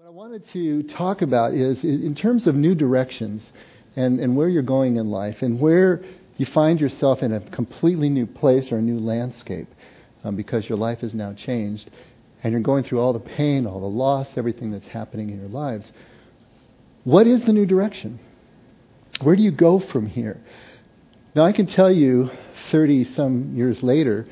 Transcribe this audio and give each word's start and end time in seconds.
What 0.00 0.06
I 0.06 0.12
wanted 0.12 0.48
to 0.54 0.82
talk 0.84 1.20
about 1.20 1.52
is 1.52 1.84
in 1.84 2.14
terms 2.14 2.46
of 2.46 2.54
new 2.54 2.74
directions 2.74 3.42
and, 3.96 4.18
and 4.18 4.34
where 4.34 4.48
you're 4.48 4.62
going 4.62 4.96
in 4.96 5.10
life 5.10 5.42
and 5.42 5.60
where 5.60 6.02
you 6.38 6.46
find 6.46 6.80
yourself 6.80 7.22
in 7.22 7.34
a 7.34 7.40
completely 7.50 8.08
new 8.08 8.24
place 8.24 8.72
or 8.72 8.78
a 8.78 8.80
new 8.80 8.98
landscape 8.98 9.68
um, 10.24 10.36
because 10.36 10.66
your 10.66 10.78
life 10.78 11.00
has 11.00 11.12
now 11.12 11.34
changed 11.34 11.90
and 12.42 12.50
you're 12.52 12.62
going 12.62 12.82
through 12.82 12.98
all 12.98 13.12
the 13.12 13.18
pain, 13.18 13.66
all 13.66 13.78
the 13.78 13.86
loss, 13.86 14.26
everything 14.36 14.70
that's 14.70 14.86
happening 14.86 15.28
in 15.28 15.38
your 15.38 15.50
lives. 15.50 15.84
What 17.04 17.26
is 17.26 17.44
the 17.44 17.52
new 17.52 17.66
direction? 17.66 18.20
Where 19.20 19.36
do 19.36 19.42
you 19.42 19.52
go 19.52 19.80
from 19.92 20.06
here? 20.06 20.40
Now, 21.34 21.42
I 21.42 21.52
can 21.52 21.66
tell 21.66 21.92
you 21.92 22.30
30 22.70 23.12
some 23.12 23.54
years 23.54 23.82
later 23.82 24.26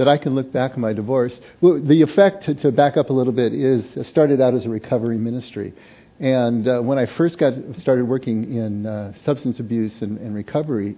that 0.00 0.08
I 0.08 0.16
can 0.16 0.34
look 0.34 0.50
back 0.50 0.72
on 0.72 0.80
my 0.80 0.94
divorce. 0.94 1.38
The 1.60 2.00
effect, 2.00 2.44
to, 2.62 2.72
back 2.72 2.96
up 2.96 3.10
a 3.10 3.12
little 3.12 3.34
bit, 3.34 3.52
is 3.52 4.08
started 4.08 4.40
out 4.40 4.54
as 4.54 4.64
a 4.64 4.70
recovery 4.70 5.18
ministry. 5.18 5.74
And 6.18 6.66
uh, 6.66 6.80
when 6.80 6.96
I 6.98 7.04
first 7.18 7.36
got 7.36 7.52
started 7.76 8.08
working 8.08 8.56
in 8.56 8.86
uh, 8.86 9.12
substance 9.26 9.60
abuse 9.60 10.00
and, 10.00 10.16
and, 10.16 10.34
recovery, 10.34 10.96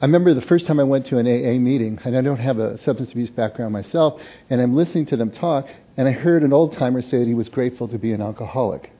I 0.00 0.06
remember 0.06 0.34
the 0.34 0.42
first 0.42 0.68
time 0.68 0.78
I 0.78 0.84
went 0.84 1.06
to 1.06 1.18
an 1.18 1.26
AA 1.26 1.58
meeting, 1.58 1.98
and 2.04 2.16
I 2.16 2.20
don't 2.20 2.38
have 2.38 2.60
a 2.60 2.80
substance 2.84 3.10
abuse 3.10 3.30
background 3.30 3.72
myself, 3.72 4.20
and 4.48 4.60
I'm 4.60 4.76
listening 4.76 5.06
to 5.06 5.16
them 5.16 5.32
talk, 5.32 5.66
and 5.96 6.06
I 6.06 6.12
heard 6.12 6.44
an 6.44 6.52
old 6.52 6.74
timer 6.74 7.02
say 7.02 7.18
that 7.18 7.26
he 7.26 7.34
was 7.34 7.48
grateful 7.48 7.88
to 7.88 7.98
be 7.98 8.12
an 8.12 8.22
alcoholic. 8.22 8.92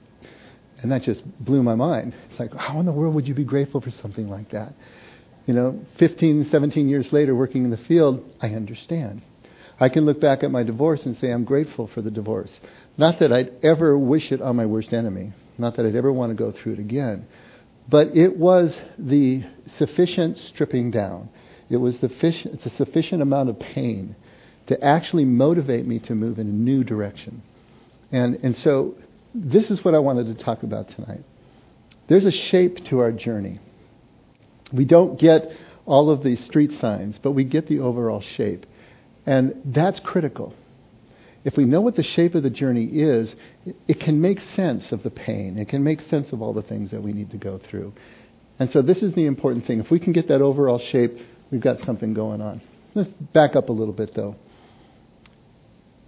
And 0.82 0.90
that 0.90 1.02
just 1.02 1.22
blew 1.38 1.62
my 1.62 1.76
mind. 1.76 2.12
It's 2.28 2.40
like, 2.40 2.52
how 2.56 2.80
in 2.80 2.86
the 2.86 2.92
world 2.92 3.14
would 3.14 3.28
you 3.28 3.34
be 3.34 3.44
grateful 3.44 3.80
for 3.80 3.92
something 3.92 4.28
like 4.28 4.50
that? 4.50 4.74
You 5.50 5.56
know, 5.56 5.84
15, 5.98 6.48
17 6.48 6.88
years 6.88 7.12
later 7.12 7.34
working 7.34 7.64
in 7.64 7.70
the 7.70 7.76
field, 7.76 8.22
I 8.40 8.50
understand. 8.50 9.20
I 9.80 9.88
can 9.88 10.06
look 10.06 10.20
back 10.20 10.44
at 10.44 10.52
my 10.52 10.62
divorce 10.62 11.04
and 11.06 11.18
say 11.18 11.32
I'm 11.32 11.42
grateful 11.42 11.88
for 11.88 12.02
the 12.02 12.10
divorce. 12.12 12.52
Not 12.96 13.18
that 13.18 13.32
I'd 13.32 13.50
ever 13.64 13.98
wish 13.98 14.30
it 14.30 14.40
on 14.40 14.54
my 14.54 14.66
worst 14.66 14.92
enemy. 14.92 15.32
Not 15.58 15.74
that 15.74 15.86
I'd 15.86 15.96
ever 15.96 16.12
want 16.12 16.30
to 16.30 16.36
go 16.36 16.52
through 16.52 16.74
it 16.74 16.78
again. 16.78 17.26
But 17.88 18.16
it 18.16 18.36
was 18.36 18.78
the 18.96 19.42
sufficient 19.76 20.38
stripping 20.38 20.92
down. 20.92 21.30
It 21.68 21.78
was 21.78 21.98
the, 21.98 22.10
fish, 22.10 22.46
a 22.46 22.70
sufficient 22.76 23.20
amount 23.20 23.48
of 23.48 23.58
pain 23.58 24.14
to 24.68 24.80
actually 24.80 25.24
motivate 25.24 25.84
me 25.84 25.98
to 25.98 26.14
move 26.14 26.38
in 26.38 26.46
a 26.46 26.52
new 26.52 26.84
direction. 26.84 27.42
And, 28.12 28.36
and 28.44 28.56
so 28.58 28.94
this 29.34 29.68
is 29.68 29.84
what 29.84 29.96
I 29.96 29.98
wanted 29.98 30.26
to 30.26 30.44
talk 30.44 30.62
about 30.62 30.90
tonight. 30.90 31.24
There's 32.06 32.24
a 32.24 32.30
shape 32.30 32.84
to 32.84 33.00
our 33.00 33.10
journey. 33.10 33.58
We 34.72 34.84
don't 34.84 35.18
get 35.18 35.50
all 35.86 36.10
of 36.10 36.22
the 36.22 36.36
street 36.36 36.72
signs, 36.80 37.18
but 37.22 37.32
we 37.32 37.44
get 37.44 37.68
the 37.68 37.80
overall 37.80 38.20
shape. 38.20 38.66
And 39.26 39.60
that's 39.64 40.00
critical. 40.00 40.54
If 41.44 41.56
we 41.56 41.64
know 41.64 41.80
what 41.80 41.96
the 41.96 42.02
shape 42.02 42.34
of 42.34 42.42
the 42.42 42.50
journey 42.50 42.84
is, 42.84 43.34
it 43.88 44.00
can 44.00 44.20
make 44.20 44.40
sense 44.54 44.92
of 44.92 45.02
the 45.02 45.10
pain. 45.10 45.58
It 45.58 45.68
can 45.68 45.82
make 45.82 46.02
sense 46.02 46.32
of 46.32 46.42
all 46.42 46.52
the 46.52 46.62
things 46.62 46.90
that 46.90 47.02
we 47.02 47.12
need 47.12 47.30
to 47.30 47.38
go 47.38 47.58
through. 47.58 47.92
And 48.58 48.70
so 48.70 48.82
this 48.82 49.02
is 49.02 49.14
the 49.14 49.24
important 49.24 49.66
thing. 49.66 49.80
If 49.80 49.90
we 49.90 49.98
can 49.98 50.12
get 50.12 50.28
that 50.28 50.42
overall 50.42 50.78
shape, 50.78 51.12
we've 51.50 51.62
got 51.62 51.80
something 51.80 52.12
going 52.12 52.42
on. 52.42 52.60
Let's 52.94 53.08
back 53.32 53.56
up 53.56 53.70
a 53.70 53.72
little 53.72 53.94
bit 53.94 54.14
though. 54.14 54.36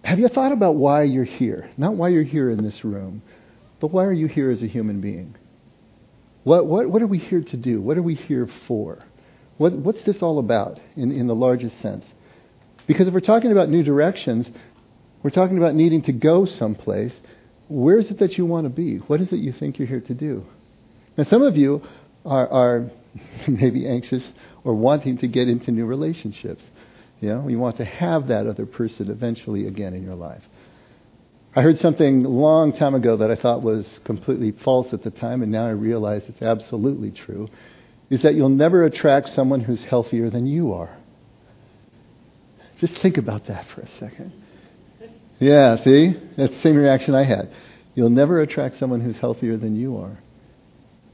Have 0.04 0.18
you 0.18 0.28
thought 0.28 0.52
about 0.52 0.74
why 0.74 1.04
you're 1.04 1.24
here? 1.24 1.70
Not 1.78 1.94
why 1.94 2.08
you're 2.08 2.24
here 2.24 2.50
in 2.50 2.62
this 2.62 2.84
room, 2.84 3.22
but 3.80 3.88
why 3.88 4.04
are 4.04 4.12
you 4.12 4.26
here 4.26 4.50
as 4.50 4.62
a 4.62 4.66
human 4.66 5.00
being? 5.00 5.34
What, 6.44 6.66
what, 6.66 6.90
what 6.90 7.02
are 7.02 7.06
we 7.06 7.18
here 7.18 7.42
to 7.42 7.56
do? 7.56 7.80
What 7.80 7.96
are 7.96 8.02
we 8.02 8.14
here 8.14 8.48
for? 8.66 8.98
What, 9.58 9.72
what's 9.74 10.02
this 10.04 10.22
all 10.22 10.38
about 10.38 10.80
in, 10.96 11.12
in 11.12 11.26
the 11.26 11.34
largest 11.34 11.80
sense? 11.80 12.04
Because 12.86 13.06
if 13.06 13.14
we're 13.14 13.20
talking 13.20 13.52
about 13.52 13.68
new 13.68 13.82
directions, 13.82 14.48
we're 15.22 15.30
talking 15.30 15.56
about 15.56 15.74
needing 15.74 16.02
to 16.02 16.12
go 16.12 16.46
someplace. 16.46 17.12
Where 17.68 17.98
is 17.98 18.10
it 18.10 18.18
that 18.18 18.36
you 18.36 18.44
want 18.44 18.64
to 18.64 18.70
be? 18.70 18.96
What 18.96 19.20
is 19.20 19.32
it 19.32 19.36
you 19.36 19.52
think 19.52 19.78
you're 19.78 19.88
here 19.88 20.00
to 20.00 20.14
do? 20.14 20.44
Now, 21.16 21.24
some 21.24 21.42
of 21.42 21.56
you 21.56 21.82
are, 22.24 22.48
are 22.48 22.90
maybe 23.48 23.86
anxious 23.86 24.26
or 24.64 24.74
wanting 24.74 25.18
to 25.18 25.28
get 25.28 25.48
into 25.48 25.70
new 25.70 25.86
relationships. 25.86 26.62
You 27.20 27.28
know, 27.28 27.48
you 27.48 27.58
want 27.58 27.76
to 27.76 27.84
have 27.84 28.28
that 28.28 28.48
other 28.48 28.66
person 28.66 29.10
eventually 29.10 29.68
again 29.68 29.94
in 29.94 30.02
your 30.02 30.16
life. 30.16 30.42
I 31.54 31.60
heard 31.60 31.78
something 31.80 32.24
a 32.24 32.28
long 32.28 32.72
time 32.72 32.94
ago 32.94 33.18
that 33.18 33.30
I 33.30 33.36
thought 33.36 33.62
was 33.62 33.86
completely 34.04 34.52
false 34.64 34.94
at 34.94 35.02
the 35.02 35.10
time, 35.10 35.42
and 35.42 35.52
now 35.52 35.66
I 35.66 35.72
realize 35.72 36.22
it's 36.26 36.40
absolutely 36.40 37.10
true, 37.10 37.46
is 38.08 38.22
that 38.22 38.34
you'll 38.34 38.48
never 38.48 38.84
attract 38.84 39.28
someone 39.30 39.60
who's 39.60 39.82
healthier 39.82 40.30
than 40.30 40.46
you 40.46 40.72
are. 40.72 40.96
Just 42.80 42.98
think 43.02 43.18
about 43.18 43.46
that 43.48 43.66
for 43.74 43.82
a 43.82 43.88
second. 44.00 44.32
Yeah, 45.38 45.82
see? 45.84 46.14
That's 46.38 46.54
the 46.54 46.60
same 46.62 46.76
reaction 46.76 47.14
I 47.14 47.24
had. 47.24 47.52
You'll 47.94 48.08
never 48.10 48.40
attract 48.40 48.78
someone 48.78 49.02
who's 49.02 49.18
healthier 49.18 49.58
than 49.58 49.76
you 49.76 49.98
are. 49.98 50.18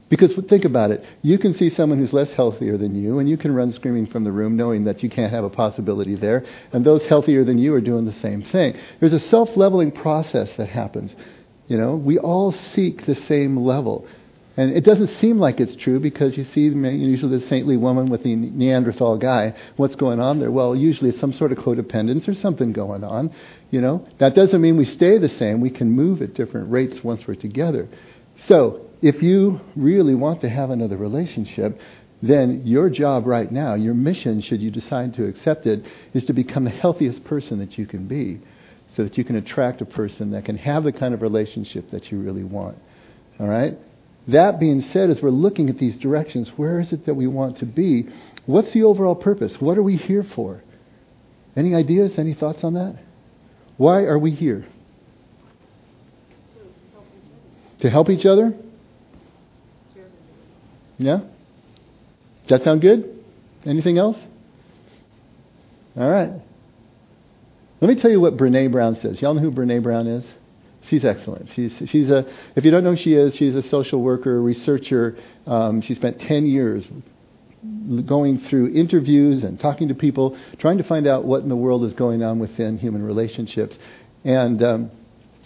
Because 0.09 0.33
think 0.49 0.65
about 0.65 0.89
it. 0.89 1.03
You 1.21 1.37
can 1.37 1.55
see 1.55 1.69
someone 1.69 1.99
who's 1.99 2.13
less 2.13 2.31
healthier 2.31 2.77
than 2.77 2.95
you, 2.95 3.19
and 3.19 3.29
you 3.29 3.37
can 3.37 3.53
run 3.53 3.71
screaming 3.71 4.07
from 4.07 4.23
the 4.23 4.31
room 4.31 4.55
knowing 4.55 4.85
that 4.85 5.03
you 5.03 5.09
can't 5.09 5.31
have 5.31 5.43
a 5.43 5.49
possibility 5.49 6.15
there. 6.15 6.45
And 6.73 6.83
those 6.83 7.03
healthier 7.03 7.43
than 7.43 7.59
you 7.59 7.73
are 7.75 7.81
doing 7.81 8.05
the 8.05 8.13
same 8.13 8.41
thing. 8.41 8.75
There's 8.99 9.13
a 9.13 9.19
self 9.19 9.49
leveling 9.55 9.91
process 9.91 10.49
that 10.57 10.69
happens. 10.69 11.11
You 11.67 11.77
know, 11.77 11.95
we 11.95 12.17
all 12.17 12.51
seek 12.51 13.05
the 13.05 13.15
same 13.15 13.57
level. 13.57 14.07
And 14.57 14.73
it 14.73 14.83
doesn't 14.83 15.19
seem 15.19 15.37
like 15.37 15.61
it's 15.61 15.75
true 15.75 16.01
because 16.01 16.35
you 16.35 16.43
see 16.43 16.63
usually 16.63 17.39
the 17.39 17.47
saintly 17.47 17.77
woman 17.77 18.09
with 18.09 18.23
the 18.23 18.35
Neanderthal 18.35 19.17
guy. 19.17 19.53
What's 19.77 19.95
going 19.95 20.19
on 20.19 20.39
there? 20.39 20.51
Well, 20.51 20.75
usually 20.75 21.11
it's 21.11 21.19
some 21.19 21.31
sort 21.31 21.53
of 21.53 21.59
codependence 21.59 22.27
or 22.27 22.33
something 22.33 22.73
going 22.73 23.05
on. 23.05 23.33
You 23.71 23.79
know, 23.79 24.05
that 24.17 24.35
doesn't 24.35 24.59
mean 24.59 24.75
we 24.75 24.83
stay 24.83 25.17
the 25.17 25.29
same. 25.29 25.61
We 25.61 25.69
can 25.69 25.91
move 25.91 26.21
at 26.21 26.33
different 26.33 26.71
rates 26.71 27.01
once 27.01 27.25
we're 27.25 27.35
together. 27.35 27.87
So 28.47 28.88
if 29.01 29.21
you 29.21 29.61
really 29.75 30.15
want 30.15 30.41
to 30.41 30.49
have 30.49 30.69
another 30.69 30.97
relationship, 30.97 31.79
then 32.21 32.63
your 32.65 32.89
job 32.89 33.25
right 33.25 33.49
now, 33.49 33.75
your 33.75 33.93
mission, 33.93 34.41
should 34.41 34.61
you 34.61 34.71
decide 34.71 35.13
to 35.15 35.25
accept 35.25 35.65
it, 35.65 35.85
is 36.13 36.25
to 36.25 36.33
become 36.33 36.65
the 36.65 36.69
healthiest 36.69 37.23
person 37.23 37.59
that 37.59 37.77
you 37.77 37.85
can 37.85 38.07
be 38.07 38.41
so 38.95 39.03
that 39.03 39.17
you 39.17 39.23
can 39.23 39.37
attract 39.37 39.81
a 39.81 39.85
person 39.85 40.31
that 40.31 40.43
can 40.43 40.57
have 40.57 40.83
the 40.83 40.91
kind 40.91 41.13
of 41.13 41.21
relationship 41.21 41.89
that 41.91 42.11
you 42.11 42.19
really 42.19 42.43
want. 42.43 42.77
All 43.39 43.47
right? 43.47 43.77
That 44.27 44.59
being 44.59 44.81
said, 44.81 45.09
as 45.09 45.21
we're 45.21 45.29
looking 45.29 45.69
at 45.69 45.77
these 45.77 45.97
directions, 45.97 46.51
where 46.57 46.79
is 46.79 46.91
it 46.91 47.05
that 47.05 47.13
we 47.13 47.25
want 47.25 47.59
to 47.59 47.65
be? 47.65 48.09
What's 48.45 48.73
the 48.73 48.83
overall 48.83 49.15
purpose? 49.15 49.55
What 49.59 49.77
are 49.77 49.83
we 49.83 49.95
here 49.95 50.25
for? 50.35 50.61
Any 51.55 51.73
ideas? 51.73 52.13
Any 52.17 52.33
thoughts 52.33 52.63
on 52.63 52.73
that? 52.73 52.97
Why 53.77 54.01
are 54.01 54.19
we 54.19 54.31
here? 54.31 54.67
To 57.79 57.89
help 57.89 58.09
each 58.09 58.25
other? 58.25 58.53
Yeah? 60.99 61.21
Does 62.47 62.59
that 62.59 62.63
sound 62.63 62.81
good? 62.81 63.23
Anything 63.65 63.97
else? 63.97 64.17
All 65.97 66.09
right. 66.09 66.31
Let 67.81 67.87
me 67.87 67.99
tell 67.99 68.11
you 68.11 68.19
what 68.19 68.37
Brene 68.37 68.71
Brown 68.71 68.97
says. 69.01 69.21
Y'all 69.21 69.33
know 69.33 69.41
who 69.41 69.51
Brene 69.51 69.81
Brown 69.81 70.07
is? 70.07 70.25
She's 70.89 71.05
excellent. 71.05 71.49
She's, 71.55 71.73
she's 71.87 72.09
a, 72.09 72.25
if 72.55 72.65
you 72.65 72.71
don't 72.71 72.83
know 72.83 72.95
who 72.95 73.01
she 73.01 73.13
is, 73.13 73.35
she's 73.35 73.55
a 73.55 73.63
social 73.63 74.01
worker, 74.01 74.41
researcher. 74.41 75.17
Um, 75.45 75.81
she 75.81 75.95
spent 75.95 76.19
10 76.19 76.45
years 76.45 76.85
going 78.05 78.39
through 78.49 78.73
interviews 78.73 79.43
and 79.43 79.59
talking 79.59 79.89
to 79.89 79.93
people, 79.93 80.37
trying 80.57 80.77
to 80.77 80.83
find 80.83 81.07
out 81.07 81.25
what 81.25 81.43
in 81.43 81.49
the 81.49 81.55
world 81.55 81.85
is 81.85 81.93
going 81.93 82.23
on 82.23 82.39
within 82.39 82.77
human 82.77 83.03
relationships. 83.03 83.77
And 84.23 84.63
um, 84.63 84.91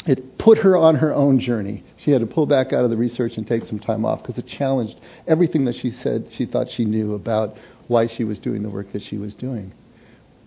it 0.06 0.38
put 0.38 0.58
her 0.60 0.76
on 0.76 0.96
her 0.96 1.14
own 1.14 1.40
journey. 1.40 1.84
She 1.98 2.12
had 2.12 2.22
to 2.22 2.28
pull 2.28 2.46
back 2.46 2.74
out 2.74 2.84
of 2.84 2.90
the 2.90 2.98
research 2.98 3.38
and 3.38 3.48
take 3.48 3.66
some 3.66 3.80
time 3.80 4.06
off 4.06 4.22
because 4.22 4.38
it 4.38 4.48
challenged 4.48 5.00
everything 5.28 5.66
that 5.66 5.76
she 5.76 5.92
said 6.04 6.28
she 6.36 6.46
thought 6.46 6.70
she 6.70 6.86
knew 6.86 7.14
about 7.14 7.56
why 7.88 8.08
she 8.08 8.24
was 8.24 8.40
doing 8.40 8.64
the 8.64 8.70
work 8.70 8.92
that 8.94 9.04
she 9.04 9.18
was 9.18 9.34
doing. 9.36 9.74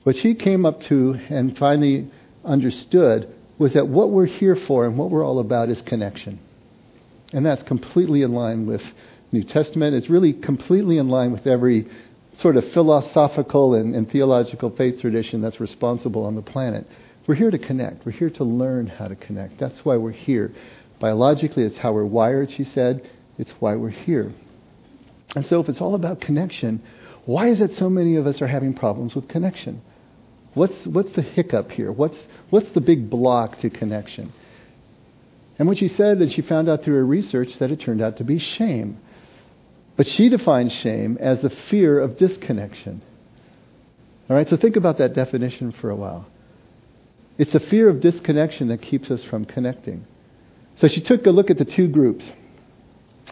What 0.03 0.17
she 0.17 0.35
came 0.35 0.67
up 0.67 0.83
to 0.83 1.19
and 1.31 1.57
finally 1.57 2.11
understood 2.45 3.35
was 3.59 3.73
that 3.73 3.89
what 3.89 4.11
we're 4.11 4.27
here 4.27 4.57
for 4.57 4.85
and 4.85 4.99
what 4.99 5.11
we're 5.11 5.25
all 5.25 5.41
about 5.41 5.71
is 5.71 5.81
connection. 5.83 6.39
And 7.33 7.45
that's 7.45 7.63
completely 7.63 8.23
in 8.23 8.33
line 8.33 8.67
with 8.67 8.83
New 9.33 9.43
Testament. 9.43 9.95
It's 9.95 10.11
really 10.11 10.33
completely 10.33 10.99
in 10.99 11.09
line 11.09 11.33
with 11.33 11.47
every 11.47 11.89
sort 12.39 12.57
of 12.57 12.71
philosophical 12.73 13.75
and, 13.75 13.95
and 13.95 14.11
theological 14.11 14.71
faith 14.71 15.01
tradition 15.01 15.41
that's 15.41 15.59
responsible 15.59 16.25
on 16.25 16.35
the 16.35 16.43
planet. 16.43 16.87
We're 17.27 17.35
here 17.35 17.51
to 17.51 17.59
connect. 17.59 18.07
We're 18.07 18.13
here 18.13 18.31
to 18.31 18.45
learn 18.45 18.87
how 18.87 19.09
to 19.09 19.17
connect. 19.17 19.59
That's 19.59 19.85
why 19.85 19.97
we're 19.97 20.13
here. 20.13 20.53
Biologically, 21.01 21.65
it's 21.65 21.77
how 21.77 21.93
we're 21.93 22.05
wired, 22.05 22.53
she 22.53 22.65
said. 22.65 23.09
It's 23.39 23.53
why 23.59 23.75
we're 23.75 23.91
here. 23.91 24.33
And 25.35 25.45
so, 25.47 25.61
if 25.61 25.69
it's 25.69 25.81
all 25.81 25.95
about 25.95 26.21
connection, 26.21 26.83
why 27.25 27.49
is 27.49 27.61
it 27.61 27.75
so 27.75 27.91
many 27.91 28.17
of 28.17 28.27
us 28.27 28.41
are 28.41 28.47
having 28.47 28.75
problems 28.75 29.15
with 29.15 29.29
connection? 29.29 29.83
What's, 30.55 30.87
what's 30.87 31.13
the 31.13 31.23
hiccup 31.23 31.73
here? 31.73 31.93
What's, 31.93 32.17
what's 32.51 32.71
the 32.71 32.81
big 32.81 33.11
block 33.11 33.59
to 33.61 33.69
connection? 33.69 34.33
And 35.59 35.69
what 35.69 35.79
she 35.79 35.89
said, 35.89 36.19
and 36.19 36.33
she 36.33 36.43
found 36.43 36.69
out 36.69 36.85
through 36.85 36.95
her 36.95 37.05
research, 37.05 37.59
that 37.59 37.71
it 37.71 37.81
turned 37.81 38.01
out 38.01 38.19
to 38.19 38.25
be 38.25 38.39
shame. 38.39 38.99
But 39.97 40.07
she 40.07 40.29
defines 40.29 40.73
shame 40.73 41.19
as 41.21 41.43
the 41.43 41.51
fear 41.51 41.99
of 41.99 42.17
disconnection. 42.17 43.03
All 44.31 44.37
right, 44.37 44.49
so 44.49 44.57
think 44.57 44.77
about 44.77 44.99
that 44.99 45.15
definition 45.15 45.73
for 45.73 45.91
a 45.91 45.97
while. 45.97 46.27
It's 47.39 47.53
the 47.53 47.61
fear 47.61 47.89
of 47.89 48.01
disconnection 48.01 48.69
that 48.69 48.83
keeps 48.83 49.11
us 49.11 49.23
from 49.25 49.45
connecting. 49.45 50.07
So 50.79 50.89
she 50.89 51.01
took 51.01 51.27
a 51.27 51.31
look 51.31 51.51
at 51.51 51.59
the 51.59 51.65
two 51.65 51.89
groups. 51.89 52.31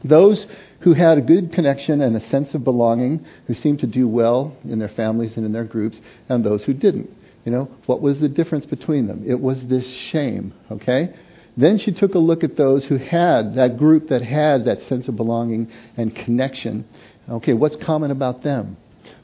Those 0.03 0.47
who 0.81 0.93
had 0.93 1.19
a 1.19 1.23
good 1.23 1.53
connection 1.53 2.01
and 2.01 2.17
a 2.17 2.21
sense 2.29 2.55
of 2.55 2.65
belonging, 2.65 3.25
who 3.47 3.55
seemed 3.55 3.81
to 3.81 3.87
do 3.87 4.07
well 4.07 4.55
in 4.65 4.79
their 4.79 4.89
families 4.89 5.37
and 5.37 5.47
in 5.47 5.53
their 5.53 5.65
groups, 5.65 6.01
and 6.29 6.45
those 6.45 6.65
who 6.65 6.75
didn't. 6.75 7.11
You 7.45 7.53
know, 7.53 7.71
what 7.87 8.01
was 8.01 8.21
the 8.21 8.29
difference 8.29 8.67
between 8.67 9.07
them? 9.07 9.23
It 9.27 9.41
was 9.41 9.63
this 9.65 9.87
shame, 9.87 10.55
okay? 10.71 11.15
Then 11.57 11.79
she 11.79 11.93
took 11.93 12.15
a 12.15 12.19
look 12.19 12.43
at 12.43 12.57
those 12.57 12.85
who 12.87 12.97
had, 12.97 13.55
that 13.55 13.79
group 13.79 14.09
that 14.09 14.23
had 14.23 14.65
that 14.65 14.83
sense 14.85 15.09
of 15.09 15.17
belonging 15.17 15.71
and 15.97 16.15
connection. 16.15 16.87
Okay, 17.29 17.53
what's 17.53 17.77
common 17.77 18.11
about 18.11 18.43
them? 18.43 18.77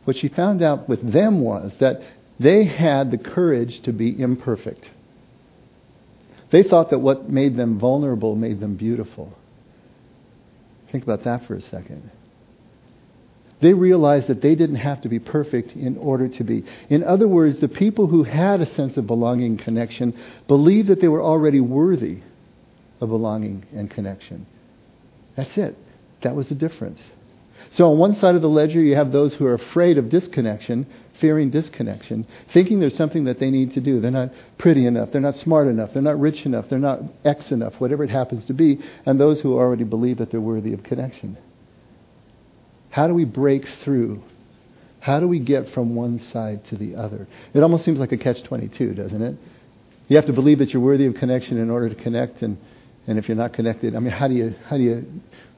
What 0.05 0.17
she 0.17 0.29
found 0.29 0.63
out 0.63 0.89
with 0.89 1.13
them 1.13 1.41
was 1.41 1.75
that 1.81 2.03
they 2.41 2.65
had 2.65 3.11
the 3.11 3.19
courage 3.19 3.83
to 3.83 3.93
be 3.93 4.19
imperfect. 4.21 4.85
They 6.51 6.63
thought 6.63 6.91
that 6.91 6.99
what 6.99 7.29
made 7.29 7.57
them 7.57 7.79
vulnerable 7.79 8.35
made 8.35 8.61
them 8.61 8.77
beautiful. 8.77 9.33
Think 10.91 11.05
about 11.05 11.25
that 11.25 11.47
for 11.47 11.55
a 11.55 11.63
second. 11.63 12.11
They 13.61 13.75
realized 13.75 14.29
that 14.29 14.41
they 14.41 14.55
didn't 14.55 14.77
have 14.77 15.03
to 15.03 15.09
be 15.11 15.19
perfect 15.19 15.73
in 15.73 15.99
order 15.99 16.29
to 16.29 16.45
be. 16.45 16.65
In 16.89 17.05
other 17.05 17.29
words, 17.29 17.61
the 17.61 17.69
people 17.69 18.07
who 18.07 18.25
had 18.25 18.63
a 18.63 18.75
sense 18.75 18.97
of 18.97 19.07
belonging 19.07 19.47
and 19.47 19.59
connection 19.61 20.19
believed 20.49 20.89
that 20.89 21.01
they 21.03 21.09
were 21.09 21.23
already 21.23 21.61
worthy 21.61 22.21
of 23.03 23.11
belonging 23.11 23.67
and 23.75 23.91
connection. 23.91 24.47
That's 25.37 25.57
it. 25.57 25.77
That 26.23 26.35
was 26.35 26.49
the 26.49 26.55
difference. 26.55 27.01
So 27.73 27.93
on 27.93 27.99
one 27.99 28.17
side 28.17 28.35
of 28.35 28.43
the 28.43 28.49
ledger, 28.49 28.81
you 28.81 28.97
have 28.97 29.13
those 29.13 29.35
who 29.35 29.45
are 29.47 29.55
afraid 29.55 29.99
of 29.99 30.09
disconnection, 30.09 30.87
fearing 31.21 31.51
disconnection, 31.51 32.27
thinking 32.53 32.81
there's 32.81 32.97
something 32.97 33.25
that 33.25 33.39
they 33.39 33.51
need 33.51 33.75
to 33.75 33.81
do. 33.81 34.01
They're 34.01 34.11
not 34.11 34.31
pretty 34.59 34.87
enough. 34.87 35.11
They're 35.13 35.21
not 35.21 35.37
smart 35.37 35.69
enough. 35.69 35.91
They're 35.93 36.03
not 36.03 36.19
rich 36.19 36.47
enough. 36.47 36.67
They're 36.69 36.79
not 36.79 37.01
X 37.25 37.51
enough, 37.53 37.75
whatever 37.79 38.05
it 38.05 38.11
happens 38.11 38.45
to 38.47 38.55
be. 38.55 38.81
And 39.07 39.21
those 39.21 39.41
who 39.41 39.55
already 39.55 39.85
believe 39.85 40.19
that 40.19 40.31
they're 40.31 40.41
worthy 40.41 40.73
of 40.73 40.83
connection. 40.83 41.39
How 42.91 43.07
do 43.07 43.15
we 43.15 43.25
break 43.25 43.65
through? 43.85 44.23
How 45.01 45.21
do 45.21 45.29
we 45.29 45.41
get 45.41 45.71
from 45.71 45.95
one 45.95 46.19
side 46.33 46.65
to 46.67 46.77
the 46.77 46.97
other? 46.97 47.27
It 47.55 47.63
almost 47.63 47.85
seems 47.85 47.99
like 47.99 48.13
a 48.13 48.19
catch 48.19 48.43
22, 48.43 48.95
doesn't 48.95 49.23
it? 49.23 49.37
You 50.09 50.17
have 50.17 50.27
to 50.27 50.33
believe 50.33 50.59
that 50.59 50.71
you're 50.71 50.83
worthy 50.83 51.07
of 51.07 51.15
connection 51.15 51.57
in 51.57 51.71
order 51.71 51.89
to 51.89 51.95
connect, 51.95 52.43
and, 52.43 52.59
and 53.11 53.19
if 53.19 53.27
you're 53.27 53.37
not 53.37 53.53
connected, 53.53 53.97
I 53.97 53.99
mean, 53.99 54.13
how 54.13 54.29
do 54.29 54.35
you, 54.35 54.55
how 54.69 54.77
do 54.77 54.85
you, 54.85 55.05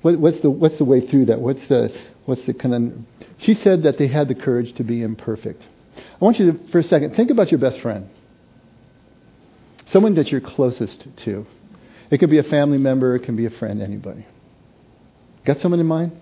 what, 0.01 0.19
what's, 0.19 0.41
the, 0.41 0.49
what's 0.49 0.79
the 0.79 0.87
way 0.87 1.07
through 1.07 1.27
that? 1.27 1.39
What's 1.39 1.61
the, 1.69 1.95
what's 2.25 2.41
the 2.47 2.55
conundrum? 2.55 3.07
She 3.37 3.53
said 3.53 3.83
that 3.83 3.99
they 3.99 4.09
had 4.09 4.29
the 4.29 4.35
courage 4.35 4.75
to 4.77 4.85
be 4.85 5.03
imperfect. 5.03 5.63
I 5.95 6.25
want 6.25 6.39
you 6.39 6.53
to, 6.53 6.69
for 6.69 6.79
a 6.79 6.83
second, 6.83 7.15
think 7.15 7.31
about 7.31 7.51
your 7.51 7.61
best 7.61 7.83
friend. 7.83 8.09
Someone 9.89 10.15
that 10.15 10.29
you're 10.29 10.41
closest 10.41 11.07
to. 11.27 11.45
It 12.11 12.19
could 12.19 12.31
be 12.31 12.39
a 12.39 12.43
family 12.43 12.79
member, 12.79 13.15
it 13.17 13.25
can 13.25 13.37
be 13.37 13.45
a 13.45 13.51
friend, 13.51 13.83
anybody. 13.83 14.27
Got 15.45 15.61
someone 15.61 15.79
in 15.79 15.87
mind? 15.87 16.19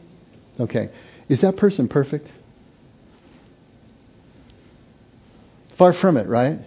Okay. 0.58 0.90
Is 1.28 1.42
that 1.42 1.56
person 1.56 1.86
perfect? 1.86 2.26
Far 5.78 5.92
from 5.92 6.16
it, 6.16 6.26
right? 6.26 6.58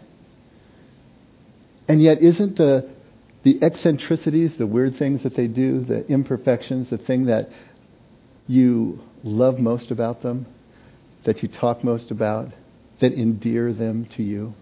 And 1.90 2.02
yet, 2.02 2.22
isn't 2.22 2.56
the, 2.56 2.90
the 3.44 3.62
eccentricities, 3.62 4.54
the 4.58 4.68
weird 4.68 4.98
things 4.98 5.24
that 5.24 5.36
they 5.36 5.48
do, 5.48 5.84
the 5.84 6.06
imperfections, 6.08 6.90
the 6.90 6.98
thing 6.98 7.26
that 7.26 7.50
you 8.48 9.02
love 9.24 9.60
most 9.60 9.92
about 9.92 10.22
them, 10.22 10.46
that 11.26 11.42
you 11.44 11.50
talk 11.50 11.84
most 11.84 12.12
about, 12.12 12.50
that 13.00 13.14
endear 13.14 13.74
them 13.74 14.08
to 14.16 14.24
you? 14.24 14.54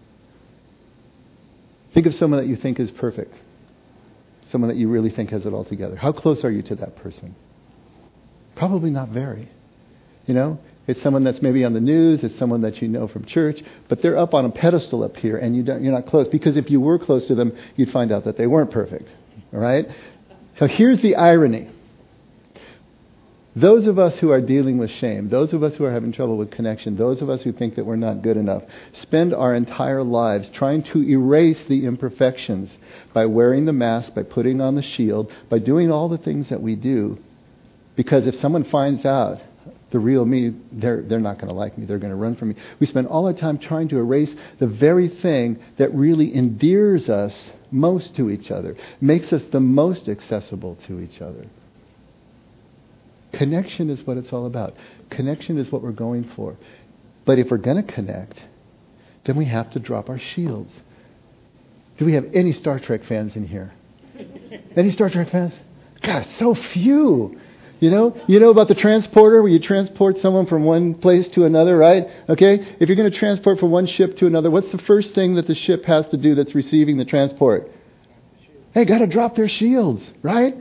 Think 1.94 2.06
of 2.06 2.14
someone 2.14 2.40
that 2.40 2.48
you 2.48 2.56
think 2.56 2.80
is 2.80 2.90
perfect, 2.90 3.34
someone 4.50 4.68
that 4.68 4.76
you 4.76 4.88
really 4.88 5.10
think 5.10 5.30
has 5.30 5.46
it 5.46 5.52
all 5.52 5.64
together. 5.64 5.96
How 5.96 6.12
close 6.12 6.42
are 6.42 6.50
you 6.50 6.62
to 6.62 6.74
that 6.76 6.96
person? 6.96 7.36
Probably 8.56 8.90
not 8.90 9.10
very. 9.10 9.48
You 10.26 10.34
know, 10.34 10.58
it's 10.86 11.02
someone 11.02 11.22
that's 11.22 11.40
maybe 11.40 11.64
on 11.64 11.74
the 11.74 11.80
news, 11.80 12.24
it's 12.24 12.36
someone 12.38 12.62
that 12.62 12.82
you 12.82 12.88
know 12.88 13.06
from 13.06 13.24
church, 13.24 13.62
but 13.88 14.02
they're 14.02 14.18
up 14.18 14.34
on 14.34 14.44
a 14.44 14.50
pedestal 14.50 15.04
up 15.04 15.16
here 15.16 15.36
and 15.36 15.54
you 15.54 15.62
you're 15.62 15.92
not 15.92 16.06
close. 16.06 16.28
Because 16.28 16.56
if 16.56 16.70
you 16.70 16.80
were 16.80 16.98
close 16.98 17.26
to 17.28 17.34
them, 17.34 17.52
you'd 17.76 17.90
find 17.90 18.10
out 18.10 18.24
that 18.24 18.36
they 18.36 18.46
weren't 18.46 18.70
perfect. 18.70 19.08
All 19.52 19.60
right? 19.60 19.86
So 20.58 20.66
here's 20.66 21.00
the 21.00 21.16
irony. 21.16 21.70
Those 23.54 23.86
of 23.86 23.98
us 23.98 24.18
who 24.18 24.30
are 24.30 24.40
dealing 24.40 24.78
with 24.78 24.90
shame, 24.90 25.28
those 25.28 25.52
of 25.52 25.62
us 25.62 25.74
who 25.74 25.84
are 25.84 25.92
having 25.92 26.12
trouble 26.12 26.38
with 26.38 26.50
connection, 26.50 26.96
those 26.96 27.20
of 27.20 27.28
us 27.28 27.42
who 27.42 27.52
think 27.52 27.76
that 27.76 27.84
we're 27.84 27.96
not 27.96 28.22
good 28.22 28.38
enough, 28.38 28.62
spend 28.94 29.34
our 29.34 29.54
entire 29.54 30.02
lives 30.02 30.48
trying 30.48 30.82
to 30.84 31.02
erase 31.02 31.62
the 31.68 31.84
imperfections 31.84 32.70
by 33.12 33.26
wearing 33.26 33.66
the 33.66 33.72
mask, 33.72 34.14
by 34.14 34.22
putting 34.22 34.62
on 34.62 34.74
the 34.74 34.82
shield, 34.82 35.30
by 35.50 35.58
doing 35.58 35.92
all 35.92 36.08
the 36.08 36.16
things 36.16 36.48
that 36.48 36.62
we 36.62 36.74
do. 36.74 37.18
Because 37.94 38.26
if 38.26 38.40
someone 38.40 38.64
finds 38.64 39.04
out 39.04 39.38
the 39.92 39.98
real 39.98 40.24
me, 40.24 40.54
they're, 40.72 41.02
they're 41.02 41.20
not 41.20 41.36
going 41.36 41.48
to 41.48 41.54
like 41.54 41.78
me. 41.78 41.86
They're 41.86 41.98
going 41.98 42.10
to 42.10 42.16
run 42.16 42.34
from 42.36 42.50
me. 42.50 42.56
We 42.80 42.86
spend 42.86 43.06
all 43.06 43.26
our 43.26 43.32
time 43.32 43.58
trying 43.58 43.88
to 43.88 43.98
erase 43.98 44.34
the 44.58 44.66
very 44.66 45.08
thing 45.08 45.62
that 45.78 45.94
really 45.94 46.34
endears 46.34 47.08
us 47.08 47.34
most 47.70 48.16
to 48.16 48.30
each 48.30 48.50
other, 48.50 48.76
makes 49.00 49.32
us 49.32 49.42
the 49.52 49.60
most 49.60 50.08
accessible 50.08 50.76
to 50.86 51.00
each 51.00 51.20
other. 51.20 51.46
Connection 53.32 53.88
is 53.88 54.06
what 54.06 54.16
it's 54.16 54.32
all 54.32 54.46
about. 54.46 54.74
Connection 55.10 55.58
is 55.58 55.70
what 55.72 55.82
we're 55.82 55.92
going 55.92 56.30
for. 56.36 56.56
But 57.24 57.38
if 57.38 57.50
we're 57.50 57.58
going 57.58 57.84
to 57.84 57.92
connect, 57.92 58.38
then 59.24 59.36
we 59.36 59.46
have 59.46 59.70
to 59.72 59.78
drop 59.78 60.08
our 60.08 60.18
shields. 60.18 60.72
Do 61.98 62.04
we 62.04 62.14
have 62.14 62.26
any 62.34 62.52
Star 62.52 62.78
Trek 62.78 63.02
fans 63.04 63.36
in 63.36 63.46
here? 63.46 63.72
any 64.76 64.92
Star 64.92 65.08
Trek 65.08 65.30
fans? 65.30 65.52
God, 66.02 66.26
so 66.38 66.54
few. 66.54 67.38
You 67.82 67.90
know, 67.90 68.16
you 68.28 68.38
know 68.38 68.50
about 68.50 68.68
the 68.68 68.76
transporter 68.76 69.42
where 69.42 69.50
you 69.50 69.58
transport 69.58 70.20
someone 70.20 70.46
from 70.46 70.62
one 70.62 70.94
place 70.94 71.26
to 71.30 71.46
another, 71.46 71.76
right? 71.76 72.06
Okay? 72.28 72.76
If 72.78 72.88
you're 72.88 72.94
going 72.94 73.10
to 73.10 73.18
transport 73.18 73.58
from 73.58 73.72
one 73.72 73.86
ship 73.86 74.16
to 74.18 74.28
another, 74.28 74.52
what's 74.52 74.70
the 74.70 74.78
first 74.78 75.16
thing 75.16 75.34
that 75.34 75.48
the 75.48 75.56
ship 75.56 75.84
has 75.86 76.06
to 76.10 76.16
do 76.16 76.36
that's 76.36 76.54
receiving 76.54 76.96
the 76.96 77.04
transport? 77.04 77.72
Hey, 78.72 78.84
got 78.84 78.98
to 78.98 79.08
drop 79.08 79.34
their 79.34 79.48
shields, 79.48 80.00
right? 80.22 80.54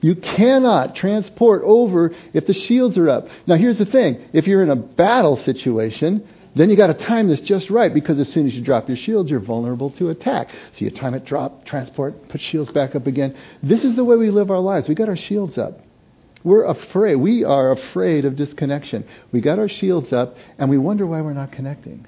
You 0.00 0.14
cannot 0.14 0.96
transport 0.96 1.60
over 1.62 2.14
if 2.32 2.46
the 2.46 2.54
shields 2.54 2.96
are 2.96 3.10
up. 3.10 3.28
Now, 3.46 3.56
here's 3.56 3.76
the 3.76 3.84
thing 3.84 4.30
if 4.32 4.46
you're 4.46 4.62
in 4.62 4.70
a 4.70 4.76
battle 4.76 5.36
situation, 5.44 6.26
then 6.56 6.70
you 6.70 6.76
got 6.78 6.86
to 6.86 6.94
time 6.94 7.28
this 7.28 7.42
just 7.42 7.68
right 7.68 7.92
because 7.92 8.18
as 8.18 8.32
soon 8.32 8.46
as 8.46 8.54
you 8.54 8.62
drop 8.62 8.88
your 8.88 8.96
shields, 8.96 9.30
you're 9.30 9.40
vulnerable 9.40 9.90
to 9.90 10.08
attack. 10.08 10.48
So 10.48 10.86
you 10.86 10.90
time 10.90 11.12
it, 11.12 11.26
drop, 11.26 11.66
transport, 11.66 12.30
put 12.30 12.40
shields 12.40 12.72
back 12.72 12.94
up 12.94 13.06
again. 13.06 13.36
This 13.62 13.84
is 13.84 13.94
the 13.94 14.04
way 14.04 14.16
we 14.16 14.30
live 14.30 14.50
our 14.50 14.58
lives. 14.58 14.88
We 14.88 14.94
got 14.94 15.10
our 15.10 15.16
shields 15.16 15.58
up. 15.58 15.78
We're 16.44 16.64
afraid. 16.64 17.16
We 17.16 17.44
are 17.44 17.72
afraid 17.72 18.24
of 18.24 18.36
disconnection. 18.36 19.06
We 19.30 19.40
got 19.40 19.58
our 19.58 19.68
shields 19.68 20.12
up 20.12 20.36
and 20.58 20.68
we 20.68 20.78
wonder 20.78 21.06
why 21.06 21.20
we're 21.20 21.34
not 21.34 21.52
connecting. 21.52 22.06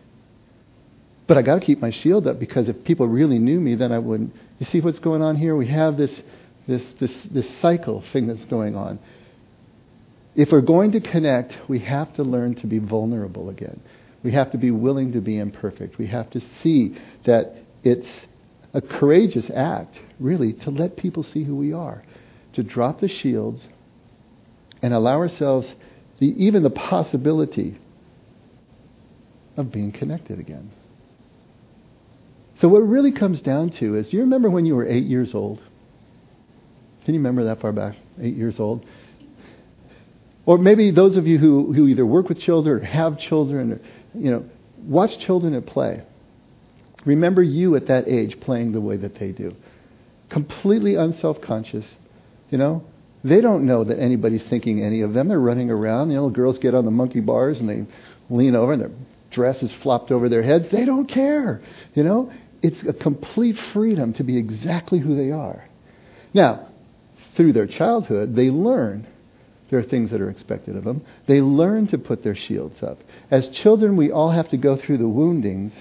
But 1.27 1.39
I 1.39 1.43
got 1.43 1.61
to 1.61 1.65
keep 1.65 1.81
my 1.81 1.91
shield 1.91 2.27
up 2.27 2.39
because 2.39 2.69
if 2.69 2.85
people 2.85 3.09
really 3.09 3.39
knew 3.39 3.61
me, 3.61 3.77
then 3.77 3.93
I 3.93 3.99
wouldn't. 3.99 4.35
You 4.59 4.67
see 4.67 4.81
what's 4.81 4.99
going 4.99 5.23
on 5.23 5.37
here? 5.37 5.57
We 5.57 5.69
have 5.69 5.97
this 5.97 6.21
this, 6.67 6.83
this, 7.01 7.13
this 7.31 7.59
cycle 7.61 8.03
thing 8.13 8.27
that's 8.27 8.45
going 8.47 8.77
on. 8.77 8.99
If 10.35 10.51
we're 10.51 10.63
going 10.63 10.93
to 10.93 11.01
connect, 11.01 11.55
we 11.69 11.79
have 11.81 12.13
to 12.15 12.23
learn 12.23 12.55
to 12.57 12.67
be 12.67 12.79
vulnerable 12.79 13.51
again. 13.51 13.81
We 14.23 14.33
have 14.33 14.51
to 14.53 14.59
be 14.59 14.71
willing 14.71 15.13
to 15.13 15.21
be 15.21 15.39
imperfect. 15.39 15.99
We 15.99 16.07
have 16.09 16.31
to 16.31 16.41
see 16.63 16.97
that 17.27 17.55
it's 17.83 18.09
a 18.73 18.81
courageous 18.81 19.51
act, 19.55 19.99
really, 20.19 20.55
to 20.55 20.71
let 20.71 20.97
people 20.97 21.23
see 21.23 21.45
who 21.45 21.55
we 21.55 21.73
are, 21.73 22.03
to 22.55 22.63
drop 22.63 23.01
the 23.01 23.09
shields 23.09 23.63
and 24.85 24.93
allow 24.93 25.17
ourselves 25.17 25.67
the, 26.21 26.27
even 26.27 26.63
the 26.63 26.69
possibility 26.69 27.79
of 29.57 29.73
being 29.73 29.91
connected 29.91 30.39
again. 30.39 30.71
So, 32.61 32.69
what 32.69 32.83
it 32.83 32.85
really 32.85 33.11
comes 33.11 33.41
down 33.41 33.71
to 33.81 33.97
is 33.97 34.11
do 34.11 34.19
you 34.19 34.25
remember 34.25 34.51
when 34.51 34.67
you 34.67 34.77
were 34.77 34.87
eight 34.87 35.07
years 35.07 35.33
old? 35.33 35.63
Can 37.07 37.15
you 37.15 37.21
remember 37.21 37.45
that 37.45 37.63
far 37.63 37.73
back? 37.73 37.97
Eight 38.21 38.37
years 38.37 38.61
old? 38.61 38.85
Or 40.45 40.59
maybe 40.59 40.91
those 40.91 41.17
of 41.17 41.27
you 41.27 41.39
who, 41.39 41.73
who 41.73 41.89
either 41.89 42.05
work 42.05 42.29
with 42.29 42.39
children 42.41 42.83
or 42.83 42.85
have 42.85 43.19
children, 43.19 43.73
or, 43.73 43.81
you 44.13 44.31
know, 44.31 44.45
watch 44.83 45.19
children 45.25 45.55
at 45.55 45.65
play. 45.65 46.03
Remember 47.07 47.43
you 47.43 47.75
at 47.77 47.89
that 47.89 48.07
age 48.07 48.39
playing 48.39 48.73
the 48.73 48.83
way 48.83 48.99
that 48.99 49.19
they 49.19 49.33
do. 49.33 49.57
Completely 50.29 50.97
unself 50.97 51.39
conscious. 51.41 51.87
You 52.51 52.59
know? 52.59 52.85
They 53.25 53.41
don't 53.41 53.65
know 53.65 53.85
that 53.85 53.99
anybody's 53.99 54.45
thinking 54.45 54.83
any 54.83 55.01
of 55.01 55.15
them. 55.15 55.29
They're 55.29 55.41
running 55.41 55.71
around. 55.71 56.11
You 56.11 56.17
know, 56.17 56.29
girls 56.29 56.59
get 56.59 56.75
on 56.75 56.85
the 56.85 56.91
monkey 56.91 57.21
bars 57.21 57.59
and 57.59 57.69
they 57.69 57.87
lean 58.29 58.55
over 58.55 58.75
and 58.75 58.83
their 58.83 58.91
dress 59.31 59.63
is 59.63 59.73
flopped 59.83 60.11
over 60.11 60.29
their 60.29 60.43
heads. 60.43 60.67
They 60.71 60.85
don't 60.85 61.07
care. 61.07 61.63
You 61.95 62.05
know? 62.05 62.33
It's 62.63 62.83
a 62.87 62.93
complete 62.93 63.57
freedom 63.73 64.13
to 64.15 64.25
be 64.25 64.37
exactly 64.37 64.99
who 64.99 65.17
they 65.17 65.31
are. 65.31 65.69
Now, 66.35 66.69
through 67.37 67.55
their 67.55 67.67
childhood, 67.67 68.37
they 68.37 68.51
learn 68.51 69.07
there 69.71 69.79
are 69.79 69.83
things 69.83 70.11
that 70.11 70.21
are 70.21 70.31
expected 70.31 70.77
of 70.77 70.85
them. 70.85 71.05
They 71.27 71.41
learn 71.41 71.89
to 71.89 71.99
put 71.99 72.23
their 72.23 72.35
shields 72.35 72.83
up. 72.83 72.99
As 73.31 73.49
children, 73.49 73.97
we 73.97 74.13
all 74.13 74.31
have 74.31 74.51
to 74.51 74.57
go 74.57 74.77
through 74.77 74.99
the 74.99 75.09
woundings 75.09 75.73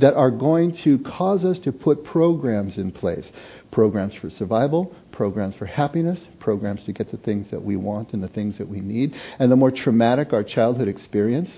that 0.00 0.14
are 0.14 0.30
going 0.30 0.76
to 0.84 0.98
cause 1.00 1.44
us 1.44 1.58
to 1.60 1.72
put 1.72 2.04
programs 2.04 2.78
in 2.78 2.90
place. 2.92 3.26
Programs 3.70 4.14
for 4.14 4.30
survival, 4.30 4.94
programs 5.12 5.54
for 5.56 5.66
happiness, 5.66 6.20
programs 6.38 6.82
to 6.84 6.92
get 6.92 7.10
the 7.10 7.16
things 7.16 7.50
that 7.50 7.62
we 7.62 7.76
want 7.76 8.12
and 8.12 8.22
the 8.22 8.28
things 8.28 8.58
that 8.58 8.68
we 8.68 8.80
need. 8.80 9.14
And 9.38 9.50
the 9.50 9.56
more 9.56 9.70
traumatic 9.70 10.32
our 10.32 10.44
childhood 10.44 10.88
experience, 10.88 11.50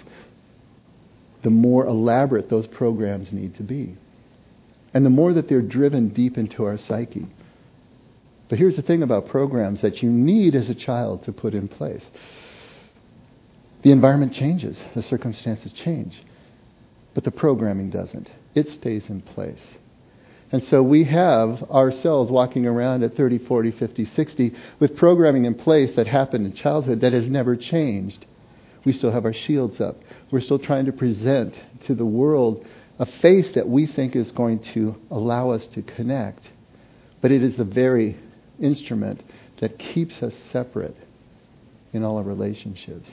the 1.43 1.51
more 1.51 1.87
elaborate 1.87 2.51
those 2.51 2.67
programs 2.67 3.33
need 3.33 3.57
to 3.57 3.63
be. 3.63 3.97
And 4.93 5.07
the 5.07 5.11
more 5.11 5.33
that 5.35 5.49
they're 5.49 5.63
driven 5.63 6.09
deep 6.09 6.37
into 6.37 6.65
our 6.65 6.79
psyche. 6.79 7.27
But 8.49 8.59
here's 8.59 8.77
the 8.77 8.83
thing 8.83 9.03
about 9.03 9.29
programs 9.29 9.83
that 9.83 10.03
you 10.03 10.11
need 10.11 10.55
as 10.55 10.69
a 10.69 10.75
child 10.75 11.25
to 11.25 11.33
put 11.33 11.55
in 11.55 11.69
place. 11.69 12.03
The 13.83 13.93
environment 13.93 14.33
changes, 14.33 14.79
the 14.95 15.03
circumstances 15.03 15.73
change, 15.73 16.21
but 17.21 17.35
the 17.35 17.39
programming 17.39 17.91
doesn't. 17.91 18.31
It 18.55 18.71
stays 18.71 19.11
in 19.11 19.21
place. 19.21 19.61
And 20.53 20.65
so 20.65 20.83
we 20.83 21.05
have 21.05 21.63
ourselves 21.65 22.31
walking 22.31 22.65
around 22.65 23.03
at 23.03 23.15
30, 23.15 23.41
40, 23.41 23.73
50, 23.73 24.07
60 24.07 24.55
with 24.79 24.97
programming 24.97 25.45
in 25.45 25.55
place 25.55 25.95
that 25.97 26.07
happened 26.07 26.47
in 26.47 26.55
childhood 26.55 27.03
that 27.03 27.13
has 27.13 27.29
never 27.29 27.57
changed. 27.57 28.25
We 28.87 28.95
still 28.95 29.13
have 29.13 29.27
our 29.27 29.35
shields 29.35 29.83
up. 29.83 29.97
We're 30.31 30.41
still 30.41 30.59
trying 30.59 30.87
to 30.87 30.93
present 30.93 31.55
to 31.89 31.95
the 31.95 32.07
world 32.07 32.67
a 32.99 33.05
face 33.05 33.51
that 33.55 33.69
we 33.69 33.87
think 33.87 34.17
is 34.17 34.33
going 34.33 34.61
to 34.73 34.97
allow 35.11 35.51
us 35.51 35.67
to 35.75 35.83
connect. 35.83 36.49
But 37.21 37.33
it 37.33 37.43
is 37.43 37.55
the 37.59 37.65
very 37.65 38.17
instrument 38.59 39.23
that 39.61 39.79
keeps 39.79 40.23
us 40.23 40.33
separate 40.53 40.97
in 41.93 42.03
all 42.03 42.17
our 42.17 42.23
relationships. 42.23 43.11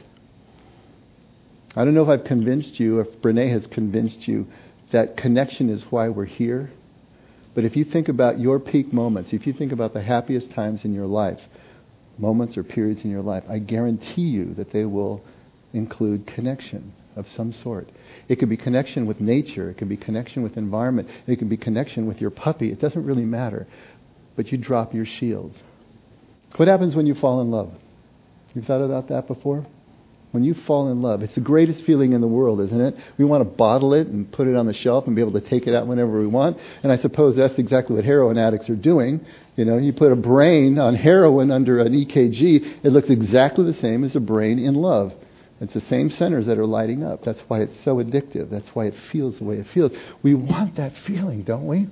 I 1.78 1.86
don't 1.86 1.94
know 1.94 2.02
if 2.02 2.10
I've 2.10 2.26
convinced 2.26 2.80
you, 2.80 3.02
if 3.02 3.22
Brene 3.22 3.52
has 3.52 3.68
convinced 3.68 4.28
you, 4.28 4.48
that 4.92 5.16
connection 5.16 5.70
is 5.70 5.84
why 5.92 6.10
we're 6.10 6.26
here. 6.26 6.72
But 7.54 7.66
if 7.66 7.76
you 7.76 7.86
think 7.86 8.10
about 8.10 8.40
your 8.40 8.60
peak 8.60 8.92
moments, 8.92 9.32
if 9.32 9.46
you 9.46 9.54
think 9.54 9.72
about 9.72 9.94
the 9.94 10.02
happiest 10.02 10.50
times 10.52 10.86
in 10.86 10.96
your 10.96 11.06
life, 11.06 11.40
moments 12.18 12.58
or 12.58 12.64
periods 12.64 13.02
in 13.04 13.12
your 13.12 13.22
life, 13.22 13.44
I 13.48 13.60
guarantee 13.60 14.24
you 14.24 14.56
that 14.56 14.74
they 14.74 14.86
will 14.86 15.22
include 15.72 16.26
connection 16.26 16.94
of 17.16 17.28
some 17.28 17.52
sort. 17.52 17.88
It 18.28 18.40
could 18.40 18.50
be 18.50 18.58
connection 18.58 19.06
with 19.06 19.22
nature, 19.22 19.70
it 19.70 19.78
could 19.78 19.90
be 19.90 19.98
connection 19.98 20.42
with 20.42 20.58
environment, 20.58 21.10
it 21.28 21.38
could 21.38 21.50
be 21.50 21.58
connection 21.58 22.08
with 22.08 22.20
your 22.20 22.32
puppy. 22.32 22.72
It 22.72 22.82
doesn't 22.82 23.06
really 23.06 23.26
matter. 23.26 23.68
But 24.36 24.52
you 24.52 24.58
drop 24.58 24.96
your 24.96 25.06
shields. 25.06 25.58
What 26.56 26.70
happens 26.70 26.96
when 26.96 27.06
you 27.06 27.14
fall 27.14 27.40
in 27.42 27.52
love? 27.52 27.72
You've 28.56 28.66
thought 28.66 28.82
about 28.82 29.10
that 29.10 29.28
before? 29.28 29.68
When 30.32 30.44
you 30.44 30.54
fall 30.66 30.92
in 30.92 31.02
love. 31.02 31.24
It's 31.24 31.36
the 31.36 31.42
greatest 31.42 31.86
feeling 31.86 32.14
in 32.14 32.22
the 32.22 32.28
world, 32.28 32.60
isn't 32.62 32.82
it? 32.82 32.96
We 33.18 33.26
want 33.26 33.42
to 33.42 33.50
bottle 33.50 33.94
it 33.94 34.08
and 34.08 34.32
put 34.32 34.48
it 34.48 34.56
on 34.56 34.68
the 34.68 34.74
shelf 34.74 35.08
and 35.08 35.16
be 35.16 35.22
able 35.22 35.40
to 35.40 35.42
take 35.42 35.68
it 35.68 35.74
out 35.74 35.88
whenever 35.88 36.20
we 36.20 36.28
want. 36.28 36.58
And 36.84 36.92
I 36.92 36.98
suppose 36.98 37.38
that's 37.38 37.58
exactly 37.58 37.96
what 37.96 38.06
heroin 38.06 38.38
addicts 38.38 38.70
are 38.70 38.76
doing. 38.76 39.26
You 39.56 39.66
know, 39.66 39.78
you 39.78 39.94
put 39.94 40.12
a 40.12 40.16
brain 40.16 40.78
on 40.80 40.96
heroin 40.96 41.50
under 41.50 41.80
an 41.80 41.94
EKG, 41.94 42.84
it 42.84 42.90
looks 42.90 43.10
exactly 43.10 43.66
the 43.66 43.80
same 43.80 44.04
as 44.04 44.16
a 44.16 44.20
brain 44.20 44.60
in 44.60 44.76
love. 44.76 45.14
It's 45.60 45.74
the 45.74 45.82
same 45.82 46.12
centers 46.12 46.46
that 46.46 46.60
are 46.60 46.68
lighting 46.68 47.04
up. 47.04 47.24
That's 47.24 47.40
why 47.48 47.62
it's 47.62 47.84
so 47.84 47.96
addictive. 47.96 48.52
That's 48.52 48.70
why 48.76 48.86
it 48.86 48.94
feels 49.12 49.38
the 49.40 49.44
way 49.44 49.56
it 49.56 49.66
feels. 49.74 49.92
We 50.22 50.36
want 50.36 50.76
that 50.76 50.94
feeling, 51.08 51.42
don't 51.44 51.66
we? 51.66 51.88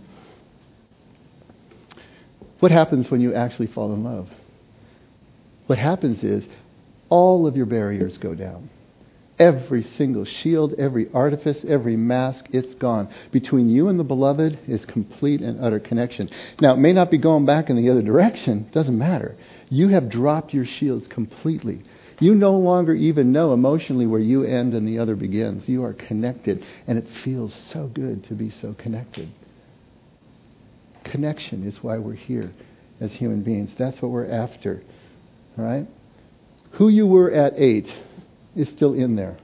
What 2.60 2.72
happens 2.72 3.10
when 3.10 3.22
you 3.22 3.34
actually 3.34 3.68
fall 3.68 3.94
in 3.94 4.04
love? 4.04 4.30
What 5.66 5.80
happens 5.80 6.24
is 6.24 6.46
all 7.10 7.48
of 7.48 7.56
your 7.56 7.66
barriers 7.66 8.18
go 8.18 8.36
down. 8.36 8.70
Every 9.38 9.84
single 9.98 10.24
shield, 10.24 10.74
every 10.78 11.10
artifice, 11.14 11.58
every 11.68 11.98
mask, 11.98 12.46
it's 12.52 12.74
gone. 12.76 13.14
Between 13.32 13.70
you 13.70 13.90
and 13.90 14.00
the 14.00 14.06
beloved 14.06 14.60
is 14.66 14.86
complete 14.86 15.42
and 15.42 15.60
utter 15.64 15.80
connection. 15.80 16.30
Now, 16.62 16.74
it 16.74 16.78
may 16.78 16.94
not 16.94 17.12
be 17.12 17.18
going 17.18 17.46
back 17.46 17.70
in 17.70 17.76
the 17.76 17.90
other 17.90 18.02
direction. 18.02 18.70
Doesn't 18.72 18.98
matter. 18.98 19.36
You 19.70 19.90
have 19.90 20.10
dropped 20.10 20.54
your 20.54 20.66
shields 20.66 21.08
completely. 21.10 21.84
You 22.22 22.34
no 22.34 22.54
longer 22.54 22.94
even 22.94 23.34
know 23.34 23.52
emotionally 23.52 24.08
where 24.08 24.22
you 24.22 24.46
end 24.46 24.74
and 24.74 24.88
the 24.88 25.00
other 25.00 25.18
begins. 25.18 25.68
You 25.68 25.84
are 25.84 25.94
connected, 25.94 26.64
and 26.88 26.98
it 26.98 27.06
feels 27.26 27.54
so 27.74 27.88
good 27.88 28.24
to 28.30 28.36
be 28.36 28.52
so 28.52 28.74
connected. 28.78 29.30
Connection 31.04 31.68
is 31.68 31.84
why 31.84 31.98
we're 31.98 32.14
here 32.14 32.54
as 33.02 33.12
human 33.12 33.44
beings. 33.44 33.72
That's 33.78 34.02
what 34.02 34.12
we're 34.12 34.32
after. 34.32 34.82
All 35.58 35.66
right? 35.66 35.88
Who 36.76 36.90
you 36.90 37.08
were 37.08 37.32
at 37.32 37.54
eight 37.58 37.88
is 38.56 38.70
still 38.70 38.94
in 38.94 39.16
there. 39.16 39.38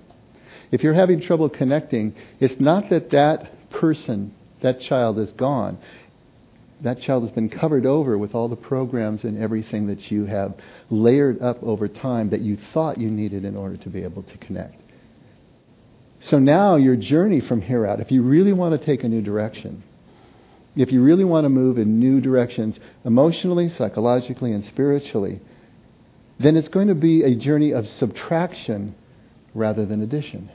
If 0.71 0.83
you're 0.83 0.93
having 0.93 1.21
trouble 1.21 1.49
connecting, 1.49 2.15
it's 2.39 2.59
not 2.59 2.89
that 2.89 3.11
that 3.11 3.69
person, 3.69 4.33
that 4.61 4.79
child 4.81 5.19
is 5.19 5.31
gone. 5.33 5.77
That 6.81 7.01
child 7.01 7.23
has 7.23 7.31
been 7.31 7.49
covered 7.49 7.85
over 7.85 8.17
with 8.17 8.33
all 8.33 8.47
the 8.47 8.55
programs 8.55 9.23
and 9.23 9.41
everything 9.41 9.87
that 9.87 10.11
you 10.11 10.25
have 10.25 10.55
layered 10.89 11.41
up 11.41 11.61
over 11.61 11.87
time 11.87 12.31
that 12.31 12.41
you 12.41 12.57
thought 12.73 12.97
you 12.97 13.09
needed 13.09 13.45
in 13.45 13.55
order 13.55 13.77
to 13.77 13.89
be 13.89 14.03
able 14.03 14.23
to 14.23 14.37
connect. 14.37 14.81
So 16.21 16.39
now 16.39 16.75
your 16.75 16.95
journey 16.95 17.41
from 17.41 17.61
here 17.61 17.85
out, 17.85 17.99
if 17.99 18.11
you 18.11 18.23
really 18.23 18.53
want 18.53 18.79
to 18.79 18.85
take 18.85 19.03
a 19.03 19.07
new 19.07 19.21
direction, 19.21 19.83
if 20.75 20.91
you 20.91 21.03
really 21.03 21.25
want 21.25 21.45
to 21.45 21.49
move 21.49 21.77
in 21.77 21.99
new 21.99 22.21
directions 22.21 22.75
emotionally, 23.03 23.71
psychologically, 23.77 24.53
and 24.53 24.63
spiritually, 24.65 25.41
then 26.43 26.55
it's 26.55 26.69
going 26.69 26.87
to 26.87 26.95
be 26.95 27.23
a 27.23 27.35
journey 27.35 27.71
of 27.71 27.87
subtraction 27.87 28.95
rather 29.53 29.85
than 29.85 30.01
addition. 30.01 30.49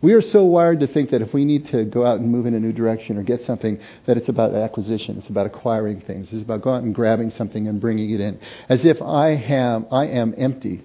We 0.00 0.12
are 0.12 0.22
so 0.22 0.44
wired 0.44 0.80
to 0.80 0.86
think 0.86 1.10
that 1.10 1.22
if 1.22 1.34
we 1.34 1.44
need 1.44 1.68
to 1.68 1.84
go 1.84 2.06
out 2.06 2.20
and 2.20 2.30
move 2.30 2.46
in 2.46 2.54
a 2.54 2.60
new 2.60 2.72
direction 2.72 3.16
or 3.16 3.24
get 3.24 3.44
something, 3.44 3.80
that 4.06 4.16
it's 4.16 4.28
about 4.28 4.54
acquisition. 4.54 5.18
It's 5.18 5.28
about 5.28 5.46
acquiring 5.46 6.02
things. 6.02 6.28
It's 6.30 6.42
about 6.42 6.62
going 6.62 6.76
out 6.76 6.82
and 6.84 6.94
grabbing 6.94 7.30
something 7.32 7.66
and 7.66 7.80
bringing 7.80 8.10
it 8.10 8.20
in. 8.20 8.38
As 8.68 8.84
if 8.84 9.02
I 9.02 9.30
am, 9.30 9.86
I 9.90 10.06
am 10.06 10.34
empty. 10.38 10.82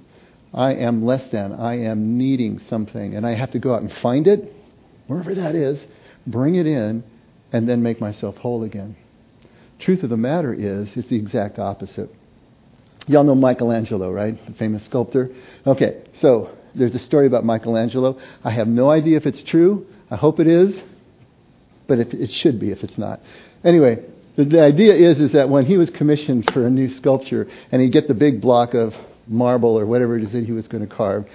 I 0.52 0.74
am 0.74 1.06
less 1.06 1.30
than. 1.32 1.54
I 1.54 1.80
am 1.82 2.18
needing 2.18 2.60
something. 2.70 3.16
And 3.16 3.25
I 3.25 3.36
have 3.36 3.52
to 3.52 3.60
go 3.60 3.75
out 3.75 3.84
and 3.84 3.94
find 4.02 4.28
it, 4.28 4.52
wherever 5.06 5.36
that 5.36 5.54
is, 5.54 5.80
bring 6.25 6.56
it 6.56 6.66
in, 6.66 7.04
and 7.52 7.70
then 7.70 7.84
make 7.84 8.02
myself 8.02 8.38
whole 8.38 8.63
again. 8.63 8.96
Truth 9.78 10.02
of 10.04 10.10
the 10.10 10.18
matter 10.18 10.54
is, 10.54 10.90
it's 10.96 11.10
the 11.10 11.18
exact 11.18 11.60
opposite. 11.60 12.10
Y'all 13.07 13.24
know 13.24 13.36
Michelangelo, 13.36 14.12
right? 14.12 14.38
The 14.45 14.53
famous 14.53 14.83
sculptor. 14.86 15.29
Okay, 15.67 16.03
so 16.22 16.51
there's 16.74 16.95
a 16.95 17.00
story 17.00 17.27
about 17.27 17.43
Michelangelo. 17.43 18.19
I 18.43 18.51
have 18.51 18.67
no 18.67 18.89
idea 18.89 19.17
if 19.17 19.25
it's 19.25 19.43
true. 19.43 19.86
I 20.10 20.15
hope 20.15 20.39
it 20.39 20.48
is, 20.48 20.75
but 21.88 22.00
it, 22.00 22.13
it 22.13 22.31
should 22.31 22.60
be 22.60 22.72
if 22.72 22.83
it's 22.83 22.98
not. 22.98 23.19
Anyway, 23.63 24.05
the, 24.36 24.45
the 24.45 24.62
idea 24.62 24.93
is 24.93 25.19
is 25.19 25.33
that 25.33 25.50
when 25.50 25.65
he 25.65 25.77
was 25.77 25.89
commissioned 25.89 26.50
for 26.53 26.65
a 26.65 26.69
new 26.69 26.93
sculpture, 26.93 27.48
and 27.72 27.81
he'd 27.81 27.91
get 27.91 28.07
the 28.07 28.13
big 28.13 28.41
block 28.41 28.74
of 28.74 28.93
marble 29.27 29.77
or 29.77 29.86
whatever 29.86 30.17
it 30.17 30.24
is 30.24 30.31
that 30.31 30.45
he 30.45 30.51
was 30.51 30.67
going 30.67 30.88
to 30.88 30.93
carve, 30.93 31.25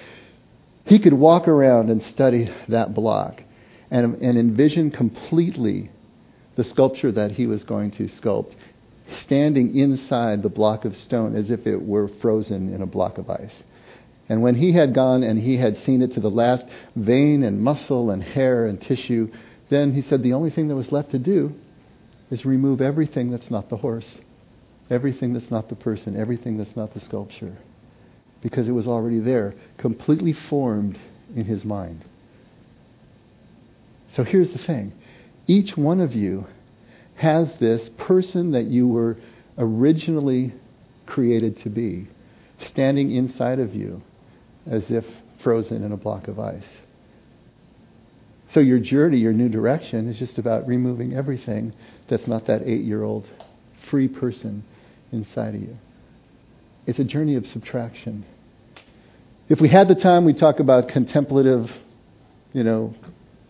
he 0.85 0.99
could 0.99 1.13
walk 1.13 1.49
around 1.49 1.91
and 1.91 2.03
study 2.03 2.53
that 2.69 2.95
block 2.95 3.43
and, 3.91 4.17
and 4.23 4.39
envision 4.39 4.91
completely 4.91 5.91
the 6.57 6.65
sculpture 6.65 7.13
that 7.13 7.33
he 7.33 7.47
was 7.47 7.63
going 7.63 7.91
to 7.93 8.09
sculpt 8.09 8.55
standing 9.23 9.77
inside 9.79 10.43
the 10.43 10.49
block 10.49 10.85
of 10.85 10.97
stone 10.97 11.35
as 11.37 11.51
if 11.51 11.67
it 11.67 11.81
were 11.81 12.09
frozen 12.21 12.73
in 12.75 12.83
a 12.83 12.87
block 12.87 13.19
of 13.19 13.31
ice. 13.31 13.55
And 14.29 14.43
when 14.43 14.55
he 14.55 14.73
had 14.73 14.95
gone 14.95 15.23
and 15.23 15.39
he 15.39 15.57
had 15.57 15.79
seen 15.79 16.03
it 16.03 16.13
to 16.13 16.21
the 16.21 16.31
last 16.31 16.67
vein 16.95 17.43
and 17.43 17.61
muscle 17.61 18.11
and 18.11 18.23
hair 18.23 18.67
and 18.67 18.81
tissue, 18.81 19.33
then 19.71 19.95
he 19.95 20.03
said 20.03 20.23
the 20.23 20.35
only 20.35 20.51
thing 20.51 20.69
that 20.69 20.77
was 20.77 20.93
left 20.93 21.13
to 21.13 21.19
do 21.19 21.55
is 22.31 22.45
remove 22.45 22.81
everything 22.81 23.31
that's 23.31 23.51
not 23.51 23.71
the 23.71 23.77
horse, 23.77 24.19
everything 24.91 25.33
that's 25.33 25.51
not 25.51 25.69
the 25.69 25.77
person, 25.77 26.19
everything 26.19 26.59
that's 26.59 26.77
not 26.77 26.93
the 26.93 27.01
sculpture. 27.01 27.57
Because 28.43 28.69
it 28.69 28.73
was 28.73 28.87
already 28.87 29.21
there, 29.21 29.55
completely 29.79 30.35
formed 30.49 30.99
in 31.35 31.45
his 31.45 31.65
mind. 31.65 32.05
So 34.15 34.25
here's 34.25 34.53
the 34.53 34.59
thing 34.59 34.93
each 35.47 35.77
one 35.77 36.01
of 36.01 36.13
you 36.13 36.47
has 37.19 37.49
this 37.59 37.89
person 37.99 38.53
that 38.53 38.65
you 38.65 38.87
were 38.87 39.17
originally 39.59 40.55
created 41.05 41.61
to 41.63 41.69
be 41.69 42.09
standing 42.69 43.11
inside 43.11 43.59
of 43.59 43.75
you 43.75 44.01
as 44.71 44.85
if 44.89 45.05
frozen 45.43 45.83
in 45.83 45.93
a 45.93 45.97
block 45.97 46.29
of 46.29 46.39
ice. 46.39 46.63
So 48.55 48.61
your 48.61 48.79
journey, 48.79 49.19
your 49.19 49.33
new 49.33 49.49
direction, 49.49 50.09
is 50.09 50.19
just 50.19 50.39
about 50.39 50.67
removing 50.67 51.13
everything 51.13 51.75
that's 52.09 52.27
not 52.27 52.47
that 52.47 52.63
eight 52.63 52.85
year 52.85 53.03
old 53.03 53.27
free 53.91 54.09
person 54.09 54.65
inside 55.13 55.55
of 55.55 55.61
you. 55.61 55.77
It's 56.87 56.99
a 56.99 57.05
journey 57.05 57.35
of 57.35 57.47
subtraction. 57.47 58.25
If 59.49 59.61
we 59.61 59.69
had 59.69 59.89
the 59.89 59.95
time, 59.95 60.25
we'd 60.25 60.39
talk 60.39 60.61
about 60.61 60.89
contemplative, 60.89 61.67
you 62.53 62.63
know, 62.63 62.95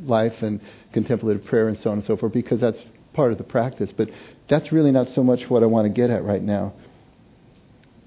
life 0.01 0.43
and 0.43 0.61
contemplative 0.93 1.45
prayer 1.45 1.69
and 1.69 1.79
so 1.79 1.91
on 1.91 1.99
and 1.99 2.07
so 2.07 2.17
forth, 2.17 2.33
because 2.33 2.61
that's 2.61 2.79
part 3.19 3.33
of 3.33 3.39
the 3.39 3.43
practice, 3.43 3.91
but 3.97 4.09
that's 4.49 4.71
really 4.71 4.93
not 4.93 5.09
so 5.09 5.25
much 5.25 5.41
what 5.49 5.65
I 5.65 5.67
want 5.67 5.87
to 5.87 5.93
get 5.93 6.09
at 6.09 6.23
right 6.23 6.41
now. 6.41 6.73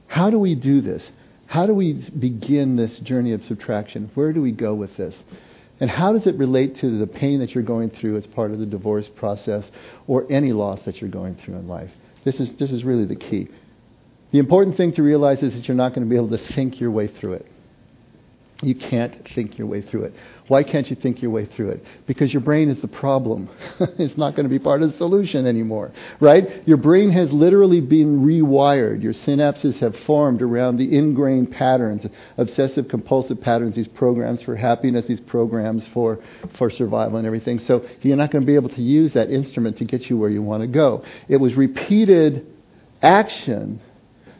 How 0.07 0.29
do 0.29 0.39
we 0.39 0.55
do 0.55 0.79
this? 0.79 1.03
How 1.47 1.65
do 1.65 1.73
we 1.73 2.09
begin 2.17 2.77
this 2.77 2.97
journey 2.99 3.33
of 3.33 3.41
subtraction? 3.43 4.09
Where 4.13 4.31
do 4.31 4.41
we 4.41 4.53
go 4.53 4.73
with 4.73 4.95
this? 4.95 5.13
And 5.81 5.89
how 5.89 6.13
does 6.13 6.27
it 6.27 6.37
relate 6.37 6.77
to 6.77 6.97
the 6.97 7.07
pain 7.07 7.39
that 7.41 7.49
you're 7.49 7.61
going 7.61 7.89
through 7.89 8.19
as 8.19 8.25
part 8.27 8.51
of 8.51 8.59
the 8.59 8.65
divorce 8.65 9.09
process 9.17 9.69
or 10.07 10.31
any 10.31 10.53
loss 10.53 10.79
that 10.85 11.01
you're 11.01 11.09
going 11.09 11.35
through 11.43 11.55
in 11.55 11.67
life? 11.67 11.91
This 12.23 12.39
is, 12.39 12.53
this 12.57 12.71
is 12.71 12.85
really 12.85 13.05
the 13.05 13.17
key. 13.17 13.49
The 14.31 14.39
important 14.39 14.77
thing 14.77 14.93
to 14.93 15.03
realize 15.03 15.43
is 15.43 15.53
that 15.55 15.67
you're 15.67 15.75
not 15.75 15.89
going 15.93 16.07
to 16.07 16.09
be 16.09 16.15
able 16.15 16.37
to 16.37 16.53
think 16.55 16.79
your 16.79 16.91
way 16.91 17.09
through 17.19 17.33
it. 17.33 17.51
You 18.61 18.75
can't 18.75 19.27
think 19.33 19.57
your 19.57 19.65
way 19.65 19.81
through 19.81 20.03
it. 20.03 20.13
Why 20.47 20.63
can't 20.63 20.87
you 20.89 20.95
think 20.95 21.21
your 21.21 21.31
way 21.31 21.47
through 21.47 21.69
it? 21.69 21.83
Because 22.05 22.31
your 22.31 22.41
brain 22.41 22.69
is 22.69 22.79
the 22.81 22.87
problem. 22.87 23.49
it's 23.79 24.17
not 24.17 24.35
going 24.35 24.43
to 24.43 24.49
be 24.49 24.59
part 24.59 24.83
of 24.83 24.91
the 24.91 24.97
solution 24.97 25.47
anymore, 25.47 25.91
right? 26.19 26.67
Your 26.67 26.77
brain 26.77 27.09
has 27.11 27.31
literally 27.31 27.81
been 27.81 28.23
rewired. 28.23 29.01
Your 29.01 29.13
synapses 29.13 29.79
have 29.79 29.95
formed 30.05 30.43
around 30.43 30.77
the 30.77 30.95
ingrained 30.95 31.51
patterns, 31.51 32.05
obsessive 32.37 32.87
compulsive 32.87 33.41
patterns, 33.41 33.75
these 33.75 33.87
programs 33.87 34.43
for 34.43 34.55
happiness, 34.55 35.05
these 35.07 35.21
programs 35.21 35.83
for, 35.93 36.19
for 36.57 36.69
survival 36.69 37.17
and 37.17 37.25
everything. 37.25 37.59
So 37.59 37.83
you're 38.01 38.17
not 38.17 38.31
going 38.31 38.43
to 38.43 38.47
be 38.47 38.55
able 38.55 38.69
to 38.69 38.81
use 38.81 39.13
that 39.13 39.31
instrument 39.31 39.77
to 39.79 39.85
get 39.85 40.09
you 40.09 40.17
where 40.17 40.29
you 40.29 40.43
want 40.43 40.61
to 40.61 40.67
go. 40.67 41.03
It 41.27 41.37
was 41.37 41.55
repeated 41.55 42.45
action 43.01 43.81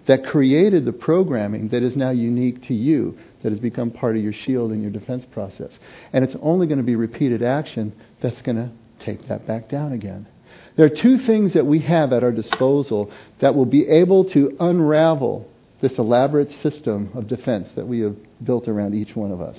that 0.08 0.26
created 0.26 0.86
the 0.86 0.94
programming 0.94 1.70
that 1.70 1.84
is 1.84 1.96
now 1.96 2.10
unique 2.10 2.68
to 2.68 2.74
you 2.74 3.18
that 3.44 3.52
has 3.52 3.60
become 3.60 3.92
part 3.92 4.16
of 4.16 4.24
your 4.24 4.34
shield 4.34 4.72
and 4.72 4.82
your 4.82 4.92
defense 4.92 5.26
process. 5.32 5.72
And 6.14 6.24
it's 6.24 6.36
only 6.42 6.68
going 6.68 6.80
to 6.80 6.84
be 6.84 6.96
repeated 6.96 7.44
action 7.44 7.94
that's 8.22 8.42
going 8.42 8.58
to 8.58 8.72
take 9.06 9.28
that 9.28 9.48
back 9.48 9.70
down 9.70 9.94
again. 9.94 10.28
There 10.76 10.86
are 10.86 10.90
two 10.90 11.20
things 11.20 11.54
that 11.54 11.66
we 11.66 11.80
have 11.80 12.14
at 12.14 12.24
our 12.24 12.32
disposal 12.32 13.12
that 13.40 13.56
will 13.56 13.66
be 13.66 13.88
able 13.88 14.26
to 14.32 14.56
unravel 14.60 15.48
this 15.82 15.98
elaborate 15.98 16.52
system 16.62 17.12
of 17.14 17.28
defense 17.28 17.68
that 17.76 17.88
we 17.88 18.00
have 18.02 18.16
built 18.44 18.68
around 18.68 18.94
each 18.94 19.16
one 19.16 19.32
of 19.32 19.42
us. 19.42 19.58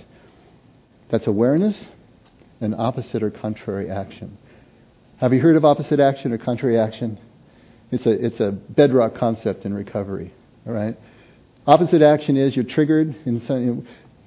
That's 1.11 1.27
awareness 1.27 1.85
and 2.61 2.75
opposite 2.75 3.23
or 3.23 3.31
contrary 3.31 3.91
action. 3.91 4.39
Have 5.19 5.33
you 5.33 5.41
heard 5.41 5.57
of 5.57 5.65
opposite 5.65 6.01
action 6.01 6.33
or 6.33 6.39
contrary 6.39 6.79
action? 6.79 7.19
It's 7.93 8.07
a, 8.07 8.11
it's 8.11 8.41
a 8.41 8.51
bedrock 8.51 9.15
concept 9.15 9.65
in 9.65 9.75
recovery. 9.75 10.35
All 10.67 10.73
right? 10.73 10.97
Opposite 11.67 12.03
action 12.03 12.37
is 12.37 12.57
you're 12.57 12.65
triggered, 12.65 13.15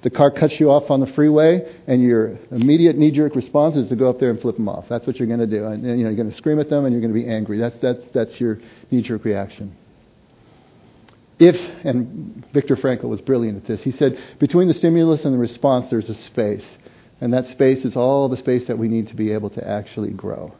the 0.02 0.10
car 0.10 0.30
cuts 0.30 0.60
you 0.60 0.70
off 0.70 0.88
on 0.90 1.00
the 1.00 1.06
freeway, 1.08 1.80
and 1.86 2.00
your 2.00 2.38
immediate 2.52 2.96
knee-jerk 2.96 3.34
response 3.34 3.76
is 3.76 3.88
to 3.88 3.96
go 3.96 4.08
up 4.08 4.20
there 4.20 4.30
and 4.30 4.40
flip 4.40 4.56
them 4.56 4.68
off. 4.68 4.84
That's 4.88 5.06
what 5.06 5.16
you're 5.16 5.26
going 5.26 5.40
to 5.40 5.46
do. 5.46 5.64
And, 5.64 5.82
you 5.82 6.04
know, 6.04 6.10
you're 6.10 6.14
going 6.14 6.30
to 6.30 6.36
scream 6.36 6.60
at 6.60 6.70
them, 6.70 6.84
and 6.84 6.92
you're 6.92 7.00
going 7.00 7.12
to 7.12 7.20
be 7.20 7.28
angry. 7.28 7.58
That's, 7.58 7.76
that's, 7.82 8.00
that's 8.14 8.40
your 8.40 8.58
knee-jerk 8.90 9.24
reaction. 9.24 9.76
If, 11.38 11.56
and 11.84 12.46
Viktor 12.54 12.76
Frankl 12.76 13.04
was 13.04 13.20
brilliant 13.20 13.58
at 13.58 13.66
this, 13.66 13.82
he 13.82 13.92
said, 13.92 14.16
between 14.38 14.68
the 14.68 14.74
stimulus 14.74 15.24
and 15.24 15.34
the 15.34 15.38
response, 15.38 15.90
there's 15.90 16.08
a 16.08 16.14
space. 16.14 16.64
And 17.20 17.32
that 17.32 17.48
space 17.48 17.84
is 17.84 17.96
all 17.96 18.28
the 18.28 18.36
space 18.36 18.68
that 18.68 18.78
we 18.78 18.88
need 18.88 19.08
to 19.08 19.14
be 19.14 19.32
able 19.32 19.50
to 19.50 19.68
actually 19.68 20.10
grow. 20.10 20.54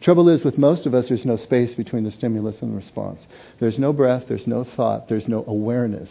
Trouble 0.00 0.28
is, 0.28 0.44
with 0.44 0.58
most 0.58 0.86
of 0.86 0.94
us, 0.94 1.08
there's 1.08 1.24
no 1.24 1.36
space 1.36 1.74
between 1.74 2.04
the 2.04 2.10
stimulus 2.10 2.60
and 2.60 2.72
the 2.72 2.76
response. 2.76 3.20
There's 3.60 3.78
no 3.78 3.92
breath, 3.92 4.24
there's 4.28 4.46
no 4.46 4.64
thought, 4.64 5.08
there's 5.08 5.26
no 5.26 5.44
awareness. 5.46 6.10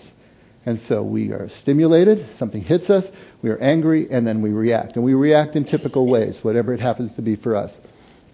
And 0.66 0.82
so 0.88 1.04
we 1.04 1.32
are 1.32 1.50
stimulated, 1.62 2.28
something 2.40 2.64
hits 2.64 2.90
us, 2.90 3.06
we 3.44 3.52
are 3.52 3.60
angry, 3.60 4.10
and 4.10 4.26
then 4.26 4.42
we 4.42 4.50
react. 4.50 4.96
And 4.96 5.06
we 5.06 5.14
react 5.14 5.56
in 5.56 5.66
typical 5.66 6.08
ways, 6.08 6.38
whatever 6.42 6.74
it 6.74 6.80
happens 6.80 7.16
to 7.16 7.22
be 7.22 7.36
for 7.36 7.56
us. 7.56 7.72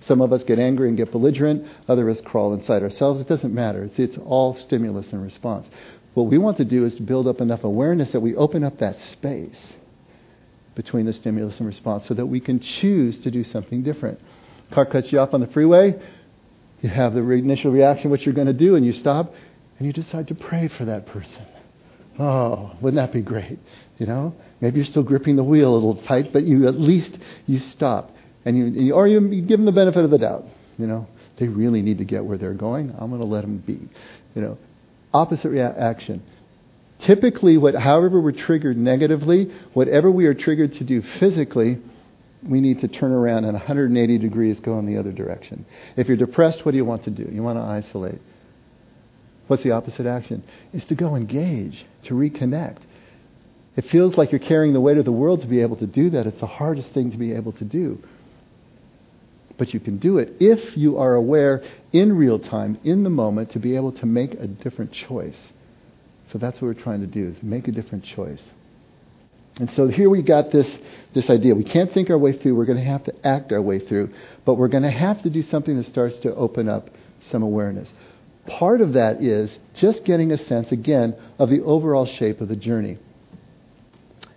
Some 0.08 0.22
of 0.22 0.32
us 0.32 0.44
get 0.44 0.58
angry 0.58 0.88
and 0.88 0.98
get 0.98 1.12
belligerent, 1.12 1.68
others 1.88 2.18
of 2.18 2.24
us 2.24 2.32
crawl 2.32 2.54
inside 2.54 2.84
ourselves. 2.84 3.20
It 3.20 3.28
doesn't 3.28 3.54
matter. 3.54 3.84
It's, 3.84 4.00
it's 4.00 4.18
all 4.26 4.56
stimulus 4.56 5.12
and 5.12 5.22
response. 5.22 5.68
What 6.14 6.28
we 6.28 6.38
want 6.38 6.58
to 6.58 6.66
do 6.66 6.86
is 6.86 6.96
to 6.96 7.04
build 7.04 7.28
up 7.28 7.42
enough 7.42 7.64
awareness 7.64 8.12
that 8.14 8.20
we 8.22 8.36
open 8.36 8.64
up 8.64 8.80
that 8.80 9.00
space 9.12 9.60
between 10.76 11.06
the 11.06 11.14
stimulus 11.14 11.58
and 11.60 11.68
response 11.68 12.08
so 12.08 12.14
that 12.14 12.26
we 12.26 12.40
can 12.40 12.60
choose 12.60 13.20
to 13.20 13.32
do 13.32 13.44
something 13.44 13.84
different. 13.84 14.20
Car 14.74 14.86
cuts 14.86 15.12
you 15.12 15.20
off 15.20 15.34
on 15.34 15.42
the 15.42 15.48
freeway. 15.48 16.00
You 16.82 16.90
have 16.90 17.14
the 17.14 17.22
initial 17.22 17.72
reaction, 17.72 18.10
what 18.10 18.22
you're 18.22 18.34
going 18.34 18.48
to 18.48 18.54
do, 18.54 18.76
and 18.76 18.86
you 18.86 18.94
stop, 18.94 19.34
and 19.78 19.86
you 19.86 19.94
decide 19.94 20.28
to 20.30 20.36
pray 20.36 20.68
for 20.68 20.86
that 20.86 21.06
person. 21.06 21.46
Oh, 22.20 22.76
wouldn't 22.82 23.02
that 23.02 23.14
be 23.14 23.22
great? 23.22 23.60
You 23.98 24.06
know, 24.08 24.36
maybe 24.60 24.78
you're 24.78 24.86
still 24.86 25.04
gripping 25.04 25.36
the 25.36 25.44
wheel 25.44 25.74
a 25.74 25.76
little 25.76 26.02
tight, 26.04 26.34
but 26.34 26.44
you 26.44 26.68
at 26.68 26.76
least 26.76 27.18
you 27.46 27.60
stop, 27.60 28.12
and 28.46 28.58
you 28.58 28.94
or 28.94 29.08
you, 29.08 29.22
you 29.30 29.42
give 29.42 29.60
them 29.60 29.66
the 29.66 29.72
benefit 29.72 30.04
of 30.04 30.12
the 30.12 30.18
doubt. 30.18 30.46
You 30.78 30.88
know, 30.88 31.08
they 31.40 31.48
really 31.48 31.82
need 31.82 32.00
to 32.00 32.06
get 32.06 32.26
where 32.26 32.38
they're 32.38 32.54
going. 32.54 32.94
I'm 32.98 33.10
going 33.10 33.22
to 33.22 33.28
let 33.28 33.42
them 33.42 33.60
be. 33.60 33.80
You 34.36 34.42
know, 34.42 34.58
opposite 35.14 35.50
reaction. 35.50 36.24
Typically, 37.06 37.58
what, 37.58 37.74
however 37.76 38.22
we're 38.22 38.32
triggered 38.32 38.78
negatively, 38.78 39.52
whatever 39.74 40.12
we 40.12 40.26
are 40.28 40.36
triggered 40.36 40.74
to 40.76 40.84
do 40.84 41.02
physically, 41.20 41.80
we 42.48 42.62
need 42.62 42.82
to 42.82 42.88
turn 42.88 43.12
around 43.12 43.46
and 43.46 43.54
180 43.54 44.18
degrees 44.18 44.60
go 44.60 44.80
in 44.80 44.86
the 44.86 45.00
other 45.00 45.12
direction. 45.12 45.66
If 45.96 46.08
you're 46.08 46.18
depressed, 46.18 46.66
what 46.66 46.72
do 46.72 46.78
you 46.78 46.86
want 46.86 47.04
to 47.06 47.12
do? 47.12 47.28
You 47.32 47.44
want 47.44 47.58
to 47.58 47.64
isolate. 47.64 48.20
What's 49.48 49.64
the 49.64 49.72
opposite 49.72 50.06
action? 50.06 50.44
Is 50.74 50.86
to 50.86 50.96
go 50.96 51.16
engage, 51.16 51.86
to 52.06 52.14
reconnect. 52.14 52.80
It 53.76 53.86
feels 53.92 54.18
like 54.18 54.32
you're 54.32 54.40
carrying 54.40 54.74
the 54.74 54.82
weight 54.82 54.98
of 54.98 55.06
the 55.06 55.12
world 55.12 55.42
to 55.42 55.48
be 55.48 55.62
able 55.62 55.78
to 55.78 55.88
do 55.88 56.10
that. 56.12 56.26
It's 56.26 56.40
the 56.40 56.48
hardest 56.48 56.92
thing 56.94 57.12
to 57.12 57.18
be 57.18 57.34
able 57.34 57.52
to 57.54 57.64
do. 57.64 58.00
But 59.58 59.74
you 59.74 59.80
can 59.80 60.00
do 60.00 60.18
it 60.18 60.34
if 60.40 60.76
you 60.76 60.98
are 60.98 61.14
aware 61.14 61.62
in 61.92 62.14
real 62.14 62.40
time, 62.40 62.80
in 62.84 63.04
the 63.04 63.10
moment, 63.10 63.52
to 63.52 63.60
be 63.60 63.76
able 63.76 63.92
to 63.94 64.06
make 64.06 64.34
a 64.34 64.48
different 64.48 64.92
choice. 64.94 65.38
So 66.32 66.40
that's 66.40 66.56
what 66.56 66.64
we're 66.64 66.82
trying 66.82 67.02
to 67.02 67.08
do, 67.08 67.30
is 67.30 67.44
make 67.44 67.68
a 67.68 67.72
different 67.72 68.06
choice. 68.06 68.42
And 69.58 69.70
so 69.72 69.88
here 69.88 70.10
we 70.10 70.22
got 70.22 70.52
this, 70.52 70.68
this 71.14 71.30
idea. 71.30 71.54
We 71.56 71.64
can't 71.64 71.94
think 71.94 72.10
our 72.10 72.18
way 72.18 72.38
through. 72.38 72.56
We're 72.56 72.66
going 72.66 72.78
to 72.78 72.84
have 72.84 73.04
to 73.06 73.28
act 73.28 73.52
our 73.52 73.62
way 73.62 73.80
through. 73.80 74.14
But 74.46 74.56
we're 74.56 74.70
going 74.70 74.84
to 74.84 74.92
have 74.92 75.22
to 75.24 75.30
do 75.30 75.44
something 75.44 75.78
that 75.78 75.86
starts 75.88 76.18
to 76.20 76.34
open 76.36 76.70
up 76.70 76.90
some 77.32 77.44
awareness. 77.44 77.90
Part 78.48 78.82
of 78.82 78.94
that 78.94 79.22
is 79.22 79.56
just 79.76 80.04
getting 80.04 80.32
a 80.32 80.38
sense, 80.38 80.72
again, 80.72 81.16
of 81.38 81.50
the 81.50 81.62
overall 81.62 82.06
shape 82.06 82.42
of 82.42 82.48
the 82.48 82.56
journey. 82.56 82.98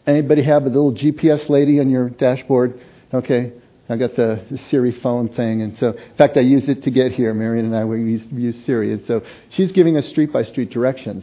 Anybody 0.06 0.42
have 0.42 0.64
a 0.64 0.66
little 0.66 0.92
GPS 0.92 1.48
lady 1.48 1.80
on 1.80 1.88
your 1.88 2.10
dashboard? 2.10 2.78
Okay. 3.12 3.52
I 3.88 3.96
got 3.96 4.16
the, 4.16 4.44
the, 4.50 4.58
Siri 4.58 4.92
phone 4.92 5.28
thing, 5.28 5.60
and 5.60 5.76
so 5.78 5.92
in 5.92 6.14
fact 6.16 6.38
I 6.38 6.40
used 6.40 6.70
it 6.70 6.84
to 6.84 6.90
get 6.90 7.12
here. 7.12 7.34
Marion 7.34 7.66
and 7.66 7.76
I 7.76 7.84
we 7.84 7.98
used, 7.98 8.32
use 8.32 8.64
Siri, 8.64 8.94
and 8.94 9.06
so 9.06 9.22
she's 9.50 9.72
giving 9.72 9.98
us 9.98 10.08
street 10.08 10.32
by 10.32 10.44
street 10.44 10.70
directions. 10.70 11.22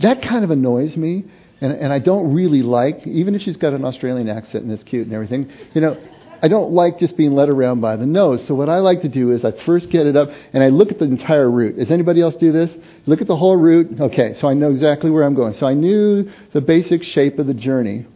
That 0.00 0.20
kind 0.20 0.44
of 0.44 0.50
annoys 0.50 0.96
me 0.98 1.24
and, 1.60 1.72
and 1.72 1.92
I 1.92 1.98
don't 1.98 2.32
really 2.32 2.62
like, 2.62 3.06
even 3.06 3.34
if 3.34 3.42
she's 3.42 3.56
got 3.56 3.72
an 3.72 3.84
Australian 3.84 4.28
accent 4.28 4.64
and 4.64 4.72
it's 4.72 4.84
cute 4.84 5.06
and 5.06 5.14
everything, 5.14 5.50
you 5.74 5.80
know, 5.80 6.00
I 6.40 6.46
don't 6.46 6.72
like 6.72 6.98
just 6.98 7.16
being 7.16 7.32
led 7.32 7.48
around 7.48 7.80
by 7.80 7.96
the 7.96 8.06
nose. 8.06 8.46
So 8.46 8.54
what 8.54 8.68
I 8.68 8.78
like 8.78 9.02
to 9.02 9.08
do 9.08 9.32
is 9.32 9.44
I 9.44 9.50
first 9.64 9.90
get 9.90 10.06
it 10.06 10.16
up 10.16 10.28
and 10.52 10.62
I 10.62 10.68
look 10.68 10.92
at 10.92 10.98
the 10.98 11.04
entire 11.04 11.50
route. 11.50 11.78
Does 11.78 11.90
anybody 11.90 12.20
else 12.20 12.36
do 12.36 12.52
this? 12.52 12.70
Look 13.06 13.20
at 13.20 13.26
the 13.26 13.36
whole 13.36 13.56
route. 13.56 14.00
Okay, 14.00 14.36
so 14.40 14.48
I 14.48 14.54
know 14.54 14.70
exactly 14.70 15.10
where 15.10 15.24
I'm 15.24 15.34
going. 15.34 15.54
So 15.54 15.66
I 15.66 15.74
knew 15.74 16.30
the 16.52 16.60
basic 16.60 17.02
shape 17.02 17.38
of 17.38 17.46
the 17.48 17.54
journey. 17.54 18.06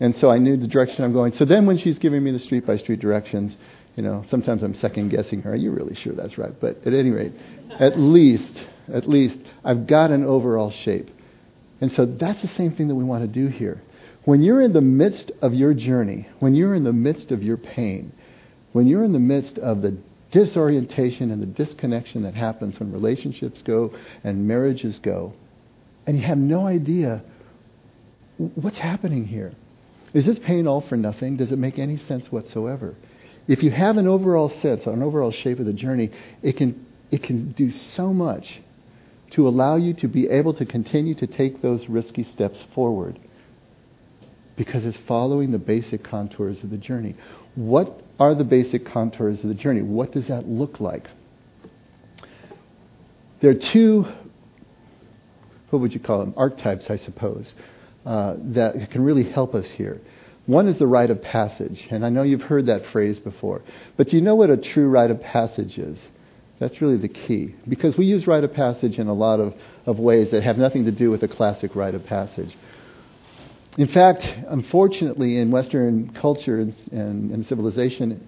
And 0.00 0.16
so 0.16 0.30
I 0.30 0.38
knew 0.38 0.56
the 0.56 0.68
direction 0.68 1.04
I'm 1.04 1.12
going. 1.12 1.34
So 1.34 1.44
then 1.44 1.66
when 1.66 1.76
she's 1.76 1.98
giving 1.98 2.22
me 2.22 2.30
the 2.30 2.38
street 2.38 2.64
by 2.64 2.78
street 2.78 3.00
directions, 3.00 3.54
you 3.96 4.02
know, 4.02 4.24
sometimes 4.30 4.62
I'm 4.62 4.76
second 4.76 5.10
guessing 5.10 5.42
her. 5.42 5.52
Are 5.52 5.56
you 5.56 5.72
really 5.72 5.96
sure 5.96 6.14
that's 6.14 6.38
right? 6.38 6.58
But 6.58 6.86
at 6.86 6.94
any 6.94 7.10
rate, 7.10 7.32
at 7.78 7.98
least, 7.98 8.52
at 8.92 9.08
least 9.08 9.38
I've 9.64 9.86
got 9.86 10.12
an 10.12 10.24
overall 10.24 10.70
shape. 10.70 11.10
And 11.80 11.92
so 11.92 12.06
that's 12.06 12.42
the 12.42 12.48
same 12.48 12.72
thing 12.72 12.88
that 12.88 12.94
we 12.94 13.04
want 13.04 13.22
to 13.22 13.28
do 13.28 13.48
here. 13.48 13.82
When 14.24 14.42
you're 14.42 14.62
in 14.62 14.72
the 14.72 14.80
midst 14.80 15.30
of 15.40 15.54
your 15.54 15.74
journey, 15.74 16.28
when 16.40 16.54
you're 16.54 16.74
in 16.74 16.84
the 16.84 16.92
midst 16.92 17.30
of 17.30 17.42
your 17.42 17.56
pain, 17.56 18.12
when 18.72 18.86
you're 18.86 19.04
in 19.04 19.12
the 19.12 19.18
midst 19.18 19.58
of 19.58 19.82
the 19.82 19.96
disorientation 20.30 21.30
and 21.30 21.40
the 21.40 21.46
disconnection 21.46 22.24
that 22.24 22.34
happens 22.34 22.78
when 22.78 22.92
relationships 22.92 23.62
go 23.62 23.94
and 24.24 24.46
marriages 24.46 24.98
go, 24.98 25.32
and 26.06 26.18
you 26.18 26.24
have 26.24 26.38
no 26.38 26.66
idea 26.66 27.22
what's 28.36 28.78
happening 28.78 29.24
here. 29.24 29.52
Is 30.14 30.26
this 30.26 30.38
pain 30.38 30.66
all 30.66 30.80
for 30.80 30.96
nothing? 30.96 31.36
Does 31.36 31.52
it 31.52 31.58
make 31.58 31.78
any 31.78 31.96
sense 31.96 32.30
whatsoever? 32.30 32.94
If 33.46 33.62
you 33.62 33.70
have 33.70 33.96
an 33.96 34.06
overall 34.06 34.48
sense, 34.48 34.86
an 34.86 35.02
overall 35.02 35.32
shape 35.32 35.58
of 35.58 35.66
the 35.66 35.72
journey, 35.72 36.10
it 36.42 36.56
can, 36.56 36.86
it 37.10 37.22
can 37.22 37.52
do 37.52 37.70
so 37.70 38.12
much 38.12 38.60
to 39.30 39.46
allow 39.48 39.76
you 39.76 39.94
to 39.94 40.08
be 40.08 40.28
able 40.28 40.54
to 40.54 40.64
continue 40.64 41.14
to 41.16 41.26
take 41.26 41.60
those 41.62 41.88
risky 41.88 42.24
steps 42.24 42.64
forward 42.74 43.18
because 44.56 44.84
it's 44.84 44.98
following 45.06 45.52
the 45.52 45.58
basic 45.58 46.02
contours 46.02 46.62
of 46.62 46.70
the 46.70 46.76
journey. 46.76 47.14
What 47.54 48.02
are 48.18 48.34
the 48.34 48.44
basic 48.44 48.84
contours 48.84 49.42
of 49.42 49.48
the 49.48 49.54
journey? 49.54 49.82
What 49.82 50.12
does 50.12 50.26
that 50.28 50.48
look 50.48 50.80
like? 50.80 51.08
There 53.40 53.50
are 53.50 53.54
two, 53.54 54.04
what 55.70 55.78
would 55.80 55.94
you 55.94 56.00
call 56.00 56.18
them, 56.18 56.34
archetypes, 56.36 56.90
I 56.90 56.96
suppose, 56.96 57.52
uh, 58.04 58.34
that 58.38 58.90
can 58.90 59.02
really 59.02 59.30
help 59.30 59.54
us 59.54 59.66
here. 59.66 60.00
One 60.46 60.66
is 60.66 60.78
the 60.78 60.86
rite 60.86 61.10
of 61.10 61.22
passage, 61.22 61.86
and 61.90 62.04
I 62.04 62.08
know 62.08 62.22
you've 62.22 62.42
heard 62.42 62.66
that 62.66 62.86
phrase 62.86 63.20
before. 63.20 63.62
But 63.96 64.08
do 64.08 64.16
you 64.16 64.22
know 64.22 64.34
what 64.34 64.50
a 64.50 64.56
true 64.56 64.88
rite 64.88 65.10
of 65.10 65.20
passage 65.20 65.78
is? 65.78 65.98
That's 66.58 66.80
really 66.80 66.96
the 66.96 67.08
key. 67.08 67.54
Because 67.68 67.96
we 67.96 68.04
use 68.04 68.26
rite 68.26 68.44
of 68.44 68.52
passage 68.52 68.98
in 68.98 69.06
a 69.06 69.14
lot 69.14 69.40
of, 69.40 69.54
of 69.86 69.98
ways 69.98 70.30
that 70.32 70.42
have 70.42 70.58
nothing 70.58 70.84
to 70.86 70.92
do 70.92 71.10
with 71.10 71.20
the 71.20 71.28
classic 71.28 71.76
rite 71.76 71.94
of 71.94 72.04
passage. 72.04 72.56
In 73.76 73.86
fact, 73.86 74.22
unfortunately, 74.48 75.38
in 75.38 75.52
Western 75.52 76.12
culture 76.20 76.60
and, 76.60 77.30
and, 77.30 77.46
civilization 77.46 78.26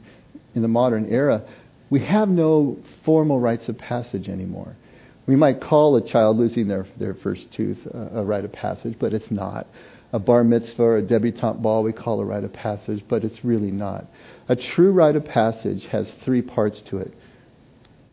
in 0.55 0.63
the 0.63 0.69
modern 0.69 1.07
era, 1.11 1.43
we 1.91 2.05
have 2.07 2.29
no 2.29 2.79
formal 3.05 3.41
rites 3.41 3.69
of 3.69 3.77
passage 3.77 4.29
anymore. 4.29 4.77
We 5.27 5.35
might 5.35 5.61
call 5.61 5.97
a 5.97 6.09
child 6.09 6.39
losing 6.39 6.69
their, 6.69 6.87
their 7.01 7.15
first 7.15 7.53
tooth 7.53 7.79
a, 7.87 8.21
a 8.21 8.25
rite 8.25 8.45
of 8.45 8.53
passage, 8.53 8.95
but 9.01 9.13
it's 9.13 9.31
not. 9.31 9.67
A 10.13 10.21
bar 10.21 10.45
mitzvah 10.45 10.83
or 10.83 10.97
a 10.99 11.03
debutante 11.03 11.63
ball 11.63 11.83
we 11.83 11.93
call 11.93 12.21
a 12.21 12.25
rite 12.25 12.45
of 12.45 12.53
passage, 12.53 13.03
but 13.09 13.25
it's 13.25 13.45
really 13.45 13.73
not. 13.73 14.05
A 14.49 14.55
true 14.55 14.93
rite 14.93 15.17
of 15.17 15.25
passage 15.25 15.85
has 15.91 16.11
three 16.25 16.43
parts 16.43 16.81
to 16.91 16.99
it. 16.99 17.13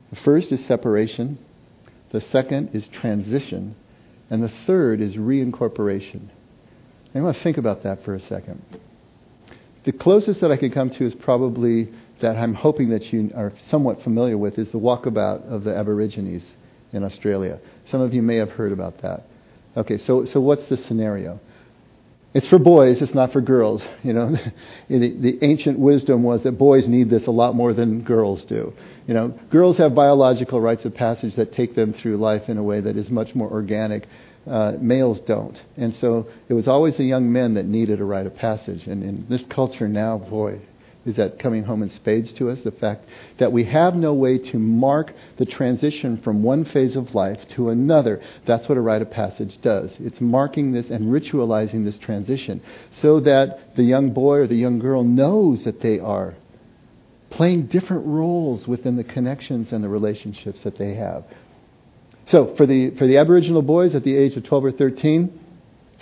The 0.09 0.15
first 0.17 0.51
is 0.51 0.65
separation, 0.65 1.37
the 2.11 2.21
second 2.21 2.69
is 2.73 2.87
transition, 2.87 3.75
and 4.29 4.41
the 4.41 4.51
third 4.65 5.01
is 5.01 5.15
reincorporation. 5.15 6.29
I 7.13 7.21
want 7.21 7.37
to 7.37 7.43
think 7.43 7.57
about 7.57 7.83
that 7.83 8.03
for 8.03 8.15
a 8.15 8.21
second. 8.21 8.61
The 9.85 9.91
closest 9.91 10.41
that 10.41 10.51
I 10.51 10.57
could 10.57 10.73
come 10.73 10.89
to 10.91 11.05
is 11.05 11.15
probably 11.15 11.89
that 12.21 12.35
I'm 12.35 12.53
hoping 12.53 12.89
that 12.89 13.11
you 13.13 13.31
are 13.35 13.53
somewhat 13.69 14.01
familiar 14.03 14.37
with 14.37 14.57
is 14.57 14.67
the 14.71 14.79
walkabout 14.79 15.49
of 15.51 15.63
the 15.63 15.75
Aborigines 15.75 16.43
in 16.91 17.03
Australia. 17.03 17.59
Some 17.91 18.01
of 18.01 18.13
you 18.13 18.21
may 18.21 18.35
have 18.35 18.49
heard 18.49 18.71
about 18.71 19.01
that. 19.01 19.23
Okay, 19.75 19.97
so, 19.99 20.25
so 20.25 20.41
what's 20.41 20.67
the 20.69 20.77
scenario? 20.77 21.39
It's 22.37 22.47
for 22.49 22.59
boys, 22.59 23.01
it's 23.01 23.15
not 23.15 23.33
for 23.33 23.41
girls. 23.41 23.81
You 24.03 24.13
know, 24.13 24.29
the, 24.89 25.17
the 25.19 25.39
ancient 25.41 25.79
wisdom 25.79 26.21
was 26.21 26.43
that 26.43 26.51
boys 26.51 26.87
need 26.87 27.09
this 27.09 27.25
a 27.25 27.31
lot 27.31 27.55
more 27.55 27.73
than 27.73 28.03
girls 28.03 28.45
do. 28.45 28.73
You 29.07 29.15
know, 29.15 29.39
girls 29.49 29.79
have 29.79 29.95
biological 29.95 30.61
rites 30.61 30.85
of 30.85 30.93
passage 30.93 31.35
that 31.35 31.53
take 31.53 31.73
them 31.73 31.93
through 31.93 32.17
life 32.17 32.43
in 32.47 32.59
a 32.59 32.63
way 32.63 32.79
that 32.79 32.95
is 32.95 33.09
much 33.09 33.33
more 33.33 33.49
organic. 33.49 34.05
Uh, 34.45 34.73
males 34.79 35.19
don't. 35.25 35.57
And 35.77 35.95
so 35.99 36.27
it 36.47 36.53
was 36.53 36.67
always 36.67 36.95
the 36.95 37.05
young 37.05 37.33
men 37.33 37.55
that 37.55 37.65
needed 37.65 37.99
a 38.01 38.05
rite 38.05 38.27
of 38.27 38.35
passage. 38.35 38.85
And 38.85 39.01
in 39.01 39.25
this 39.27 39.41
culture 39.49 39.87
now, 39.87 40.19
boy, 40.19 40.61
is 41.07 41.15
that 41.15 41.39
coming 41.39 41.63
home 41.63 41.83
in 41.83 41.89
spades 41.89 42.33
to 42.33 42.49
us? 42.49 42.59
The 42.63 42.71
fact 42.71 43.05
that 43.39 43.51
we 43.51 43.63
have 43.65 43.95
no 43.95 44.13
way 44.13 44.37
to 44.37 44.59
mark 44.59 45.13
the 45.37 45.45
transition 45.45 46.21
from 46.21 46.43
one 46.43 46.65
phase 46.65 46.95
of 46.95 47.15
life 47.15 47.39
to 47.55 47.69
another. 47.69 48.21
That's 48.45 48.67
what 48.67 48.77
a 48.77 48.81
rite 48.81 49.01
of 49.01 49.09
passage 49.09 49.57
does. 49.61 49.91
It's 49.99 50.19
marking 50.19 50.73
this 50.73 50.89
and 50.89 51.05
ritualizing 51.05 51.85
this 51.85 51.97
transition 51.97 52.61
so 53.01 53.21
that 53.21 53.75
the 53.75 53.83
young 53.83 54.13
boy 54.13 54.37
or 54.39 54.47
the 54.47 54.55
young 54.55 54.79
girl 54.79 55.03
knows 55.03 55.63
that 55.63 55.81
they 55.81 55.99
are 55.99 56.35
playing 57.29 57.67
different 57.67 58.05
roles 58.05 58.67
within 58.67 58.97
the 58.97 59.03
connections 59.03 59.71
and 59.71 59.83
the 59.83 59.89
relationships 59.89 60.61
that 60.61 60.77
they 60.77 60.95
have. 60.95 61.23
So 62.27 62.55
for 62.57 62.65
the, 62.65 62.91
for 62.97 63.07
the 63.07 63.17
Aboriginal 63.17 63.61
boys 63.61 63.95
at 63.95 64.03
the 64.03 64.15
age 64.15 64.35
of 64.35 64.43
12 64.43 64.65
or 64.65 64.71
13, 64.71 65.39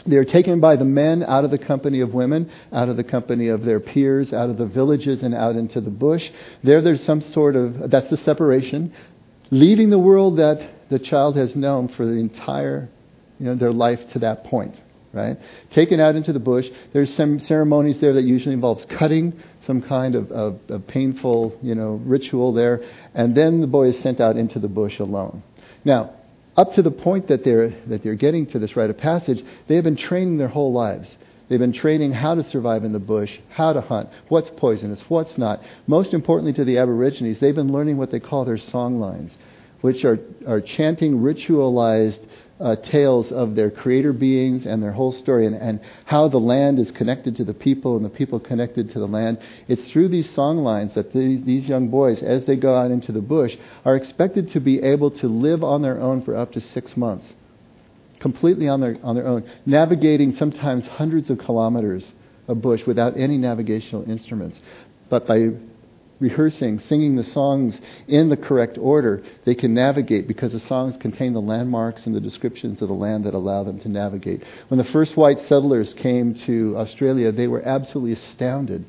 they 0.05 0.17
are 0.17 0.25
taken 0.25 0.59
by 0.59 0.75
the 0.75 0.85
men 0.85 1.23
out 1.23 1.45
of 1.45 1.51
the 1.51 1.57
company 1.57 2.01
of 2.01 2.13
women, 2.13 2.51
out 2.71 2.89
of 2.89 2.97
the 2.97 3.03
company 3.03 3.47
of 3.47 3.63
their 3.63 3.79
peers, 3.79 4.33
out 4.33 4.49
of 4.49 4.57
the 4.57 4.65
villages 4.65 5.23
and 5.23 5.33
out 5.33 5.55
into 5.55 5.81
the 5.81 5.89
bush. 5.89 6.23
There, 6.63 6.81
there's 6.81 7.03
some 7.03 7.21
sort 7.21 7.55
of, 7.55 7.89
that's 7.89 8.09
the 8.09 8.17
separation. 8.17 8.93
Leaving 9.49 9.89
the 9.89 9.99
world 9.99 10.37
that 10.37 10.89
the 10.89 10.99
child 10.99 11.37
has 11.37 11.55
known 11.55 11.87
for 11.87 12.05
the 12.05 12.13
entire, 12.13 12.89
you 13.39 13.47
know, 13.47 13.55
their 13.55 13.71
life 13.71 13.99
to 14.13 14.19
that 14.19 14.43
point, 14.43 14.75
right? 15.11 15.37
Taken 15.71 15.99
out 15.99 16.15
into 16.15 16.33
the 16.33 16.39
bush. 16.39 16.67
There's 16.93 17.13
some 17.15 17.39
ceremonies 17.39 17.99
there 17.99 18.13
that 18.13 18.23
usually 18.23 18.53
involves 18.53 18.85
cutting, 18.85 19.41
some 19.65 19.81
kind 19.81 20.13
of, 20.13 20.31
of, 20.31 20.59
of 20.69 20.85
painful, 20.85 21.57
you 21.63 21.73
know, 21.73 21.99
ritual 22.03 22.53
there. 22.53 22.81
And 23.15 23.35
then 23.35 23.61
the 23.61 23.67
boy 23.67 23.87
is 23.87 23.99
sent 23.99 24.19
out 24.19 24.37
into 24.37 24.59
the 24.59 24.67
bush 24.67 24.99
alone. 24.99 25.41
Now, 25.83 26.13
up 26.57 26.73
to 26.73 26.81
the 26.81 26.91
point 26.91 27.27
that 27.27 27.43
they're, 27.43 27.69
that 27.87 28.03
they're 28.03 28.15
getting 28.15 28.47
to 28.47 28.59
this 28.59 28.75
rite 28.75 28.89
of 28.89 28.97
passage, 28.97 29.43
they 29.67 29.75
have 29.75 29.83
been 29.83 29.97
training 29.97 30.37
their 30.37 30.47
whole 30.47 30.73
lives. 30.73 31.07
They've 31.47 31.59
been 31.59 31.73
training 31.73 32.13
how 32.13 32.35
to 32.35 32.49
survive 32.49 32.83
in 32.83 32.93
the 32.93 32.99
bush, 32.99 33.31
how 33.49 33.73
to 33.73 33.81
hunt, 33.81 34.09
what's 34.29 34.49
poisonous, 34.57 35.03
what's 35.09 35.37
not. 35.37 35.61
Most 35.85 36.13
importantly 36.13 36.53
to 36.53 36.65
the 36.65 36.79
Aborigines, 36.79 37.39
they've 37.39 37.53
been 37.53 37.71
learning 37.71 37.97
what 37.97 38.11
they 38.11 38.19
call 38.19 38.45
their 38.45 38.57
song 38.57 38.99
lines, 38.99 39.31
which 39.81 40.03
are, 40.05 40.17
are 40.47 40.61
chanting 40.61 41.19
ritualized 41.19 42.25
uh, 42.59 42.75
tales 42.77 43.31
of 43.31 43.55
their 43.55 43.69
creator 43.69 44.13
beings 44.13 44.65
and 44.65 44.81
their 44.81 44.91
whole 44.91 45.11
story 45.11 45.45
and, 45.45 45.55
and 45.55 45.81
how 46.05 46.27
the 46.27 46.37
land 46.37 46.79
is 46.79 46.89
connected 46.91 47.35
to 47.35 47.43
the 47.43 47.53
people 47.53 47.97
and 47.97 48.05
the 48.05 48.09
people 48.09 48.39
connected 48.39 48.91
to 48.93 48.99
the 48.99 49.07
land. 49.07 49.37
It's 49.67 49.89
through 49.89 50.09
these 50.09 50.29
song 50.33 50.59
lines 50.59 50.95
that 50.95 51.11
the, 51.11 51.41
these 51.45 51.67
young 51.67 51.89
boys, 51.89 52.23
as 52.23 52.45
they 52.45 52.55
go 52.55 52.75
out 52.75 52.91
into 52.91 53.11
the 53.11 53.21
bush, 53.21 53.55
are 53.83 53.95
expected 53.95 54.51
to 54.53 54.61
be 54.61 54.81
able 54.81 55.11
to 55.11 55.27
live 55.27 55.63
on 55.63 55.81
their 55.81 55.99
own 55.99 56.23
for 56.23 56.35
up 56.35 56.53
to 56.53 56.61
six 56.61 56.95
months. 56.95 57.25
Completely 58.21 58.69
on 58.69 58.79
their, 58.79 58.97
on 59.03 59.15
their 59.15 59.27
own. 59.27 59.49
Navigating 59.65 60.35
sometimes 60.37 60.87
hundreds 60.87 61.29
of 61.29 61.37
kilometers 61.39 62.05
of 62.47 62.61
bush 62.61 62.81
without 62.87 63.17
any 63.17 63.37
navigational 63.37 64.09
instruments. 64.09 64.57
But 65.09 65.27
by 65.27 65.49
rehearsing, 66.19 66.81
singing 66.87 67.15
the 67.15 67.23
songs 67.23 67.79
in 68.07 68.29
the 68.29 68.37
correct 68.37 68.77
order, 68.77 69.23
they 69.45 69.55
can 69.55 69.73
navigate 69.73 70.27
because 70.27 70.53
the 70.53 70.59
songs 70.61 70.95
contain 70.99 71.33
the 71.33 71.41
landmarks 71.41 72.05
and 72.05 72.15
the 72.15 72.21
descriptions 72.21 72.81
of 72.81 72.87
the 72.87 72.93
land 72.93 73.25
that 73.25 73.33
allow 73.33 73.63
them 73.63 73.79
to 73.81 73.89
navigate. 73.89 74.43
When 74.69 74.77
the 74.77 74.91
first 74.91 75.17
white 75.17 75.41
settlers 75.47 75.93
came 75.93 76.35
to 76.45 76.77
Australia, 76.77 77.31
they 77.31 77.47
were 77.47 77.61
absolutely 77.61 78.13
astounded 78.13 78.85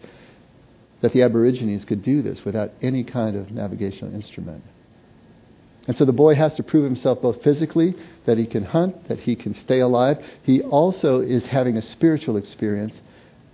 that 1.01 1.13
the 1.13 1.23
Aborigines 1.23 1.85
could 1.85 2.03
do 2.03 2.23
this 2.23 2.45
without 2.45 2.71
any 2.81 3.05
kind 3.05 3.37
of 3.37 3.51
navigational 3.51 4.15
instrument. 4.15 4.63
And 5.87 5.97
so 5.97 6.05
the 6.05 6.13
boy 6.13 6.35
has 6.35 6.55
to 6.57 6.63
prove 6.63 6.85
himself 6.85 7.23
both 7.23 7.43
physically, 7.43 7.95
that 8.25 8.39
he 8.39 8.47
can 8.47 8.65
hunt, 8.65 9.09
that 9.09 9.21
he 9.21 9.37
can 9.37 9.55
stay 9.55 9.81
alive. 9.81 10.19
He 10.43 10.61
also 10.63 11.21
is 11.21 11.45
having 11.45 11.77
a 11.77 11.83
spiritual 11.83 12.37
experience 12.37 12.95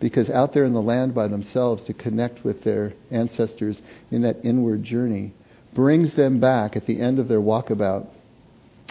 because 0.03 0.29
out 0.29 0.53
there 0.53 0.65
in 0.65 0.73
the 0.73 0.83
land 0.83 1.15
by 1.15 1.29
themselves 1.29 1.85
to 1.85 1.95
connect 1.95 2.45
with 2.45 2.65
their 2.65 2.93
ancestors 3.13 3.81
in 4.11 4.23
that 4.23 4.45
inward 4.45 4.83
journey 4.83 5.33
brings 5.77 6.15
them 6.17 6.41
back 6.41 6.75
at 6.75 6.87
the 6.87 7.01
end 7.01 7.21
of 7.21 7.29
their 7.29 7.41
walkabout. 7.41 8.09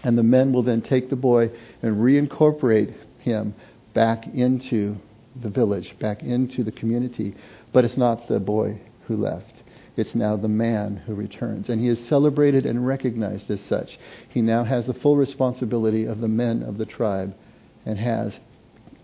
And 0.06 0.17
the 0.17 0.24
men 0.24 0.54
will 0.54 0.63
then 0.63 0.82
take 0.82 1.10
the 1.10 1.17
boy 1.17 1.52
and 1.82 1.97
reincorporate 1.97 2.95
him 3.19 3.54
back 3.93 4.26
into 4.26 4.95
the 5.43 5.50
village, 5.50 5.93
back 6.00 6.24
into 6.24 6.63
the 6.63 6.71
community. 6.71 7.36
But 7.74 7.84
it's 7.84 7.97
not 7.97 8.30
the 8.30 8.39
boy 8.39 8.80
who 9.08 9.17
left. 9.17 9.52
It's 9.97 10.15
now 10.15 10.38
the 10.38 10.47
man 10.47 10.95
who 11.06 11.13
returns. 11.13 11.67
And 11.67 11.82
he 11.82 11.89
is 11.89 12.08
celebrated 12.08 12.65
and 12.65 12.88
recognized 12.88 13.52
as 13.52 13.60
such. 13.67 14.00
He 14.30 14.41
now 14.41 14.63
has 14.63 14.88
the 14.88 14.93
full 14.93 15.17
responsibility 15.17 16.06
of 16.06 16.21
the 16.21 16.30
men 16.30 16.63
of 16.63 16.78
the 16.78 16.86
tribe 16.86 17.36
and 17.86 18.00
has 18.00 18.32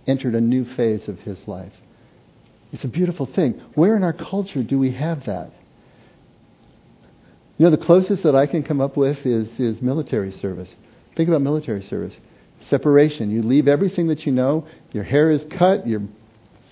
entered 0.08 0.36
a 0.36 0.42
new 0.42 0.64
phase 0.64 1.10
of 1.10 1.20
his 1.20 1.38
life. 1.50 1.74
It's 2.72 2.84
a 2.84 2.88
beautiful 2.88 3.26
thing. 3.26 3.62
Where 3.76 3.96
in 3.96 4.04
our 4.04 4.14
culture 4.14 4.64
do 4.64 4.78
we 4.78 4.92
have 4.94 5.26
that? 5.26 5.52
You 7.58 7.66
know, 7.66 7.72
the 7.72 7.84
closest 7.84 8.24
that 8.24 8.36
I 8.36 8.46
can 8.46 8.64
come 8.64 8.82
up 8.82 8.98
with 8.98 9.26
is, 9.26 9.48
is 9.60 9.82
military 9.82 10.32
service. 10.32 10.70
Think 11.16 11.30
about 11.30 11.42
military 11.42 11.82
service. 11.84 12.14
Separation. 12.70 13.32
You 13.32 13.42
leave 13.42 13.68
everything 13.68 14.08
that 14.10 14.26
you 14.26 14.32
know. 14.32 14.68
Your 14.92 15.04
hair 15.04 15.32
is 15.32 15.42
cut. 15.58 15.88
Your 15.88 16.02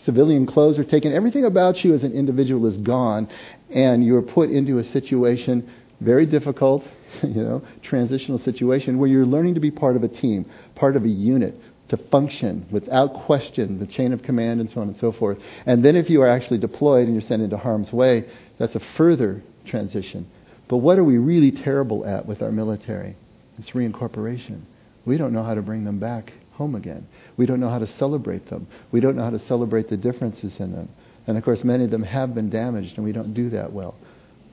civilian 0.04 0.46
clothes 0.46 0.78
are 0.78 0.84
taken. 0.84 1.12
Everything 1.12 1.46
about 1.46 1.84
you 1.84 1.96
as 1.96 2.04
an 2.04 2.12
individual 2.12 2.68
is 2.68 2.78
gone. 2.78 3.28
And 3.72 4.06
you're 4.06 4.22
put 4.22 4.52
into 4.52 4.78
a 4.78 4.84
situation, 4.84 5.72
very 6.02 6.28
difficult, 6.28 6.84
you 7.24 7.42
know, 7.42 7.64
transitional 7.82 8.38
situation, 8.40 9.00
where 9.00 9.10
you're 9.10 9.26
learning 9.26 9.56
to 9.56 9.60
be 9.60 9.72
part 9.72 9.96
of 9.96 10.04
a 10.04 10.08
team, 10.08 10.50
part 10.76 10.96
of 10.96 11.04
a 11.04 11.10
unit, 11.10 11.60
to 11.90 11.98
function 11.98 12.66
without 12.72 13.14
question, 13.26 13.80
the 13.80 13.86
chain 13.86 14.12
of 14.12 14.24
command 14.24 14.60
and 14.60 14.72
so 14.72 14.82
on 14.82 14.88
and 14.88 14.98
so 14.98 15.12
forth. 15.12 15.38
And 15.66 15.86
then 15.86 15.96
if 15.96 16.10
you 16.10 16.22
are 16.22 16.28
actually 16.28 16.58
deployed 16.58 17.08
and 17.08 17.14
you're 17.14 17.28
sent 17.28 17.42
into 17.42 17.58
harm's 17.58 17.92
way, 17.94 18.28
that's 18.58 18.76
a 18.76 18.82
further 18.98 19.44
transition. 19.66 20.28
But 20.68 20.78
what 20.78 20.98
are 20.98 21.04
we 21.04 21.18
really 21.18 21.52
terrible 21.52 22.06
at 22.06 22.26
with 22.26 22.42
our 22.42 22.52
military? 22.52 23.16
It's 23.60 23.70
reincorporation. 23.72 24.62
We 25.06 25.18
don't 25.18 25.34
know 25.34 25.44
how 25.44 25.54
to 25.54 25.62
bring 25.62 25.84
them 25.84 26.00
back 26.00 26.34
home 26.54 26.74
again. 26.76 27.08
We 27.38 27.46
don't 27.46 27.60
know 27.60 27.70
how 27.70 27.80
to 27.80 27.88
celebrate 27.88 28.50
them. 28.50 28.68
We 28.92 29.00
don't 29.00 29.16
know 29.16 29.24
how 29.24 29.30
to 29.30 29.46
celebrate 29.46 29.90
the 29.90 29.98
differences 29.98 30.54
in 30.60 30.72
them. 30.72 30.90
And 31.28 31.38
of 31.38 31.44
course, 31.44 31.64
many 31.64 31.84
of 31.84 31.92
them 31.92 32.04
have 32.04 32.34
been 32.34 32.50
damaged, 32.50 32.96
and 32.96 33.06
we 33.06 33.12
don't 33.12 33.34
do 33.34 33.50
that 33.52 33.72
well. 33.72 33.96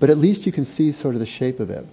But 0.01 0.11
at 0.11 0.19
least 0.19 0.45
you 0.47 0.53
can 0.53 0.67
see 0.75 0.93
sort 0.93 1.15
of 1.15 1.21
the 1.21 1.27
shape 1.27 1.61
of 1.61 1.71
it. 1.71 1.87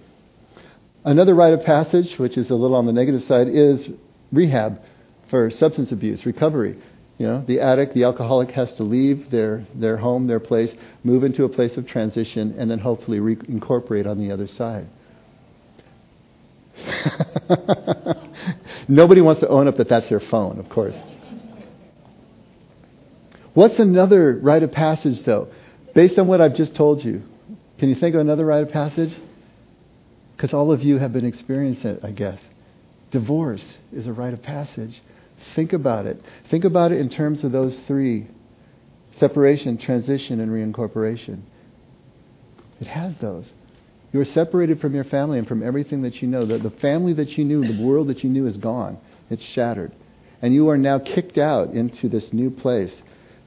Another 1.04 1.34
rite 1.34 1.54
of 1.54 1.64
passage, 1.64 2.18
which 2.18 2.36
is 2.36 2.50
a 2.50 2.54
little 2.54 2.76
on 2.76 2.86
the 2.86 2.92
negative 2.92 3.22
side, 3.22 3.48
is 3.48 3.88
rehab 4.32 4.80
for 5.30 5.50
substance 5.50 5.92
abuse, 5.92 6.26
recovery. 6.26 6.76
You 7.18 7.26
know, 7.26 7.44
the 7.46 7.60
addict, 7.60 7.94
the 7.94 8.04
alcoholic 8.04 8.50
has 8.52 8.72
to 8.74 8.82
leave 8.82 9.30
their, 9.30 9.66
their 9.74 9.96
home, 9.96 10.26
their 10.26 10.40
place, 10.40 10.74
move 11.04 11.22
into 11.22 11.44
a 11.44 11.48
place 11.48 11.76
of 11.76 11.86
transition, 11.86 12.54
and 12.58 12.70
then 12.70 12.78
hopefully 12.78 13.18
reincorporate 13.18 14.06
on 14.06 14.18
the 14.18 14.32
other 14.32 14.46
side. 14.48 14.86
Nobody 18.88 19.20
wants 19.20 19.42
to 19.42 19.48
own 19.48 19.68
up 19.68 19.76
that 19.76 19.88
that's 19.88 20.08
their 20.08 20.20
phone, 20.20 20.58
of 20.58 20.70
course. 20.70 20.94
What's 23.52 23.78
another 23.78 24.38
rite 24.42 24.62
of 24.62 24.72
passage, 24.72 25.22
though? 25.26 25.48
Based 25.94 26.18
on 26.18 26.26
what 26.26 26.40
I've 26.40 26.56
just 26.56 26.74
told 26.74 27.04
you, 27.04 27.22
can 27.78 27.90
you 27.90 27.96
think 27.96 28.14
of 28.14 28.22
another 28.22 28.46
rite 28.46 28.62
of 28.62 28.70
passage? 28.70 29.14
Because 30.36 30.54
all 30.54 30.72
of 30.72 30.82
you 30.82 30.98
have 30.98 31.12
been 31.12 31.26
experiencing 31.26 31.90
it, 31.90 32.00
I 32.02 32.12
guess. 32.12 32.40
Divorce 33.10 33.76
is 33.92 34.06
a 34.06 34.12
rite 34.12 34.32
of 34.32 34.42
passage 34.42 35.02
Think 35.54 35.72
about 35.72 36.06
it. 36.06 36.20
Think 36.50 36.64
about 36.64 36.92
it 36.92 37.00
in 37.00 37.10
terms 37.10 37.44
of 37.44 37.52
those 37.52 37.78
three 37.86 38.28
separation, 39.18 39.78
transition, 39.78 40.40
and 40.40 40.50
reincorporation. 40.50 41.42
It 42.80 42.86
has 42.86 43.14
those. 43.20 43.46
You 44.12 44.20
are 44.20 44.24
separated 44.24 44.80
from 44.80 44.94
your 44.94 45.04
family 45.04 45.38
and 45.38 45.46
from 45.46 45.62
everything 45.62 46.02
that 46.02 46.16
you 46.16 46.28
know. 46.28 46.44
The, 46.46 46.58
the 46.58 46.70
family 46.70 47.12
that 47.14 47.30
you 47.30 47.44
knew, 47.44 47.60
the 47.60 47.84
world 47.84 48.08
that 48.08 48.24
you 48.24 48.30
knew 48.30 48.46
is 48.46 48.56
gone. 48.56 48.98
It's 49.28 49.44
shattered. 49.44 49.92
And 50.42 50.54
you 50.54 50.68
are 50.70 50.78
now 50.78 50.98
kicked 50.98 51.38
out 51.38 51.70
into 51.70 52.08
this 52.08 52.32
new 52.32 52.50
place. 52.50 52.92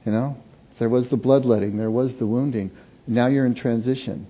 You 0.06 0.12
know? 0.12 0.36
There 0.78 0.88
was 0.88 1.08
the 1.08 1.16
bloodletting, 1.16 1.76
there 1.76 1.90
was 1.90 2.12
the 2.18 2.26
wounding. 2.26 2.70
Now 3.06 3.26
you're 3.26 3.46
in 3.46 3.54
transition. 3.54 4.26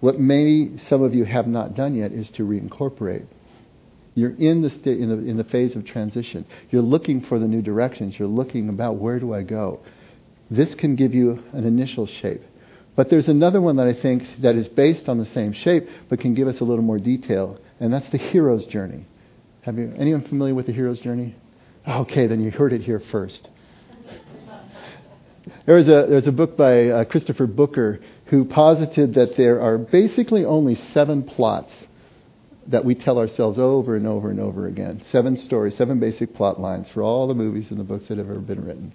What 0.00 0.18
maybe 0.18 0.80
some 0.88 1.02
of 1.02 1.14
you 1.14 1.24
have 1.24 1.46
not 1.46 1.74
done 1.74 1.94
yet 1.94 2.12
is 2.12 2.30
to 2.32 2.42
reincorporate. 2.42 3.26
You're 4.20 4.36
in 4.36 4.62
the, 4.62 4.70
sta- 4.70 4.90
in, 4.90 5.08
the, 5.08 5.30
in 5.30 5.36
the 5.36 5.44
phase 5.44 5.74
of 5.74 5.84
transition. 5.86 6.46
You're 6.70 6.82
looking 6.82 7.22
for 7.22 7.38
the 7.38 7.48
new 7.48 7.62
directions. 7.62 8.18
You're 8.18 8.28
looking 8.28 8.68
about 8.68 8.96
where 8.96 9.18
do 9.18 9.32
I 9.32 9.42
go. 9.42 9.80
This 10.50 10.74
can 10.74 10.94
give 10.96 11.14
you 11.14 11.42
an 11.52 11.64
initial 11.64 12.06
shape. 12.06 12.42
But 12.96 13.08
there's 13.08 13.28
another 13.28 13.60
one 13.60 13.76
that 13.76 13.86
I 13.86 13.94
think 13.94 14.24
that 14.42 14.56
is 14.56 14.68
based 14.68 15.08
on 15.08 15.18
the 15.18 15.26
same 15.26 15.52
shape, 15.52 15.88
but 16.08 16.20
can 16.20 16.34
give 16.34 16.48
us 16.48 16.60
a 16.60 16.64
little 16.64 16.84
more 16.84 16.98
detail, 16.98 17.58
and 17.78 17.92
that's 17.92 18.08
the 18.10 18.18
hero's 18.18 18.66
journey. 18.66 19.06
Have 19.62 19.78
you 19.78 19.94
anyone 19.96 20.22
familiar 20.22 20.54
with 20.54 20.66
the 20.66 20.72
hero's 20.72 21.00
journey? 21.00 21.34
Okay, 21.88 22.26
then 22.26 22.42
you 22.42 22.50
heard 22.50 22.72
it 22.72 22.82
here 22.82 23.00
first. 23.10 23.48
There's 25.66 25.88
a, 25.88 26.06
there's 26.08 26.26
a 26.26 26.32
book 26.32 26.56
by 26.56 26.88
uh, 26.88 27.04
Christopher 27.04 27.46
Booker 27.46 28.00
who 28.26 28.44
posited 28.44 29.14
that 29.14 29.36
there 29.36 29.60
are 29.60 29.78
basically 29.78 30.44
only 30.44 30.74
seven 30.74 31.22
plots 31.22 31.72
that 32.68 32.84
we 32.84 32.94
tell 32.94 33.18
ourselves 33.18 33.58
over 33.58 33.96
and 33.96 34.06
over 34.06 34.30
and 34.30 34.40
over 34.40 34.66
again. 34.66 35.02
Seven 35.10 35.36
stories, 35.36 35.76
seven 35.76 35.98
basic 35.98 36.34
plot 36.34 36.60
lines 36.60 36.88
for 36.90 37.02
all 37.02 37.26
the 37.26 37.34
movies 37.34 37.70
and 37.70 37.80
the 37.80 37.84
books 37.84 38.08
that 38.08 38.18
have 38.18 38.30
ever 38.30 38.40
been 38.40 38.64
written. 38.64 38.92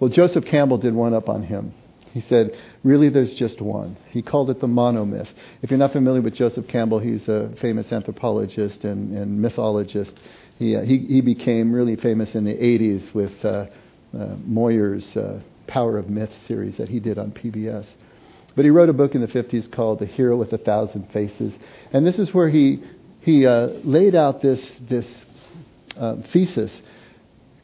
Well, 0.00 0.10
Joseph 0.10 0.44
Campbell 0.44 0.78
did 0.78 0.94
one 0.94 1.14
up 1.14 1.28
on 1.28 1.42
him. 1.42 1.74
He 2.12 2.20
said, 2.22 2.50
really, 2.84 3.08
there's 3.08 3.32
just 3.34 3.60
one. 3.60 3.96
He 4.10 4.20
called 4.20 4.50
it 4.50 4.60
the 4.60 4.66
monomyth. 4.66 5.28
If 5.62 5.70
you're 5.70 5.78
not 5.78 5.92
familiar 5.92 6.20
with 6.20 6.34
Joseph 6.34 6.68
Campbell, 6.68 6.98
he's 6.98 7.26
a 7.26 7.54
famous 7.60 7.90
anthropologist 7.90 8.84
and, 8.84 9.16
and 9.16 9.40
mythologist. 9.40 10.12
He, 10.58 10.76
uh, 10.76 10.82
he, 10.82 10.98
he, 10.98 11.20
became 11.22 11.72
really 11.72 11.96
famous 11.96 12.34
in 12.34 12.44
the 12.44 12.52
80s 12.52 13.14
with 13.14 13.32
uh, 13.44 13.48
uh, 13.48 14.36
Moyers' 14.46 15.16
uh, 15.16 15.40
Power 15.66 15.96
of 15.96 16.10
Myth 16.10 16.30
series 16.46 16.76
that 16.76 16.90
he 16.90 17.00
did 17.00 17.18
on 17.18 17.32
PBS. 17.32 17.86
But 18.54 18.64
he 18.64 18.70
wrote 18.70 18.88
a 18.88 18.92
book 18.92 19.14
in 19.14 19.20
the 19.20 19.26
50s 19.26 19.70
called 19.70 19.98
The 19.98 20.06
Hero 20.06 20.36
with 20.36 20.52
a 20.52 20.58
Thousand 20.58 21.10
Faces. 21.12 21.54
And 21.92 22.06
this 22.06 22.18
is 22.18 22.34
where 22.34 22.48
he, 22.48 22.82
he 23.20 23.46
uh, 23.46 23.68
laid 23.84 24.14
out 24.14 24.42
this, 24.42 24.60
this 24.88 25.06
uh, 25.96 26.16
thesis 26.32 26.70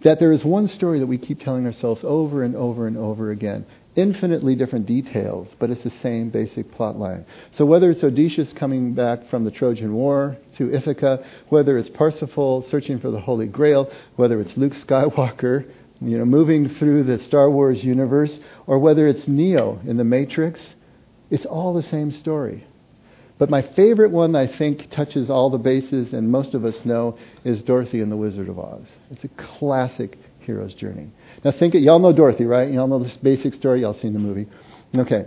that 0.05 0.21
there 0.21 0.31
is 0.31 0.45
one 0.45 0.69
story 0.69 1.01
that 1.01 1.07
we 1.07 1.19
keep 1.19 1.41
telling 1.41 1.67
ourselves 1.67 2.03
over 2.05 2.45
and 2.45 2.55
over 2.55 2.87
and 2.87 2.97
over 2.97 3.31
again. 3.31 3.67
Infinitely 3.97 4.55
different 4.55 4.87
details, 4.87 5.49
but 5.59 5.71
it's 5.71 5.83
the 5.83 5.91
same 5.91 6.31
basic 6.31 6.71
plot 6.71 6.97
line. 6.97 7.27
So 7.55 7.67
whether 7.67 7.91
it's 7.91 8.05
Odysseus 8.05 8.53
coming 8.53 8.95
back 8.95 9.29
from 9.29 9.45
the 9.45 9.51
Trojan 9.51 9.93
War 9.93 10.37
to 10.57 10.73
Ithaca, 10.73 11.27
whether 11.49 11.77
it's 11.77 11.89
Parsifal 11.91 12.65
searching 12.71 13.01
for 13.01 13.11
the 13.11 13.21
Holy 13.21 13.47
Grail, 13.47 13.91
whether 14.15 14.41
it's 14.41 14.57
Luke 14.57 14.75
Skywalker 14.75 15.69
you 16.01 16.17
know, 16.17 16.25
moving 16.25 16.69
through 16.77 17.05
the 17.05 17.23
Star 17.25 17.51
Wars 17.51 17.83
universe, 17.83 18.39
or 18.67 18.79
whether 18.79 19.09
it's 19.09 19.27
Neo 19.27 19.81
in 19.85 19.97
the 19.97 20.05
Matrix, 20.05 20.61
it's 21.31 21.47
all 21.47 21.75
the 21.75 21.83
same 21.83 22.11
story. 22.11 22.67
But 23.39 23.51
my 23.51 23.63
favorite 23.63 24.11
one, 24.11 24.35
I 24.35 24.47
think, 24.59 24.91
touches 24.91 25.31
all 25.31 25.49
the 25.51 25.59
bases, 25.59 26.13
and 26.13 26.31
most 26.31 26.55
of 26.55 26.65
us 26.65 26.85
know, 26.85 27.17
is 27.45 27.63
Dorothy 27.63 28.01
and 28.01 28.11
the 28.11 28.17
Wizard 28.17 28.49
of 28.49 28.59
Oz. 28.59 28.87
It's 29.11 29.23
a 29.25 29.59
classic 29.59 30.19
hero's 30.41 30.75
journey. 30.75 31.11
Now, 31.45 31.53
think 31.53 31.75
it, 31.75 31.83
y'all 31.83 32.01
know 32.01 32.13
Dorothy, 32.13 32.47
right? 32.47 32.71
Y'all 32.71 32.89
know 32.89 32.99
this 32.99 33.17
basic 33.17 33.55
story. 33.55 33.83
Y'all 33.83 33.95
seen 33.95 34.13
the 34.13 34.19
movie. 34.19 34.49
Okay. 34.97 35.27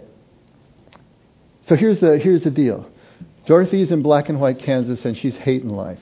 So 1.69 1.75
here's 1.75 2.01
the, 2.01 2.17
here's 2.17 2.43
the 2.43 2.51
deal 2.51 2.91
Dorothy's 3.47 3.91
in 3.91 4.01
black 4.01 4.27
and 4.27 4.41
white 4.41 4.59
Kansas, 4.59 5.05
and 5.05 5.15
she's 5.15 5.37
hating 5.37 5.69
life. 5.69 6.01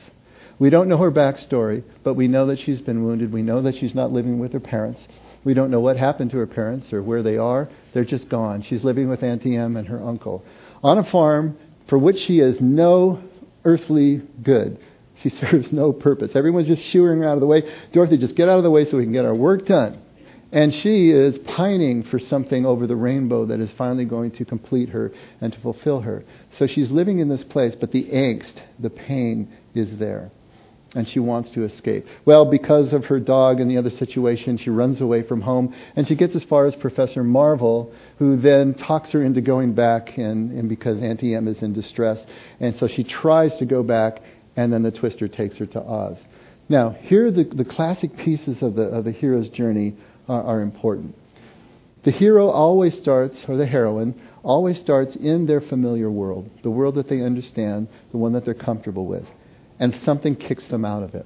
We 0.57 0.69
don't 0.69 0.89
know 0.89 0.97
her 0.97 1.11
backstory, 1.11 1.83
but 2.03 2.15
we 2.15 2.27
know 2.27 2.47
that 2.47 2.59
she's 2.59 2.81
been 2.81 3.03
wounded. 3.03 3.31
We 3.31 3.43
know 3.43 3.61
that 3.61 3.75
she's 3.75 3.95
not 3.95 4.11
living 4.11 4.39
with 4.39 4.51
her 4.53 4.59
parents. 4.59 4.99
We 5.43 5.53
don't 5.53 5.71
know 5.71 5.79
what 5.79 5.97
happened 5.97 6.31
to 6.31 6.37
her 6.37 6.47
parents 6.47 6.91
or 6.91 7.01
where 7.01 7.23
they 7.23 7.37
are. 7.37 7.69
They're 7.93 8.05
just 8.05 8.29
gone. 8.29 8.61
She's 8.61 8.83
living 8.83 9.09
with 9.09 9.23
Auntie 9.23 9.55
Em 9.55 9.77
and 9.77 9.87
her 9.87 10.01
uncle 10.01 10.43
on 10.83 10.97
a 10.97 11.03
farm 11.03 11.57
for 11.87 11.97
which 11.97 12.19
she 12.19 12.39
is 12.39 12.59
no 12.59 13.21
earthly 13.63 14.21
good. 14.43 14.79
She 15.21 15.29
serves 15.29 15.71
no 15.71 15.91
purpose. 15.91 16.31
Everyone's 16.35 16.67
just 16.67 16.83
shooing 16.83 17.19
her 17.19 17.27
out 17.27 17.35
of 17.35 17.41
the 17.41 17.47
way. 17.47 17.63
Dorothy, 17.93 18.17
just 18.17 18.35
get 18.35 18.49
out 18.49 18.57
of 18.57 18.63
the 18.63 18.71
way 18.71 18.85
so 18.85 18.97
we 18.97 19.03
can 19.03 19.13
get 19.13 19.25
our 19.25 19.35
work 19.35 19.65
done. 19.65 20.01
And 20.51 20.73
she 20.73 21.11
is 21.11 21.37
pining 21.39 22.03
for 22.03 22.17
something 22.17 22.65
over 22.65 22.87
the 22.87 22.95
rainbow 22.95 23.45
that 23.45 23.59
is 23.59 23.69
finally 23.77 24.05
going 24.05 24.31
to 24.31 24.45
complete 24.45 24.89
her 24.89 25.11
and 25.41 25.53
to 25.53 25.59
fulfill 25.59 26.01
her. 26.01 26.23
So 26.57 26.65
she's 26.65 26.89
living 26.89 27.19
in 27.19 27.29
this 27.29 27.43
place, 27.43 27.75
but 27.79 27.91
the 27.91 28.05
angst, 28.05 28.53
the 28.79 28.89
pain 28.89 29.53
is 29.75 29.99
there 29.99 30.31
and 30.95 31.07
she 31.07 31.19
wants 31.19 31.51
to 31.51 31.63
escape. 31.63 32.05
Well, 32.25 32.45
because 32.45 32.93
of 32.93 33.05
her 33.05 33.19
dog 33.19 33.59
and 33.59 33.69
the 33.69 33.77
other 33.77 33.89
situation, 33.89 34.57
she 34.57 34.69
runs 34.69 35.01
away 35.01 35.23
from 35.23 35.41
home, 35.41 35.75
and 35.95 36.07
she 36.07 36.15
gets 36.15 36.35
as 36.35 36.43
far 36.43 36.65
as 36.65 36.75
Professor 36.75 37.23
Marvel, 37.23 37.93
who 38.17 38.37
then 38.37 38.73
talks 38.73 39.11
her 39.11 39.23
into 39.23 39.41
going 39.41 39.73
back, 39.73 40.17
and, 40.17 40.51
and 40.51 40.67
because 40.67 41.01
Auntie 41.01 41.35
Em 41.35 41.47
is 41.47 41.61
in 41.61 41.73
distress, 41.73 42.19
and 42.59 42.75
so 42.77 42.87
she 42.87 43.03
tries 43.03 43.55
to 43.55 43.65
go 43.65 43.83
back, 43.83 44.21
and 44.55 44.73
then 44.73 44.83
the 44.83 44.91
twister 44.91 45.27
takes 45.27 45.57
her 45.57 45.65
to 45.67 45.79
Oz. 45.79 46.17
Now, 46.67 46.91
here 46.91 47.31
the, 47.31 47.43
the 47.43 47.65
classic 47.65 48.15
pieces 48.17 48.61
of 48.61 48.75
the, 48.75 48.83
of 48.83 49.05
the 49.05 49.11
hero's 49.11 49.49
journey 49.49 49.95
are, 50.27 50.43
are 50.43 50.61
important. 50.61 51.15
The 52.03 52.11
hero 52.11 52.47
always 52.47 52.97
starts, 52.97 53.43
or 53.47 53.57
the 53.57 53.65
heroine, 53.65 54.19
always 54.41 54.79
starts 54.79 55.15
in 55.15 55.45
their 55.45 55.61
familiar 55.61 56.09
world, 56.09 56.49
the 56.63 56.69
world 56.71 56.95
that 56.95 57.09
they 57.09 57.21
understand, 57.21 57.89
the 58.11 58.17
one 58.17 58.33
that 58.33 58.45
they're 58.45 58.53
comfortable 58.53 59.05
with 59.05 59.25
and 59.79 59.99
something 60.03 60.35
kicks 60.35 60.67
them 60.67 60.85
out 60.85 61.03
of 61.03 61.15
it. 61.15 61.25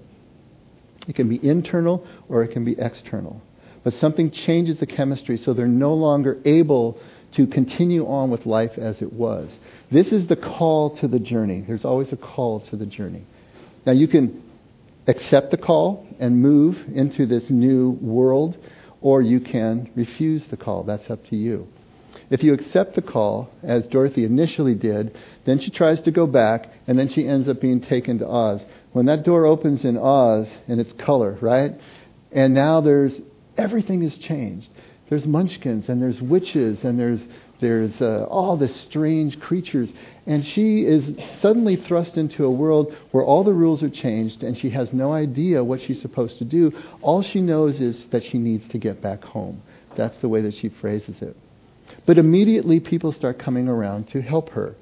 It 1.08 1.16
can 1.16 1.28
be 1.28 1.46
internal 1.46 2.06
or 2.30 2.44
it 2.44 2.50
can 2.50 2.64
be 2.64 2.76
external. 2.78 3.42
But 3.84 3.96
something 3.96 4.32
changes 4.32 4.80
the 4.80 4.86
chemistry 4.86 5.38
so 5.38 5.54
they're 5.54 5.68
no 5.68 5.94
longer 5.94 6.40
able 6.46 6.98
to 7.34 7.48
continue 7.48 8.06
on 8.08 8.30
with 8.30 8.46
life 8.46 8.78
as 8.78 9.02
it 9.02 9.12
was. 9.12 9.50
This 9.92 10.08
is 10.14 10.28
the 10.28 10.36
call 10.36 10.96
to 10.98 11.08
the 11.08 11.20
journey. 11.20 11.62
There's 11.68 11.84
always 11.84 12.14
a 12.14 12.18
call 12.18 12.62
to 12.70 12.78
the 12.78 12.86
journey. 12.86 13.26
Now 13.86 13.92
you 13.92 14.08
can 14.08 14.44
accept 15.08 15.52
the 15.52 15.58
call 15.58 16.08
and 16.20 16.42
move 16.42 16.78
into 16.94 17.26
this 17.26 17.50
new 17.50 17.92
world, 18.02 18.58
or 19.02 19.22
you 19.22 19.42
can 19.42 19.92
refuse 19.96 20.46
the 20.48 20.58
call. 20.58 20.84
That's 20.84 21.10
up 21.10 21.26
to 21.30 21.36
you. 21.36 21.68
If 22.34 22.42
you 22.42 22.56
accept 22.56 22.96
the 22.96 23.04
call, 23.04 23.52
as 23.62 23.86
Dorothy 23.86 24.26
initially 24.26 24.74
did, 24.74 25.16
then 25.46 25.60
she 25.60 25.70
tries 25.70 26.02
to 26.02 26.10
go 26.10 26.26
back, 26.26 26.68
and 26.88 26.98
then 26.98 27.08
she 27.10 27.28
ends 27.28 27.48
up 27.48 27.62
being 27.62 27.80
taken 27.80 28.18
to 28.18 28.28
Oz. 28.28 28.60
When 28.92 29.06
that 29.06 29.22
door 29.22 29.46
opens 29.46 29.86
in 29.86 29.98
Oz, 29.98 30.48
and 30.68 30.82
it's 30.82 30.92
color, 30.94 31.38
right? 31.42 31.80
And 32.32 32.56
now 32.56 32.82
there's 32.82 33.14
everything 33.56 34.02
has 34.02 34.18
changed. 34.18 34.68
There's 35.10 35.28
munchkins, 35.28 35.88
and 35.90 36.02
there's 36.02 36.20
witches, 36.24 36.84
and 36.84 37.00
there's 37.00 37.20
there's 37.60 38.02
uh, 38.02 38.26
all 38.28 38.58
this 38.58 38.76
strange 38.82 39.40
creatures, 39.40 39.94
and 40.26 40.44
she 40.44 40.80
is 40.80 41.06
suddenly 41.40 41.76
thrust 41.76 42.18
into 42.18 42.46
a 42.46 42.52
world 42.52 42.98
where 43.12 43.24
all 43.24 43.44
the 43.44 43.54
rules 43.54 43.84
are 43.84 43.92
changed, 43.92 44.42
and 44.42 44.58
she 44.58 44.72
has 44.72 44.92
no 44.92 45.12
idea 45.14 45.64
what 45.64 45.84
she's 45.84 46.02
supposed 46.02 46.40
to 46.40 46.46
do. 46.46 46.74
All 47.04 47.22
she 47.22 47.42
knows 47.42 47.80
is 47.80 48.08
that 48.08 48.24
she 48.24 48.40
needs 48.40 48.68
to 48.70 48.80
get 48.80 49.04
back 49.04 49.24
home. 49.24 49.62
That's 49.96 50.18
the 50.18 50.30
way 50.30 50.42
that 50.42 50.56
she 50.56 50.70
phrases 50.70 51.22
it. 51.22 51.38
But 52.06 52.18
immediately 52.18 52.80
people 52.80 53.12
start 53.12 53.40
coming 53.40 53.68
around 53.68 54.10
to 54.10 54.22
help 54.22 54.50
her. 54.50 54.76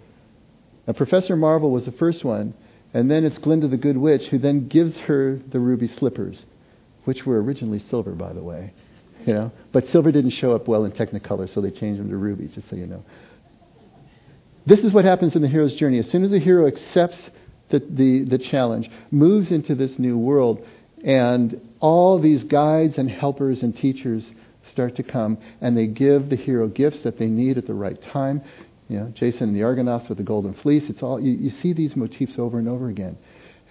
Now, 0.88 0.93
Professor 0.93 1.36
Marvel 1.36 1.71
was 1.71 1.86
the 1.86 1.91
first 1.91 2.24
one, 2.24 2.54
and 2.93 3.10
then 3.10 3.24
it's 3.24 3.38
Glinda 3.38 3.67
the 3.67 3.78
Good 3.78 3.97
Witch 3.97 4.26
who 4.26 4.38
then 4.38 4.67
gives 4.67 4.97
her 4.97 5.39
the 5.52 5.60
ruby 5.60 5.88
slippers, 5.88 6.43
which 7.06 7.26
were 7.26 7.41
originally 7.41 7.80
silver, 7.80 8.12
by 8.12 8.34
the 8.34 8.43
way. 8.43 8.74
You 9.26 9.34
know, 9.34 9.52
but 9.71 9.88
silver 9.89 10.12
didn't 10.12 10.32
show 10.32 10.54
up 10.54 10.67
well 10.67 10.84
in 10.84 10.91
Technicolor, 10.91 11.54
so 11.54 11.62
they 11.62 11.69
changed 11.69 12.00
them 12.00 12.10
to 12.10 12.17
rubies, 12.17 12.56
just 12.56 12.69
so 12.69 12.76
you 12.76 12.88
know. 12.88 13.04
This 14.65 14.80
is 14.80 14.91
what 14.93 15.06
happens 15.06 15.36
in 15.36 15.41
the 15.41 15.47
hero's 15.47 15.76
journey. 15.76 16.00
As 16.00 16.10
soon 16.10 16.24
as 16.24 16.32
the 16.32 16.39
hero 16.39 16.67
accepts 16.67 17.19
the, 17.69 17.80
the, 17.80 18.24
the 18.26 18.38
challenge, 18.38 18.89
moves 19.12 19.52
into 19.52 19.76
this 19.76 19.97
new 20.00 20.17
world, 20.17 20.65
and 21.04 21.60
all 21.80 22.19
these 22.19 22.43
guides 22.43 22.97
and 22.97 23.10
helpers 23.10 23.63
and 23.63 23.76
teachers 23.76 24.30
start 24.71 24.95
to 24.95 25.03
come, 25.03 25.38
and 25.62 25.77
they 25.77 25.88
give 25.88 26.29
the 26.29 26.36
hero 26.36 26.67
gifts 26.67 27.01
that 27.01 27.17
they 27.17 27.27
need 27.27 27.57
at 27.57 27.67
the 27.67 27.73
right 27.73 28.01
time. 28.12 28.41
You 28.88 28.99
know, 28.99 29.07
Jason 29.13 29.49
and 29.49 29.55
the 29.55 29.63
Argonauts 29.63 30.10
with 30.10 30.17
the 30.17 30.23
golden 30.23 30.53
fleece. 30.55 30.89
It's 30.89 31.03
all 31.03 31.19
you, 31.19 31.31
you 31.31 31.51
see 31.62 31.73
these 31.73 31.95
motifs 31.95 32.34
over 32.38 32.60
and 32.60 32.67
over 32.67 32.89
again, 32.89 33.17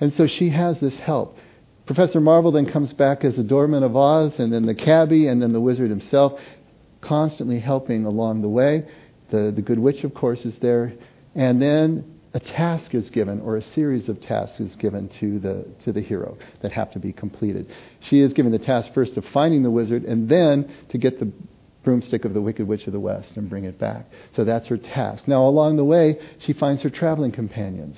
and 0.01 0.15
so 0.15 0.27
she 0.27 0.51
has 0.51 0.79
this 0.81 0.97
help. 0.97 1.37
Professor 1.87 2.21
Marvel 2.21 2.53
then 2.53 2.71
comes 2.71 2.93
back 2.93 3.25
as 3.25 3.35
the 3.37 3.43
doorman 3.43 3.83
of 3.83 3.97
Oz, 3.97 4.39
and 4.39 4.53
then 4.53 4.67
the 4.67 4.75
cabbie, 4.75 5.27
and 5.27 5.43
then 5.43 5.53
the 5.53 5.61
wizard 5.61 5.91
himself, 5.91 6.41
constantly 7.01 7.59
helping 7.59 8.05
along 8.05 8.43
the 8.43 8.49
way. 8.49 8.87
The 9.31 9.53
the 9.55 9.63
good 9.63 9.79
witch, 9.79 10.05
of 10.05 10.15
course, 10.15 10.45
is 10.45 10.55
there, 10.61 10.93
and 11.35 11.61
then 11.61 12.20
a 12.33 12.41
task 12.41 12.95
is 12.95 13.11
given 13.11 13.41
or 13.41 13.57
a 13.57 13.63
series 13.63 14.09
of 14.09 14.21
tasks 14.21 14.61
is 14.61 14.77
given 14.77 15.09
to 15.21 15.39
the 15.41 15.67
to 15.85 15.93
the 15.93 16.01
hero 16.01 16.39
that 16.63 16.73
have 16.73 16.93
to 16.93 16.99
be 16.99 17.13
completed. 17.13 17.71
She 18.01 18.21
is 18.21 18.33
given 18.33 18.53
the 18.53 18.59
task 18.59 18.93
first 18.95 19.17
of 19.17 19.25
finding 19.27 19.63
the 19.63 19.71
wizard 19.71 20.05
and 20.05 20.29
then 20.29 20.73
to 20.91 20.99
get 20.99 21.19
the 21.19 21.33
broomstick 21.83 22.25
of 22.25 22.35
the 22.35 22.41
wicked 22.41 22.67
witch 22.69 22.87
of 22.87 22.93
the 22.93 23.01
west 23.01 23.37
and 23.37 23.49
bring 23.49 23.65
it 23.65 23.79
back. 23.79 24.07
So 24.37 24.45
that's 24.45 24.67
her 24.69 24.77
task. 24.77 25.27
Now 25.27 25.47
along 25.47 25.77
the 25.77 25.85
way, 25.85 26.21
she 26.39 26.53
finds 26.53 26.83
her 26.83 26.91
traveling 26.91 27.33
companions. 27.33 27.97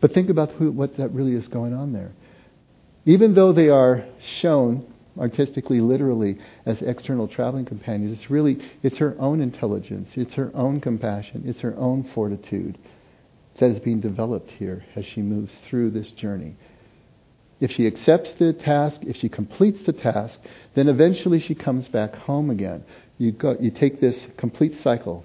But 0.00 0.14
think 0.14 0.30
about 0.30 0.52
who, 0.52 0.70
what 0.70 0.96
that 0.96 1.12
really 1.12 1.34
is 1.34 1.48
going 1.48 1.74
on 1.74 1.92
there. 1.92 2.12
Even 3.04 3.34
though 3.34 3.52
they 3.52 3.68
are 3.68 4.04
shown 4.40 4.86
artistically, 5.18 5.80
literally, 5.80 6.38
as 6.66 6.80
external 6.82 7.28
traveling 7.28 7.64
companions. 7.64 8.20
It's 8.20 8.30
really, 8.30 8.58
it's 8.82 8.98
her 8.98 9.16
own 9.18 9.40
intelligence, 9.40 10.08
it's 10.14 10.34
her 10.34 10.50
own 10.54 10.80
compassion, 10.80 11.42
it's 11.46 11.60
her 11.60 11.76
own 11.76 12.10
fortitude 12.14 12.78
that 13.58 13.70
is 13.70 13.80
being 13.80 14.00
developed 14.00 14.50
here 14.52 14.84
as 14.94 15.04
she 15.04 15.20
moves 15.20 15.52
through 15.68 15.90
this 15.90 16.10
journey. 16.12 16.56
If 17.60 17.72
she 17.72 17.86
accepts 17.86 18.32
the 18.38 18.52
task, 18.52 19.00
if 19.02 19.16
she 19.16 19.28
completes 19.28 19.84
the 19.84 19.92
task, 19.92 20.38
then 20.74 20.88
eventually 20.88 21.40
she 21.40 21.56
comes 21.56 21.88
back 21.88 22.14
home 22.14 22.50
again. 22.50 22.84
You, 23.18 23.32
go, 23.32 23.56
you 23.58 23.72
take 23.72 24.00
this 24.00 24.26
complete 24.36 24.80
cycle, 24.82 25.24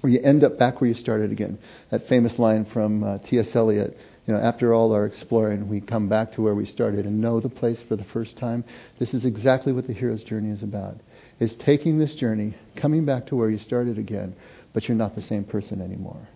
where 0.00 0.12
you 0.12 0.20
end 0.22 0.44
up 0.44 0.56
back 0.56 0.80
where 0.80 0.88
you 0.88 0.94
started 0.94 1.32
again. 1.32 1.58
That 1.90 2.06
famous 2.06 2.38
line 2.38 2.64
from 2.72 3.02
uh, 3.02 3.18
T.S. 3.18 3.48
Eliot 3.54 3.98
you 4.28 4.34
know, 4.34 4.40
after 4.40 4.74
all 4.74 4.92
our 4.92 5.06
exploring, 5.06 5.70
we 5.70 5.80
come 5.80 6.10
back 6.10 6.34
to 6.34 6.42
where 6.42 6.54
we 6.54 6.66
started 6.66 7.06
and 7.06 7.18
know 7.18 7.40
the 7.40 7.48
place 7.48 7.78
for 7.88 7.96
the 7.96 8.04
first 8.12 8.36
time. 8.36 8.62
This 8.98 9.14
is 9.14 9.24
exactly 9.24 9.72
what 9.72 9.86
the 9.86 9.94
hero's 9.94 10.22
journey 10.22 10.50
is 10.50 10.62
about. 10.62 10.96
Is 11.40 11.56
taking 11.64 11.98
this 11.98 12.14
journey, 12.14 12.54
coming 12.76 13.06
back 13.06 13.28
to 13.28 13.36
where 13.36 13.48
you 13.48 13.58
started 13.58 13.96
again, 13.96 14.36
but 14.74 14.86
you're 14.86 14.98
not 14.98 15.14
the 15.14 15.22
same 15.22 15.44
person 15.44 15.80
anymore. 15.80 16.28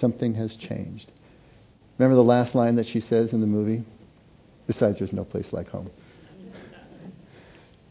Something 0.00 0.34
has 0.34 0.56
changed. 0.56 1.08
Remember 1.98 2.16
the 2.16 2.26
last 2.26 2.56
line 2.56 2.74
that 2.76 2.86
she 2.86 3.00
says 3.00 3.32
in 3.32 3.40
the 3.40 3.46
movie? 3.46 3.84
Besides, 4.66 4.98
there's 4.98 5.12
no 5.12 5.24
place 5.24 5.46
like 5.52 5.68
home. 5.68 5.88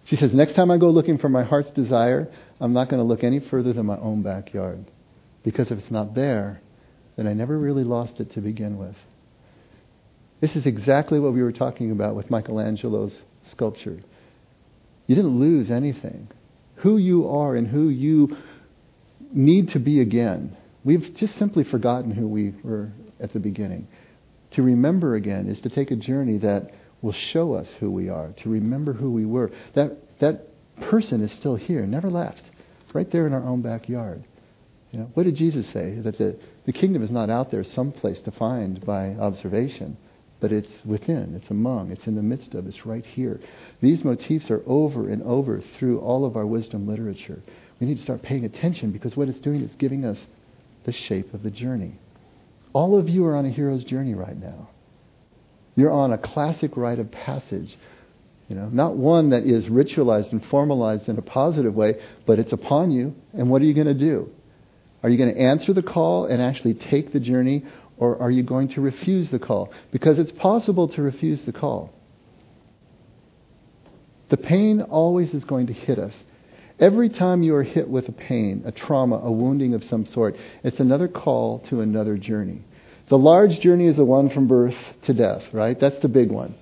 She 0.03 0.17
says, 0.17 0.33
Next 0.33 0.55
time 0.55 0.69
I 0.69 0.77
go 0.77 0.89
looking 0.89 1.17
for 1.17 1.29
my 1.29 1.43
heart's 1.43 1.71
desire, 1.71 2.27
I'm 2.59 2.73
not 2.73 2.89
going 2.89 3.01
to 3.01 3.07
look 3.07 3.23
any 3.23 3.39
further 3.39 3.71
than 3.71 3.85
my 3.85 3.99
own 3.99 4.21
backyard. 4.21 4.83
Because 5.43 5.71
if 5.71 5.79
it's 5.79 5.91
not 5.91 6.13
there, 6.13 6.61
then 7.15 7.25
I 7.25 7.31
never 7.31 7.57
really 7.57 7.85
lost 7.85 8.19
it 8.19 8.33
to 8.33 8.41
begin 8.41 8.77
with. 8.77 8.95
This 10.41 10.55
is 10.55 10.65
exactly 10.65 11.19
what 11.19 11.33
we 11.33 11.43
were 11.43 11.51
talking 11.51 11.91
about 11.91 12.15
with 12.15 12.29
Michelangelo's 12.29 13.13
sculpture. 13.51 13.99
You 15.07 15.15
didn't 15.15 15.39
lose 15.39 15.69
anything. 15.69 16.29
Who 16.77 16.97
you 16.97 17.27
are 17.27 17.55
and 17.55 17.67
who 17.67 17.89
you 17.89 18.37
need 19.33 19.69
to 19.69 19.79
be 19.79 19.99
again. 19.99 20.55
We've 20.85 21.13
just 21.15 21.37
simply 21.37 21.65
forgotten 21.65 22.11
who 22.11 22.27
we 22.27 22.53
were 22.63 22.91
at 23.19 23.33
the 23.33 23.39
beginning. 23.39 23.87
To 24.51 24.61
remember 24.63 25.15
again 25.15 25.47
is 25.47 25.59
to 25.61 25.69
take 25.69 25.91
a 25.91 25.95
journey 25.95 26.37
that 26.37 26.71
will 27.01 27.13
show 27.13 27.53
us 27.53 27.67
who 27.79 27.91
we 27.91 28.09
are, 28.09 28.33
to 28.43 28.49
remember 28.49 28.93
who 28.93 29.11
we 29.11 29.25
were. 29.25 29.51
That, 29.75 29.97
that 30.19 30.47
person 30.89 31.21
is 31.21 31.33
still 31.33 31.55
here, 31.55 31.85
never 31.85 32.09
left, 32.09 32.41
right 32.93 33.11
there 33.11 33.27
in 33.27 33.33
our 33.33 33.43
own 33.43 33.61
backyard. 33.61 34.23
You 34.91 34.99
know, 34.99 35.11
what 35.13 35.23
did 35.23 35.35
Jesus 35.35 35.67
say? 35.67 35.99
That 35.99 36.17
the, 36.17 36.39
the 36.65 36.73
kingdom 36.73 37.03
is 37.03 37.11
not 37.11 37.29
out 37.29 37.51
there 37.51 37.63
someplace 37.63 38.21
to 38.21 38.31
find 38.31 38.83
by 38.85 39.09
observation 39.15 39.97
but 40.39 40.51
it's 40.51 40.69
within, 40.85 41.35
it's 41.35 41.49
among, 41.49 41.91
it's 41.91 42.07
in 42.07 42.15
the 42.15 42.21
midst 42.21 42.53
of, 42.53 42.65
it's 42.65 42.85
right 42.85 43.05
here. 43.05 43.39
These 43.81 44.03
motifs 44.03 44.49
are 44.49 44.63
over 44.65 45.09
and 45.09 45.21
over 45.23 45.61
through 45.77 45.99
all 45.99 46.25
of 46.25 46.37
our 46.37 46.45
wisdom 46.45 46.87
literature. 46.87 47.41
We 47.79 47.87
need 47.87 47.97
to 47.97 48.03
start 48.03 48.21
paying 48.21 48.45
attention 48.45 48.91
because 48.91 49.17
what 49.17 49.27
it's 49.27 49.39
doing 49.39 49.61
is 49.61 49.75
giving 49.77 50.05
us 50.05 50.19
the 50.85 50.93
shape 50.93 51.33
of 51.33 51.43
the 51.43 51.51
journey. 51.51 51.99
All 52.73 52.97
of 52.97 53.09
you 53.09 53.25
are 53.25 53.35
on 53.35 53.45
a 53.45 53.49
hero's 53.49 53.83
journey 53.83 54.13
right 54.13 54.37
now. 54.37 54.69
You're 55.75 55.91
on 55.91 56.13
a 56.13 56.17
classic 56.17 56.75
rite 56.77 56.99
of 56.99 57.11
passage. 57.11 57.77
You 58.47 58.55
know, 58.55 58.67
not 58.67 58.95
one 58.95 59.29
that 59.29 59.43
is 59.43 59.65
ritualized 59.65 60.31
and 60.31 60.43
formalized 60.45 61.07
in 61.07 61.17
a 61.17 61.21
positive 61.21 61.75
way, 61.75 61.95
but 62.25 62.39
it's 62.39 62.51
upon 62.51 62.91
you. 62.91 63.15
And 63.33 63.49
what 63.49 63.61
are 63.61 63.65
you 63.65 63.73
going 63.73 63.87
to 63.87 63.93
do? 63.93 64.29
Are 65.03 65.09
you 65.09 65.17
going 65.17 65.33
to 65.33 65.39
answer 65.39 65.73
the 65.73 65.83
call 65.83 66.25
and 66.25 66.41
actually 66.41 66.73
take 66.73 67.13
the 67.13 67.19
journey, 67.19 67.63
or 67.99 68.19
are 68.21 68.31
you 68.31 68.43
going 68.43 68.69
to 68.69 68.81
refuse 68.81 69.29
the 69.29 69.39
call? 69.39 69.71
Because 69.91 70.17
it's 70.17 70.31
possible 70.31 70.87
to 70.89 71.01
refuse 71.01 71.41
the 71.45 71.51
call. 71.51 71.93
The 74.29 74.37
pain 74.37 74.81
always 74.81 75.33
is 75.33 75.43
going 75.43 75.67
to 75.67 75.73
hit 75.73 75.99
us. 75.99 76.13
Every 76.79 77.09
time 77.09 77.43
you 77.43 77.55
are 77.55 77.63
hit 77.63 77.89
with 77.89 78.07
a 78.07 78.13
pain, 78.13 78.63
a 78.65 78.71
trauma, 78.71 79.17
a 79.17 79.31
wounding 79.31 79.73
of 79.73 79.83
some 79.83 80.05
sort, 80.05 80.37
it's 80.63 80.79
another 80.79 81.09
call 81.09 81.59
to 81.69 81.81
another 81.81 82.17
journey. 82.17 82.63
The 83.09 83.17
large 83.17 83.59
journey 83.59 83.87
is 83.87 83.97
the 83.97 84.05
one 84.05 84.29
from 84.29 84.47
birth 84.47 84.77
to 85.05 85.13
death, 85.13 85.43
right? 85.51 85.77
That's 85.77 86.01
the 86.01 86.07
big 86.07 86.31
one. 86.31 86.55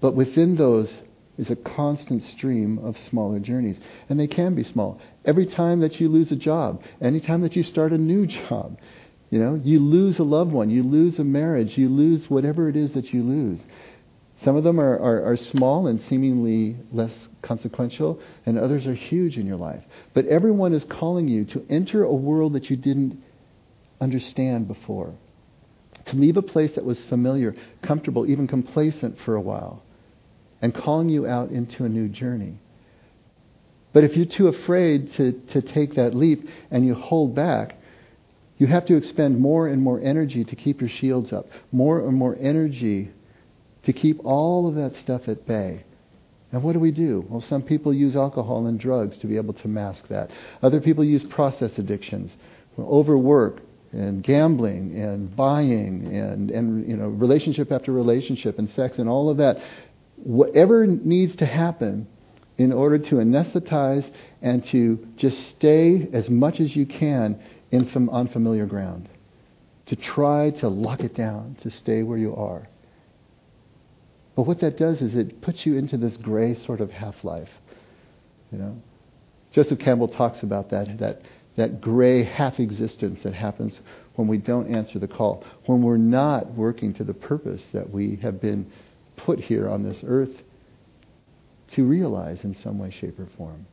But 0.00 0.16
within 0.16 0.56
those 0.56 0.92
is 1.38 1.50
a 1.50 1.56
constant 1.56 2.22
stream 2.22 2.78
of 2.78 2.98
smaller 2.98 3.38
journeys. 3.38 3.76
And 4.08 4.18
they 4.18 4.26
can 4.26 4.54
be 4.54 4.64
small. 4.64 5.00
Every 5.24 5.46
time 5.46 5.80
that 5.80 6.00
you 6.00 6.08
lose 6.08 6.32
a 6.32 6.36
job, 6.36 6.82
any 7.00 7.20
time 7.20 7.42
that 7.42 7.54
you 7.54 7.62
start 7.62 7.92
a 7.92 7.98
new 7.98 8.26
job, 8.48 8.78
you 9.34 9.40
know, 9.40 9.60
you 9.64 9.80
lose 9.80 10.20
a 10.20 10.22
loved 10.22 10.52
one, 10.52 10.70
you 10.70 10.84
lose 10.84 11.18
a 11.18 11.24
marriage, 11.24 11.76
you 11.76 11.88
lose 11.88 12.30
whatever 12.30 12.68
it 12.68 12.76
is 12.76 12.92
that 12.92 13.12
you 13.12 13.24
lose. 13.24 13.58
Some 14.44 14.54
of 14.54 14.62
them 14.62 14.78
are, 14.78 14.96
are, 14.96 15.32
are, 15.32 15.36
small 15.36 15.88
and 15.88 16.00
seemingly 16.08 16.76
less 16.92 17.10
consequential, 17.42 18.20
and 18.46 18.56
others 18.56 18.86
are 18.86 18.94
huge 18.94 19.36
in 19.36 19.44
your 19.44 19.56
life. 19.56 19.82
But 20.12 20.26
everyone 20.26 20.72
is 20.72 20.84
calling 20.88 21.26
you 21.26 21.46
to 21.46 21.66
enter 21.68 22.04
a 22.04 22.14
world 22.14 22.52
that 22.52 22.70
you 22.70 22.76
didn't 22.76 23.24
understand 24.00 24.68
before, 24.68 25.12
to 26.06 26.14
leave 26.14 26.36
a 26.36 26.42
place 26.42 26.70
that 26.76 26.84
was 26.84 27.00
familiar, 27.08 27.56
comfortable, 27.82 28.30
even 28.30 28.46
complacent 28.46 29.18
for 29.24 29.34
a 29.34 29.40
while, 29.40 29.82
and 30.62 30.72
calling 30.72 31.08
you 31.08 31.26
out 31.26 31.50
into 31.50 31.84
a 31.84 31.88
new 31.88 32.06
journey. 32.06 32.60
But 33.92 34.04
if 34.04 34.16
you're 34.16 34.26
too 34.26 34.46
afraid 34.46 35.12
to, 35.14 35.32
to 35.54 35.60
take 35.60 35.96
that 35.96 36.14
leap 36.14 36.48
and 36.70 36.86
you 36.86 36.94
hold 36.94 37.34
back, 37.34 37.78
you 38.58 38.66
have 38.66 38.86
to 38.86 38.96
expend 38.96 39.38
more 39.38 39.66
and 39.66 39.82
more 39.82 40.00
energy 40.00 40.44
to 40.44 40.56
keep 40.56 40.80
your 40.80 40.90
shields 40.90 41.32
up, 41.32 41.46
more 41.72 42.06
and 42.06 42.16
more 42.16 42.36
energy 42.40 43.10
to 43.84 43.92
keep 43.92 44.24
all 44.24 44.68
of 44.68 44.74
that 44.76 44.96
stuff 45.02 45.22
at 45.28 45.46
bay. 45.46 45.84
And 46.52 46.62
what 46.62 46.72
do 46.72 46.78
we 46.78 46.92
do? 46.92 47.24
Well, 47.28 47.40
some 47.40 47.62
people 47.62 47.92
use 47.92 48.14
alcohol 48.14 48.66
and 48.66 48.78
drugs 48.78 49.18
to 49.18 49.26
be 49.26 49.36
able 49.36 49.54
to 49.54 49.68
mask 49.68 50.06
that. 50.08 50.30
Other 50.62 50.80
people 50.80 51.02
use 51.02 51.24
process 51.24 51.72
addictions, 51.78 52.30
overwork 52.78 53.60
and 53.92 54.22
gambling 54.22 55.00
and 55.00 55.34
buying 55.34 56.06
and, 56.06 56.50
and 56.50 56.88
you 56.88 56.96
know, 56.96 57.08
relationship 57.08 57.70
after 57.70 57.92
relationship 57.92 58.58
and 58.58 58.70
sex 58.70 58.98
and 58.98 59.08
all 59.08 59.30
of 59.30 59.38
that. 59.38 59.56
Whatever 60.16 60.86
needs 60.86 61.34
to 61.36 61.46
happen 61.46 62.06
in 62.56 62.72
order 62.72 62.98
to 62.98 63.16
anesthetize 63.16 64.08
and 64.40 64.64
to 64.66 65.06
just 65.16 65.36
stay 65.50 66.08
as 66.12 66.28
much 66.28 66.60
as 66.60 66.74
you 66.74 66.86
can 66.86 67.40
in 67.74 67.90
some 67.92 68.08
unfamiliar 68.10 68.66
ground, 68.66 69.08
to 69.86 69.96
try 69.96 70.50
to 70.50 70.68
lock 70.68 71.00
it 71.00 71.14
down, 71.14 71.56
to 71.62 71.70
stay 71.70 72.02
where 72.02 72.18
you 72.18 72.34
are. 72.34 72.68
But 74.36 74.44
what 74.44 74.60
that 74.60 74.78
does 74.78 75.00
is 75.00 75.14
it 75.14 75.42
puts 75.42 75.64
you 75.66 75.76
into 75.76 75.96
this 75.96 76.16
gray 76.16 76.54
sort 76.54 76.80
of 76.80 76.90
half-life. 76.90 77.50
You 78.50 78.58
know, 78.58 78.82
Joseph 79.52 79.78
Campbell 79.78 80.08
talks 80.08 80.42
about 80.42 80.70
that 80.70 80.98
that 80.98 81.22
that 81.56 81.80
gray 81.80 82.24
half 82.24 82.58
existence 82.58 83.20
that 83.22 83.34
happens 83.34 83.78
when 84.16 84.26
we 84.28 84.38
don't 84.38 84.72
answer 84.72 84.98
the 84.98 85.08
call, 85.08 85.44
when 85.66 85.82
we're 85.82 85.96
not 85.96 86.52
working 86.54 86.94
to 86.94 87.04
the 87.04 87.14
purpose 87.14 87.62
that 87.72 87.90
we 87.90 88.16
have 88.22 88.40
been 88.40 88.70
put 89.16 89.38
here 89.38 89.68
on 89.68 89.82
this 89.82 89.98
earth 90.06 90.36
to 91.74 91.84
realize 91.84 92.38
in 92.42 92.56
some 92.62 92.78
way, 92.78 92.90
shape, 92.90 93.18
or 93.18 93.28
form. 93.36 93.66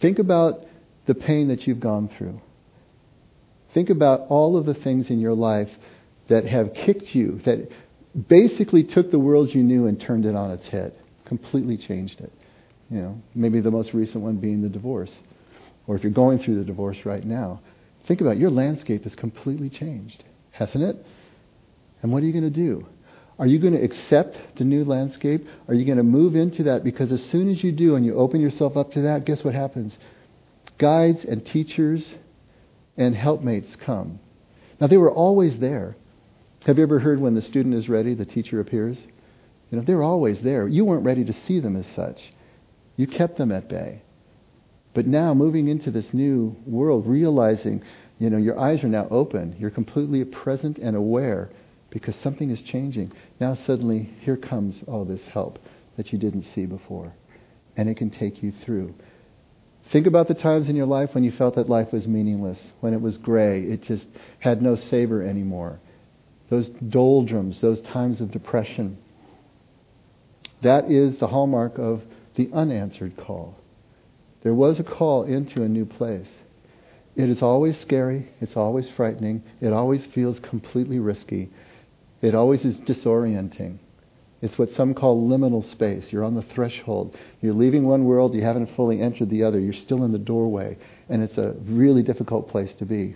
Think 0.00 0.18
about 0.18 0.64
the 1.06 1.14
pain 1.14 1.48
that 1.48 1.66
you've 1.66 1.80
gone 1.80 2.10
through. 2.16 2.40
Think 3.74 3.90
about 3.90 4.26
all 4.28 4.56
of 4.56 4.66
the 4.66 4.74
things 4.74 5.08
in 5.08 5.18
your 5.18 5.34
life 5.34 5.70
that 6.28 6.46
have 6.46 6.74
kicked 6.74 7.14
you, 7.14 7.40
that 7.44 7.68
basically 8.28 8.84
took 8.84 9.10
the 9.10 9.18
world 9.18 9.50
you 9.54 9.62
knew 9.62 9.86
and 9.86 10.00
turned 10.00 10.26
it 10.26 10.34
on 10.34 10.50
its 10.50 10.66
head, 10.68 10.94
completely 11.24 11.76
changed 11.76 12.20
it. 12.20 12.32
You 12.90 12.98
know, 12.98 13.22
maybe 13.34 13.60
the 13.60 13.70
most 13.70 13.94
recent 13.94 14.22
one 14.22 14.36
being 14.36 14.62
the 14.62 14.68
divorce. 14.68 15.12
Or 15.86 15.96
if 15.96 16.02
you're 16.02 16.12
going 16.12 16.38
through 16.38 16.58
the 16.58 16.64
divorce 16.64 16.98
right 17.04 17.24
now, 17.24 17.60
think 18.06 18.20
about 18.20 18.32
it. 18.32 18.38
your 18.38 18.50
landscape 18.50 19.04
has 19.04 19.14
completely 19.14 19.70
changed, 19.70 20.22
hasn't 20.50 20.84
it? 20.84 20.96
And 22.02 22.12
what 22.12 22.22
are 22.22 22.26
you 22.26 22.32
going 22.32 22.44
to 22.44 22.50
do? 22.50 22.86
Are 23.38 23.46
you 23.46 23.58
going 23.58 23.72
to 23.72 23.82
accept 23.82 24.36
the 24.58 24.64
new 24.64 24.84
landscape? 24.84 25.46
Are 25.66 25.74
you 25.74 25.86
going 25.86 25.96
to 25.96 26.04
move 26.04 26.36
into 26.36 26.64
that? 26.64 26.84
Because 26.84 27.10
as 27.10 27.22
soon 27.30 27.50
as 27.50 27.64
you 27.64 27.72
do 27.72 27.96
and 27.96 28.04
you 28.04 28.16
open 28.16 28.40
yourself 28.40 28.76
up 28.76 28.92
to 28.92 29.02
that, 29.02 29.24
guess 29.24 29.42
what 29.42 29.54
happens? 29.54 29.94
Guides 30.82 31.24
and 31.24 31.46
teachers 31.46 32.02
and 32.96 33.14
helpmates 33.14 33.76
come. 33.86 34.18
Now, 34.80 34.88
they 34.88 34.98
were 34.98 35.12
always 35.24 35.54
there. 35.58 35.96
Have 36.66 36.76
you 36.76 36.82
ever 36.82 36.98
heard 36.98 37.20
when 37.20 37.34
the 37.36 37.42
student 37.50 37.74
is 37.76 37.88
ready, 37.88 38.14
the 38.14 38.24
teacher 38.26 38.60
appears? 38.60 38.98
You 39.70 39.78
know, 39.78 39.84
they're 39.86 40.02
always 40.02 40.42
there. 40.42 40.66
You 40.66 40.84
weren't 40.84 41.06
ready 41.06 41.24
to 41.24 41.34
see 41.46 41.60
them 41.60 41.76
as 41.76 41.86
such. 41.94 42.20
You 42.96 43.06
kept 43.06 43.38
them 43.38 43.52
at 43.52 43.68
bay. 43.68 44.02
But 44.92 45.06
now, 45.06 45.34
moving 45.34 45.68
into 45.68 45.90
this 45.90 46.12
new 46.12 46.56
world, 46.66 47.06
realizing 47.06 47.82
You 48.22 48.30
know, 48.30 48.38
your 48.38 48.56
eyes 48.56 48.84
are 48.84 48.88
now 48.88 49.08
open. 49.10 49.56
You're 49.58 49.70
completely 49.70 50.24
present 50.24 50.78
and 50.78 50.94
aware 50.94 51.50
because 51.90 52.14
something 52.22 52.50
is 52.50 52.62
changing. 52.62 53.10
Now 53.40 53.56
suddenly, 53.66 54.14
here 54.20 54.36
comes 54.36 54.80
all 54.86 55.04
this 55.04 55.22
help 55.32 55.58
that 55.96 56.12
you 56.12 56.20
didn't 56.20 56.44
see 56.44 56.64
before. 56.64 57.12
And 57.76 57.88
it 57.88 57.96
can 57.96 58.10
take 58.10 58.40
you 58.40 58.52
through. 58.64 58.94
Think 59.92 60.06
about 60.06 60.26
the 60.26 60.34
times 60.34 60.70
in 60.70 60.76
your 60.76 60.86
life 60.86 61.10
when 61.12 61.22
you 61.22 61.32
felt 61.32 61.56
that 61.56 61.68
life 61.68 61.92
was 61.92 62.08
meaningless, 62.08 62.58
when 62.80 62.94
it 62.94 63.00
was 63.02 63.18
gray, 63.18 63.62
it 63.62 63.82
just 63.82 64.06
had 64.38 64.62
no 64.62 64.74
savor 64.74 65.22
anymore. 65.22 65.80
Those 66.48 66.68
doldrums, 66.68 67.60
those 67.60 67.82
times 67.82 68.22
of 68.22 68.30
depression. 68.30 68.96
That 70.62 70.90
is 70.90 71.18
the 71.18 71.26
hallmark 71.26 71.78
of 71.78 72.02
the 72.36 72.48
unanswered 72.54 73.18
call. 73.18 73.58
There 74.42 74.54
was 74.54 74.80
a 74.80 74.84
call 74.84 75.24
into 75.24 75.62
a 75.62 75.68
new 75.68 75.84
place. 75.84 76.28
It 77.14 77.28
is 77.28 77.42
always 77.42 77.78
scary. 77.80 78.30
It's 78.40 78.56
always 78.56 78.88
frightening. 78.96 79.42
It 79.60 79.74
always 79.74 80.06
feels 80.14 80.38
completely 80.40 81.00
risky. 81.00 81.50
It 82.22 82.34
always 82.34 82.64
is 82.64 82.78
disorienting. 82.78 83.78
It's 84.42 84.58
what 84.58 84.70
some 84.70 84.92
call 84.92 85.28
liminal 85.28 85.68
space. 85.70 86.12
You're 86.12 86.24
on 86.24 86.34
the 86.34 86.42
threshold. 86.42 87.16
You're 87.40 87.54
leaving 87.54 87.86
one 87.86 88.04
world, 88.04 88.34
you 88.34 88.42
haven't 88.42 88.74
fully 88.74 89.00
entered 89.00 89.30
the 89.30 89.44
other. 89.44 89.60
You're 89.60 89.72
still 89.72 90.04
in 90.04 90.10
the 90.10 90.18
doorway. 90.18 90.76
And 91.08 91.22
it's 91.22 91.38
a 91.38 91.54
really 91.64 92.02
difficult 92.02 92.48
place 92.48 92.72
to 92.80 92.84
be. 92.84 93.14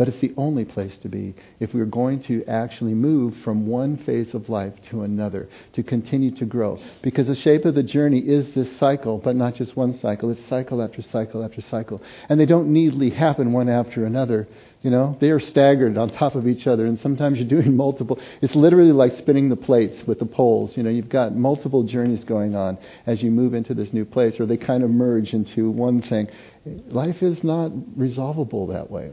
But 0.00 0.08
it's 0.08 0.20
the 0.22 0.32
only 0.38 0.64
place 0.64 0.96
to 1.02 1.10
be 1.10 1.34
if 1.58 1.74
we're 1.74 1.84
going 1.84 2.22
to 2.22 2.42
actually 2.46 2.94
move 2.94 3.36
from 3.44 3.66
one 3.66 3.98
phase 3.98 4.32
of 4.32 4.48
life 4.48 4.72
to 4.88 5.02
another, 5.02 5.46
to 5.74 5.82
continue 5.82 6.30
to 6.36 6.46
grow. 6.46 6.80
Because 7.02 7.26
the 7.26 7.34
shape 7.34 7.66
of 7.66 7.74
the 7.74 7.82
journey 7.82 8.20
is 8.20 8.54
this 8.54 8.78
cycle, 8.78 9.18
but 9.18 9.36
not 9.36 9.56
just 9.56 9.76
one 9.76 9.98
cycle. 10.00 10.30
It's 10.30 10.42
cycle 10.48 10.80
after 10.80 11.02
cycle 11.02 11.44
after 11.44 11.60
cycle. 11.60 12.00
And 12.30 12.40
they 12.40 12.46
don't 12.46 12.72
neatly 12.72 13.10
happen 13.10 13.52
one 13.52 13.68
after 13.68 14.06
another. 14.06 14.48
You 14.80 14.90
know, 14.90 15.18
they 15.20 15.32
are 15.32 15.38
staggered 15.38 15.98
on 15.98 16.08
top 16.08 16.34
of 16.34 16.48
each 16.48 16.66
other, 16.66 16.86
and 16.86 16.98
sometimes 17.00 17.38
you're 17.38 17.46
doing 17.46 17.76
multiple. 17.76 18.18
It's 18.40 18.54
literally 18.54 18.92
like 18.92 19.18
spinning 19.18 19.50
the 19.50 19.56
plates 19.56 20.06
with 20.06 20.18
the 20.18 20.24
poles. 20.24 20.78
You 20.78 20.82
know, 20.82 20.88
you've 20.88 21.10
got 21.10 21.36
multiple 21.36 21.82
journeys 21.82 22.24
going 22.24 22.56
on 22.56 22.78
as 23.04 23.22
you 23.22 23.30
move 23.30 23.52
into 23.52 23.74
this 23.74 23.92
new 23.92 24.06
place, 24.06 24.40
or 24.40 24.46
they 24.46 24.56
kind 24.56 24.82
of 24.82 24.88
merge 24.88 25.34
into 25.34 25.70
one 25.70 26.00
thing. 26.00 26.28
Life 26.64 27.22
is 27.22 27.44
not 27.44 27.70
resolvable 27.98 28.66
that 28.68 28.90
way. 28.90 29.12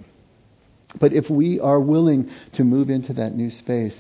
But 1.00 1.14
if 1.14 1.30
we 1.30 1.60
are 1.60 1.80
willing 1.80 2.32
to 2.54 2.64
move 2.64 2.90
into 2.90 3.14
that 3.14 3.36
new 3.36 3.50
space, 3.52 3.94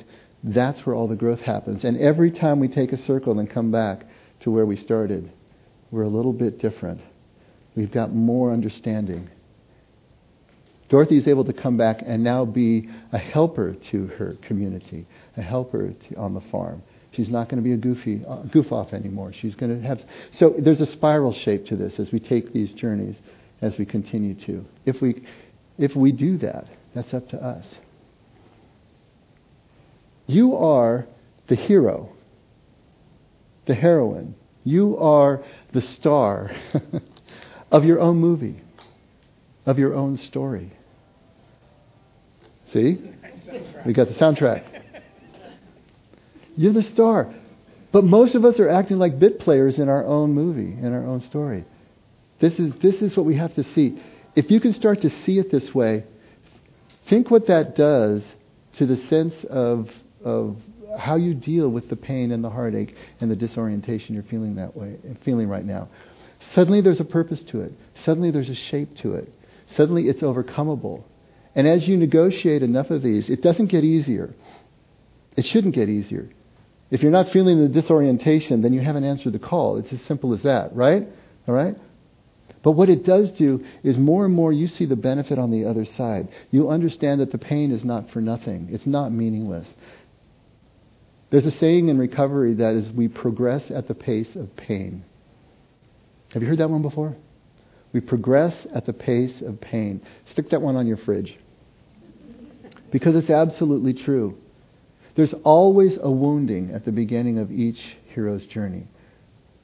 that's 0.43 0.85
where 0.85 0.95
all 0.95 1.07
the 1.07 1.15
growth 1.15 1.41
happens. 1.41 1.83
And 1.83 1.97
every 1.97 2.31
time 2.31 2.59
we 2.59 2.67
take 2.67 2.93
a 2.93 2.97
circle 2.97 3.39
and 3.39 3.49
come 3.49 3.71
back 3.71 4.05
to 4.41 4.51
where 4.51 4.65
we 4.65 4.75
started, 4.75 5.31
we're 5.91 6.03
a 6.03 6.09
little 6.09 6.33
bit 6.33 6.59
different. 6.59 7.01
We've 7.75 7.91
got 7.91 8.13
more 8.13 8.51
understanding. 8.51 9.29
Dorothy 10.89 11.17
is 11.17 11.27
able 11.27 11.43
to 11.45 11.53
come 11.53 11.77
back 11.77 12.01
and 12.05 12.23
now 12.23 12.45
be 12.45 12.89
a 13.11 13.17
helper 13.17 13.75
to 13.91 14.07
her 14.07 14.37
community, 14.41 15.05
a 15.35 15.41
helper 15.41 15.91
to, 15.91 16.15
on 16.15 16.33
the 16.33 16.41
farm. 16.49 16.81
She's 17.11 17.29
not 17.29 17.49
going 17.49 17.61
to 17.61 17.63
be 17.63 17.73
a 17.73 17.77
goofy 17.77 18.23
uh, 18.25 18.43
goof 18.43 18.71
off 18.71 18.93
anymore. 18.93 19.33
She's 19.33 19.55
going 19.55 19.81
to 19.81 19.87
have 19.87 20.01
so 20.31 20.53
there's 20.57 20.81
a 20.81 20.85
spiral 20.85 21.33
shape 21.33 21.65
to 21.67 21.75
this 21.75 21.99
as 21.99 22.11
we 22.11 22.19
take 22.19 22.53
these 22.53 22.73
journeys, 22.73 23.15
as 23.61 23.77
we 23.77 23.85
continue 23.85 24.35
to. 24.45 24.65
If 24.85 25.01
we 25.01 25.25
if 25.77 25.95
we 25.95 26.11
do 26.11 26.37
that, 26.39 26.65
that's 26.93 27.13
up 27.13 27.29
to 27.29 27.43
us. 27.43 27.65
You 30.25 30.55
are 30.55 31.05
the 31.47 31.55
hero, 31.55 32.09
the 33.65 33.75
heroine. 33.75 34.35
You 34.63 34.97
are 34.97 35.43
the 35.73 35.81
star 35.81 36.51
of 37.71 37.85
your 37.85 37.99
own 37.99 38.17
movie, 38.17 38.59
of 39.65 39.79
your 39.79 39.93
own 39.93 40.17
story. 40.17 40.73
See? 42.73 42.97
We 43.85 43.93
got 43.93 44.09
the 44.09 44.15
soundtrack. 44.15 44.65
You're 46.57 46.73
the 46.73 46.83
star. 46.83 47.33
But 47.91 48.03
most 48.03 48.35
of 48.35 48.43
us 48.43 48.59
are 48.59 48.67
acting 48.67 48.97
like 48.97 49.19
bit 49.19 49.39
players 49.39 49.79
in 49.79 49.87
our 49.87 50.05
own 50.05 50.33
movie, 50.33 50.73
in 50.73 50.93
our 50.93 51.05
own 51.05 51.21
story. 51.21 51.63
This 52.41 52.53
is, 52.59 52.73
this 52.81 52.95
is 53.01 53.15
what 53.15 53.25
we 53.25 53.37
have 53.37 53.55
to 53.55 53.63
see. 53.73 54.01
If 54.37 54.51
you 54.51 54.59
can 54.59 54.71
start 54.73 55.01
to 55.01 55.09
see 55.25 55.39
it 55.39 55.49
this 55.49 55.73
way, 55.73 56.03
think 57.09 57.31
what 57.31 57.47
that 57.47 57.75
does 57.75 58.21
to 58.73 58.85
the 58.85 58.97
sense 59.07 59.33
of, 59.49 59.89
of 60.23 60.57
how 60.95 61.15
you 61.15 61.33
deal 61.33 61.67
with 61.69 61.89
the 61.89 61.95
pain 61.95 62.31
and 62.31 62.43
the 62.43 62.49
heartache 62.51 62.95
and 63.19 63.31
the 63.31 63.35
disorientation 63.35 64.13
you're 64.13 64.23
feeling 64.25 64.57
that 64.57 64.77
way, 64.77 64.97
feeling 65.25 65.49
right 65.49 65.65
now. 65.65 65.89
Suddenly 66.53 66.81
there's 66.81 66.99
a 66.99 67.03
purpose 67.03 67.43
to 67.45 67.61
it. 67.61 67.73
Suddenly 68.05 68.29
there's 68.29 68.49
a 68.49 68.53
shape 68.53 68.95
to 68.97 69.15
it. 69.15 69.33
Suddenly 69.75 70.07
it's 70.07 70.21
overcomable. 70.21 71.01
And 71.55 71.67
as 71.67 71.87
you 71.87 71.97
negotiate 71.97 72.61
enough 72.61 72.91
of 72.91 73.01
these, 73.01 73.31
it 73.31 73.41
doesn't 73.41 73.67
get 73.67 73.83
easier. 73.83 74.35
It 75.35 75.47
shouldn't 75.47 75.73
get 75.73 75.89
easier. 75.89 76.29
If 76.91 77.01
you're 77.01 77.11
not 77.11 77.31
feeling 77.31 77.59
the 77.59 77.69
disorientation, 77.69 78.61
then 78.61 78.71
you 78.71 78.81
haven't 78.81 79.03
answered 79.03 79.33
the 79.33 79.39
call. 79.39 79.77
It's 79.77 79.91
as 79.91 80.01
simple 80.03 80.35
as 80.35 80.43
that, 80.43 80.75
right? 80.75 81.07
All 81.47 81.55
right? 81.55 81.75
But 82.63 82.71
what 82.71 82.89
it 82.89 83.05
does 83.05 83.31
do 83.31 83.63
is 83.83 83.97
more 83.97 84.25
and 84.25 84.33
more 84.33 84.51
you 84.51 84.67
see 84.67 84.85
the 84.85 84.95
benefit 84.95 85.37
on 85.39 85.51
the 85.51 85.65
other 85.65 85.85
side. 85.85 86.29
You 86.51 86.69
understand 86.69 87.21
that 87.21 87.31
the 87.31 87.37
pain 87.37 87.71
is 87.71 87.85
not 87.85 88.09
for 88.11 88.21
nothing, 88.21 88.69
it's 88.71 88.85
not 88.85 89.11
meaningless. 89.11 89.67
There's 91.29 91.45
a 91.45 91.51
saying 91.51 91.89
in 91.89 91.97
recovery 91.97 92.55
that 92.55 92.75
is 92.75 92.91
we 92.91 93.09
progress 93.09 93.69
at 93.69 93.87
the 93.87 93.95
pace 93.95 94.35
of 94.35 94.55
pain. 94.55 95.03
Have 96.33 96.41
you 96.41 96.47
heard 96.47 96.59
that 96.59 96.69
one 96.69 96.81
before? 96.81 97.15
We 97.93 98.01
progress 98.01 98.55
at 98.73 98.85
the 98.85 98.93
pace 98.93 99.41
of 99.41 99.59
pain. 99.59 100.01
Stick 100.31 100.49
that 100.51 100.61
one 100.61 100.75
on 100.75 100.87
your 100.87 100.97
fridge. 100.97 101.37
Because 102.91 103.15
it's 103.15 103.29
absolutely 103.29 103.93
true. 103.93 104.37
There's 105.15 105.33
always 105.43 105.97
a 106.01 106.11
wounding 106.11 106.71
at 106.71 106.85
the 106.85 106.91
beginning 106.91 107.39
of 107.39 107.51
each 107.51 107.79
hero's 108.07 108.45
journey. 108.45 108.85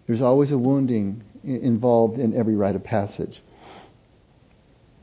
There's 0.07 0.21
always 0.21 0.51
a 0.51 0.57
wounding 0.57 1.23
involved 1.43 2.19
in 2.19 2.35
every 2.35 2.55
rite 2.55 2.75
of 2.75 2.83
passage. 2.83 3.41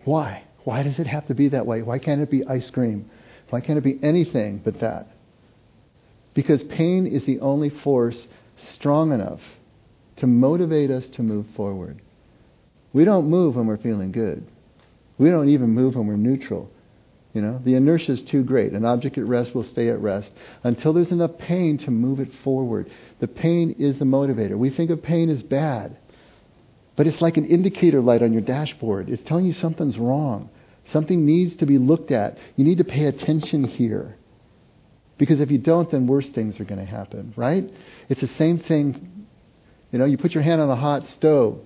Why? 0.05 0.45
Why 0.65 0.83
does 0.83 0.99
it 0.99 1.07
have 1.07 1.27
to 1.29 1.35
be 1.35 1.49
that 1.49 1.67
way? 1.67 1.83
Why 1.83 1.99
can't 1.99 2.21
it 2.21 2.31
be 2.31 2.47
ice 2.47 2.71
cream? 2.71 3.11
Why 3.51 3.61
can't 3.61 3.79
it 3.79 3.85
be 3.85 3.99
anything 4.03 4.61
but 4.63 4.81
that? 4.81 5.09
Because 6.35 6.63
pain 6.63 7.07
is 7.07 7.25
the 7.25 7.41
only 7.41 7.71
force 7.71 8.29
strong 8.69 9.13
enough 9.13 9.41
to 10.19 10.27
motivate 10.27 10.91
us 10.91 11.09
to 11.09 11.23
move 11.23 11.47
forward. 11.57 12.01
We 12.93 13.05
don't 13.05 13.29
move 13.29 13.57
when 13.57 13.67
we're 13.67 13.79
feeling 13.79 14.13
good. 14.13 14.47
We 15.19 15.31
don't 15.31 15.49
even 15.49 15.71
move 15.71 15.97
when 15.97 16.07
we're 16.07 16.17
neutral. 16.17 16.71
You 17.33 17.43
know, 17.43 17.61
the 17.64 17.74
inertia 17.74 18.12
is 18.12 18.22
too 18.22 18.43
great. 18.43 18.72
An 18.72 18.85
object 18.85 19.16
at 19.16 19.24
rest 19.24 19.55
will 19.55 19.64
stay 19.64 19.89
at 19.89 20.01
rest 20.01 20.31
until 20.64 20.93
there's 20.93 21.12
enough 21.12 21.39
pain 21.39 21.78
to 21.78 21.91
move 21.91 22.18
it 22.18 22.31
forward. 22.43 22.91
The 23.20 23.28
pain 23.28 23.76
is 23.78 23.99
the 23.99 24.05
motivator. 24.05 24.59
We 24.59 24.70
think 24.70 24.91
of 24.91 25.03
pain 25.03 25.31
as 25.31 25.43
bad, 25.43 25.97
but 26.97 27.07
it's 27.07 27.22
like 27.22 27.37
an 27.37 27.47
indicator 27.47 28.01
light 28.01 28.22
on 28.22 28.33
your 28.33 28.43
dashboard. 28.43 29.09
It's 29.09 29.22
telling 29.22 29.47
you 29.47 29.53
something's 29.53 29.97
wrong. 29.97 30.51
Something 30.93 31.24
needs 31.24 31.57
to 31.57 31.66
be 31.66 31.78
looked 31.78 32.11
at. 32.11 32.37
You 32.57 32.64
need 32.64 32.78
to 32.78 32.85
pay 32.85 33.05
attention 33.05 33.64
here. 33.64 34.16
Because 35.16 35.41
if 35.41 35.51
you 35.51 35.59
don't, 35.59 35.89
then 35.91 36.07
worse 36.07 36.28
things 36.31 36.59
are 36.59 36.64
going 36.64 36.81
to 36.81 36.91
happen, 36.91 37.33
right? 37.37 37.64
It's 38.09 38.22
the 38.22 38.28
same 38.39 38.59
thing. 38.59 39.26
You 39.93 39.99
know, 39.99 40.05
you 40.05 40.18
put 40.18 40.33
your 40.33 40.43
hand 40.43 40.61
on 40.61 40.70
a 40.70 40.76
hot 40.76 41.07
stove. 41.09 41.61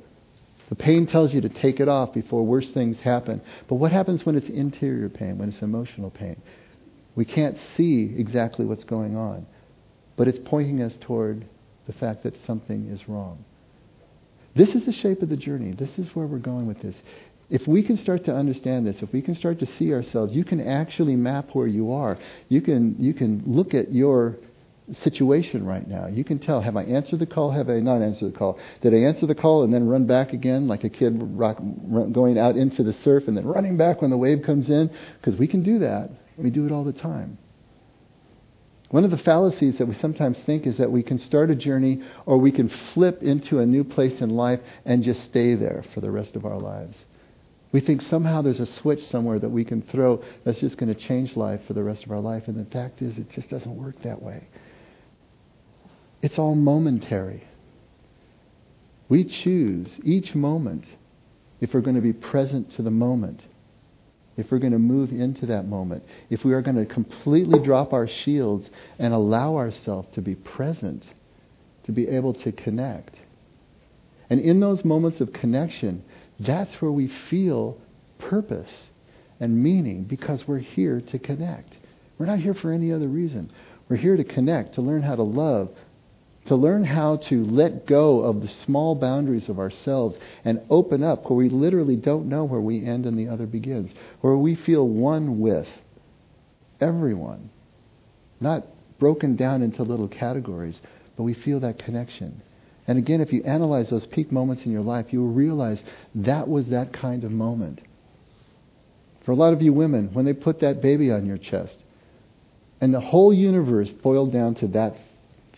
The 0.68 0.74
pain 0.74 1.06
tells 1.06 1.34
you 1.34 1.40
to 1.42 1.48
take 1.48 1.80
it 1.80 1.88
off 1.88 2.14
before 2.14 2.44
worse 2.44 2.70
things 2.72 2.98
happen. 2.98 3.42
But 3.68 3.76
what 3.76 3.92
happens 3.92 4.24
when 4.24 4.36
it's 4.36 4.48
interior 4.48 5.08
pain, 5.08 5.38
when 5.38 5.50
it's 5.50 5.62
emotional 5.62 6.10
pain? 6.10 6.40
We 7.14 7.24
can't 7.24 7.56
see 7.76 8.14
exactly 8.16 8.64
what's 8.64 8.84
going 8.84 9.16
on, 9.16 9.46
but 10.16 10.26
it's 10.26 10.38
pointing 10.44 10.82
us 10.82 10.94
toward 11.00 11.44
the 11.86 11.92
fact 11.92 12.22
that 12.24 12.34
something 12.46 12.88
is 12.88 13.08
wrong. 13.08 13.44
This 14.56 14.74
is 14.74 14.86
the 14.86 14.92
shape 14.92 15.22
of 15.22 15.28
the 15.28 15.36
journey. 15.36 15.72
This 15.72 15.98
is 15.98 16.08
where 16.14 16.26
we're 16.26 16.38
going 16.38 16.66
with 16.66 16.80
this. 16.80 16.94
If 17.50 17.66
we 17.68 17.82
can 17.82 17.96
start 17.96 18.24
to 18.24 18.34
understand 18.34 18.86
this, 18.86 19.02
if 19.02 19.12
we 19.12 19.20
can 19.20 19.34
start 19.34 19.58
to 19.58 19.66
see 19.66 19.92
ourselves, 19.92 20.34
you 20.34 20.44
can 20.44 20.60
actually 20.60 21.14
map 21.14 21.50
where 21.52 21.66
you 21.66 21.92
are. 21.92 22.18
You 22.48 22.62
can, 22.62 22.96
you 22.98 23.12
can 23.12 23.42
look 23.46 23.74
at 23.74 23.92
your 23.92 24.38
situation 25.02 25.64
right 25.64 25.86
now. 25.88 26.06
You 26.06 26.24
can 26.24 26.38
tell, 26.38 26.60
have 26.60 26.76
I 26.76 26.82
answered 26.84 27.20
the 27.20 27.26
call? 27.26 27.50
Have 27.50 27.70
I 27.70 27.80
not 27.80 28.02
answered 28.02 28.32
the 28.32 28.38
call? 28.38 28.58
Did 28.82 28.94
I 28.94 28.98
answer 28.98 29.26
the 29.26 29.34
call 29.34 29.62
and 29.62 29.72
then 29.72 29.88
run 29.88 30.06
back 30.06 30.32
again 30.32 30.68
like 30.68 30.84
a 30.84 30.90
kid 30.90 31.14
rock, 31.18 31.56
run, 31.60 32.12
going 32.12 32.38
out 32.38 32.56
into 32.56 32.82
the 32.82 32.92
surf 33.04 33.24
and 33.26 33.36
then 33.36 33.46
running 33.46 33.76
back 33.76 34.02
when 34.02 34.10
the 34.10 34.18
wave 34.18 34.42
comes 34.44 34.68
in? 34.68 34.90
Because 35.20 35.38
we 35.38 35.46
can 35.46 35.62
do 35.62 35.78
that. 35.78 36.10
We 36.36 36.50
do 36.50 36.66
it 36.66 36.72
all 36.72 36.84
the 36.84 36.92
time. 36.92 37.38
One 38.90 39.04
of 39.04 39.10
the 39.10 39.18
fallacies 39.18 39.78
that 39.78 39.86
we 39.86 39.94
sometimes 39.94 40.38
think 40.40 40.66
is 40.66 40.76
that 40.76 40.92
we 40.92 41.02
can 41.02 41.18
start 41.18 41.50
a 41.50 41.56
journey 41.56 42.02
or 42.26 42.38
we 42.38 42.52
can 42.52 42.68
flip 42.92 43.22
into 43.22 43.58
a 43.58 43.66
new 43.66 43.82
place 43.82 44.20
in 44.20 44.30
life 44.30 44.60
and 44.84 45.02
just 45.02 45.24
stay 45.24 45.54
there 45.54 45.84
for 45.94 46.00
the 46.00 46.10
rest 46.10 46.36
of 46.36 46.44
our 46.44 46.58
lives. 46.58 46.96
We 47.72 47.80
think 47.80 48.02
somehow 48.02 48.42
there's 48.42 48.60
a 48.60 48.66
switch 48.66 49.04
somewhere 49.06 49.40
that 49.40 49.48
we 49.48 49.64
can 49.64 49.82
throw 49.82 50.22
that's 50.44 50.60
just 50.60 50.76
going 50.76 50.94
to 50.94 51.00
change 51.00 51.36
life 51.36 51.60
for 51.66 51.72
the 51.72 51.82
rest 51.82 52.04
of 52.04 52.12
our 52.12 52.20
life. 52.20 52.44
And 52.46 52.56
the 52.56 52.70
fact 52.70 53.02
is, 53.02 53.18
it 53.18 53.30
just 53.30 53.48
doesn't 53.48 53.74
work 53.74 54.00
that 54.04 54.22
way. 54.22 54.46
It's 56.24 56.38
all 56.38 56.54
momentary. 56.54 57.44
We 59.10 59.24
choose 59.24 59.88
each 60.02 60.34
moment 60.34 60.86
if 61.60 61.74
we're 61.74 61.82
going 61.82 61.96
to 61.96 62.00
be 62.00 62.14
present 62.14 62.74
to 62.76 62.82
the 62.82 62.90
moment. 62.90 63.42
if 64.36 64.50
we're 64.50 64.58
going 64.58 64.72
to 64.72 64.78
move 64.78 65.10
into 65.10 65.46
that 65.46 65.66
moment, 65.66 66.02
if 66.30 66.44
we 66.44 66.54
are 66.54 66.62
going 66.62 66.76
to 66.76 66.86
completely 66.86 67.62
drop 67.62 67.92
our 67.92 68.08
shields 68.24 68.66
and 68.98 69.14
allow 69.14 69.56
ourselves 69.56 70.08
to 70.14 70.22
be 70.22 70.34
present, 70.34 71.04
to 71.84 71.92
be 71.92 72.08
able 72.08 72.34
to 72.34 72.50
connect. 72.52 73.14
And 74.30 74.40
in 74.40 74.60
those 74.60 74.84
moments 74.84 75.20
of 75.20 75.32
connection, 75.32 76.02
that's 76.40 76.80
where 76.80 76.90
we 76.90 77.12
feel 77.30 77.78
purpose 78.18 78.72
and 79.38 79.62
meaning 79.62 80.04
because 80.04 80.42
we're 80.48 80.58
here 80.58 81.02
to 81.12 81.18
connect. 81.18 81.74
We're 82.18 82.26
not 82.26 82.38
here 82.38 82.54
for 82.54 82.72
any 82.72 82.92
other 82.92 83.08
reason. 83.08 83.52
We're 83.88 83.96
here 83.96 84.16
to 84.16 84.24
connect, 84.24 84.74
to 84.74 84.80
learn 84.80 85.02
how 85.02 85.16
to 85.16 85.22
love, 85.22 85.68
to 86.46 86.54
learn 86.54 86.84
how 86.84 87.16
to 87.16 87.44
let 87.44 87.86
go 87.86 88.20
of 88.20 88.42
the 88.42 88.48
small 88.48 88.94
boundaries 88.94 89.48
of 89.48 89.58
ourselves 89.58 90.16
and 90.44 90.60
open 90.68 91.02
up 91.02 91.28
where 91.28 91.36
we 91.36 91.48
literally 91.48 91.96
don't 91.96 92.28
know 92.28 92.44
where 92.44 92.60
we 92.60 92.84
end 92.84 93.06
and 93.06 93.18
the 93.18 93.28
other 93.28 93.46
begins, 93.46 93.92
where 94.20 94.36
we 94.36 94.54
feel 94.54 94.86
one 94.86 95.40
with 95.40 95.68
everyone, 96.80 97.50
not 98.40 98.66
broken 98.98 99.36
down 99.36 99.62
into 99.62 99.82
little 99.82 100.08
categories, 100.08 100.76
but 101.16 101.22
we 101.22 101.34
feel 101.34 101.60
that 101.60 101.78
connection. 101.78 102.42
And 102.86 102.98
again, 102.98 103.20
if 103.20 103.32
you 103.32 103.42
analyze 103.44 103.88
those 103.88 104.06
peak 104.06 104.30
moments 104.30 104.64
in 104.64 104.72
your 104.72 104.82
life, 104.82 105.06
you 105.10 105.20
will 105.20 105.32
realize 105.32 105.78
that 106.14 106.48
was 106.48 106.66
that 106.66 106.92
kind 106.92 107.24
of 107.24 107.30
moment. 107.30 107.80
For 109.24 109.32
a 109.32 109.36
lot 109.36 109.54
of 109.54 109.62
you 109.62 109.72
women, 109.72 110.10
when 110.12 110.26
they 110.26 110.34
put 110.34 110.60
that 110.60 110.82
baby 110.82 111.10
on 111.10 111.24
your 111.24 111.38
chest, 111.38 111.74
and 112.80 112.92
the 112.92 113.00
whole 113.00 113.32
universe 113.32 113.88
boiled 113.88 114.32
down 114.32 114.56
to 114.56 114.66
that 114.68 114.96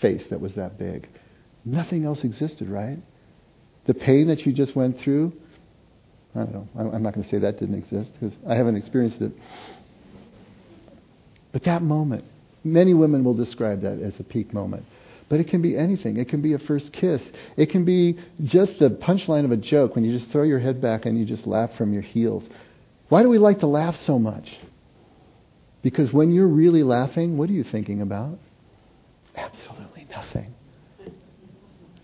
face 0.00 0.22
that 0.30 0.40
was 0.40 0.54
that 0.54 0.78
big. 0.78 1.08
Nothing 1.64 2.04
else 2.04 2.20
existed, 2.22 2.68
right? 2.68 2.98
The 3.86 3.94
pain 3.94 4.28
that 4.28 4.46
you 4.46 4.52
just 4.52 4.74
went 4.76 5.00
through, 5.00 5.32
I 6.34 6.40
don't 6.40 6.52
know. 6.52 6.68
I'm 6.78 7.02
not 7.02 7.14
going 7.14 7.24
to 7.24 7.30
say 7.30 7.38
that 7.38 7.58
didn't 7.58 7.76
exist 7.76 8.10
because 8.12 8.36
I 8.48 8.54
haven't 8.54 8.76
experienced 8.76 9.20
it. 9.20 9.32
But 11.52 11.64
that 11.64 11.82
moment, 11.82 12.24
many 12.62 12.94
women 12.94 13.24
will 13.24 13.34
describe 13.34 13.82
that 13.82 14.00
as 14.00 14.12
a 14.20 14.24
peak 14.24 14.52
moment. 14.52 14.84
But 15.28 15.40
it 15.40 15.48
can 15.48 15.62
be 15.62 15.76
anything. 15.76 16.18
It 16.18 16.28
can 16.28 16.40
be 16.40 16.52
a 16.52 16.58
first 16.58 16.92
kiss. 16.92 17.20
It 17.56 17.70
can 17.70 17.84
be 17.84 18.18
just 18.44 18.78
the 18.78 18.90
punchline 18.90 19.44
of 19.44 19.50
a 19.50 19.56
joke 19.56 19.94
when 19.94 20.04
you 20.04 20.18
just 20.18 20.30
throw 20.30 20.44
your 20.44 20.60
head 20.60 20.80
back 20.80 21.04
and 21.04 21.18
you 21.18 21.24
just 21.24 21.46
laugh 21.46 21.70
from 21.76 21.92
your 21.92 22.02
heels. 22.02 22.44
Why 23.08 23.22
do 23.22 23.28
we 23.28 23.38
like 23.38 23.60
to 23.60 23.66
laugh 23.66 23.96
so 24.04 24.18
much? 24.18 24.48
Because 25.82 26.12
when 26.12 26.32
you're 26.32 26.46
really 26.46 26.82
laughing, 26.82 27.38
what 27.38 27.48
are 27.48 27.54
you 27.54 27.64
thinking 27.64 28.02
about? 28.02 28.38
Absolutely 29.36 30.06
nothing. 30.10 30.54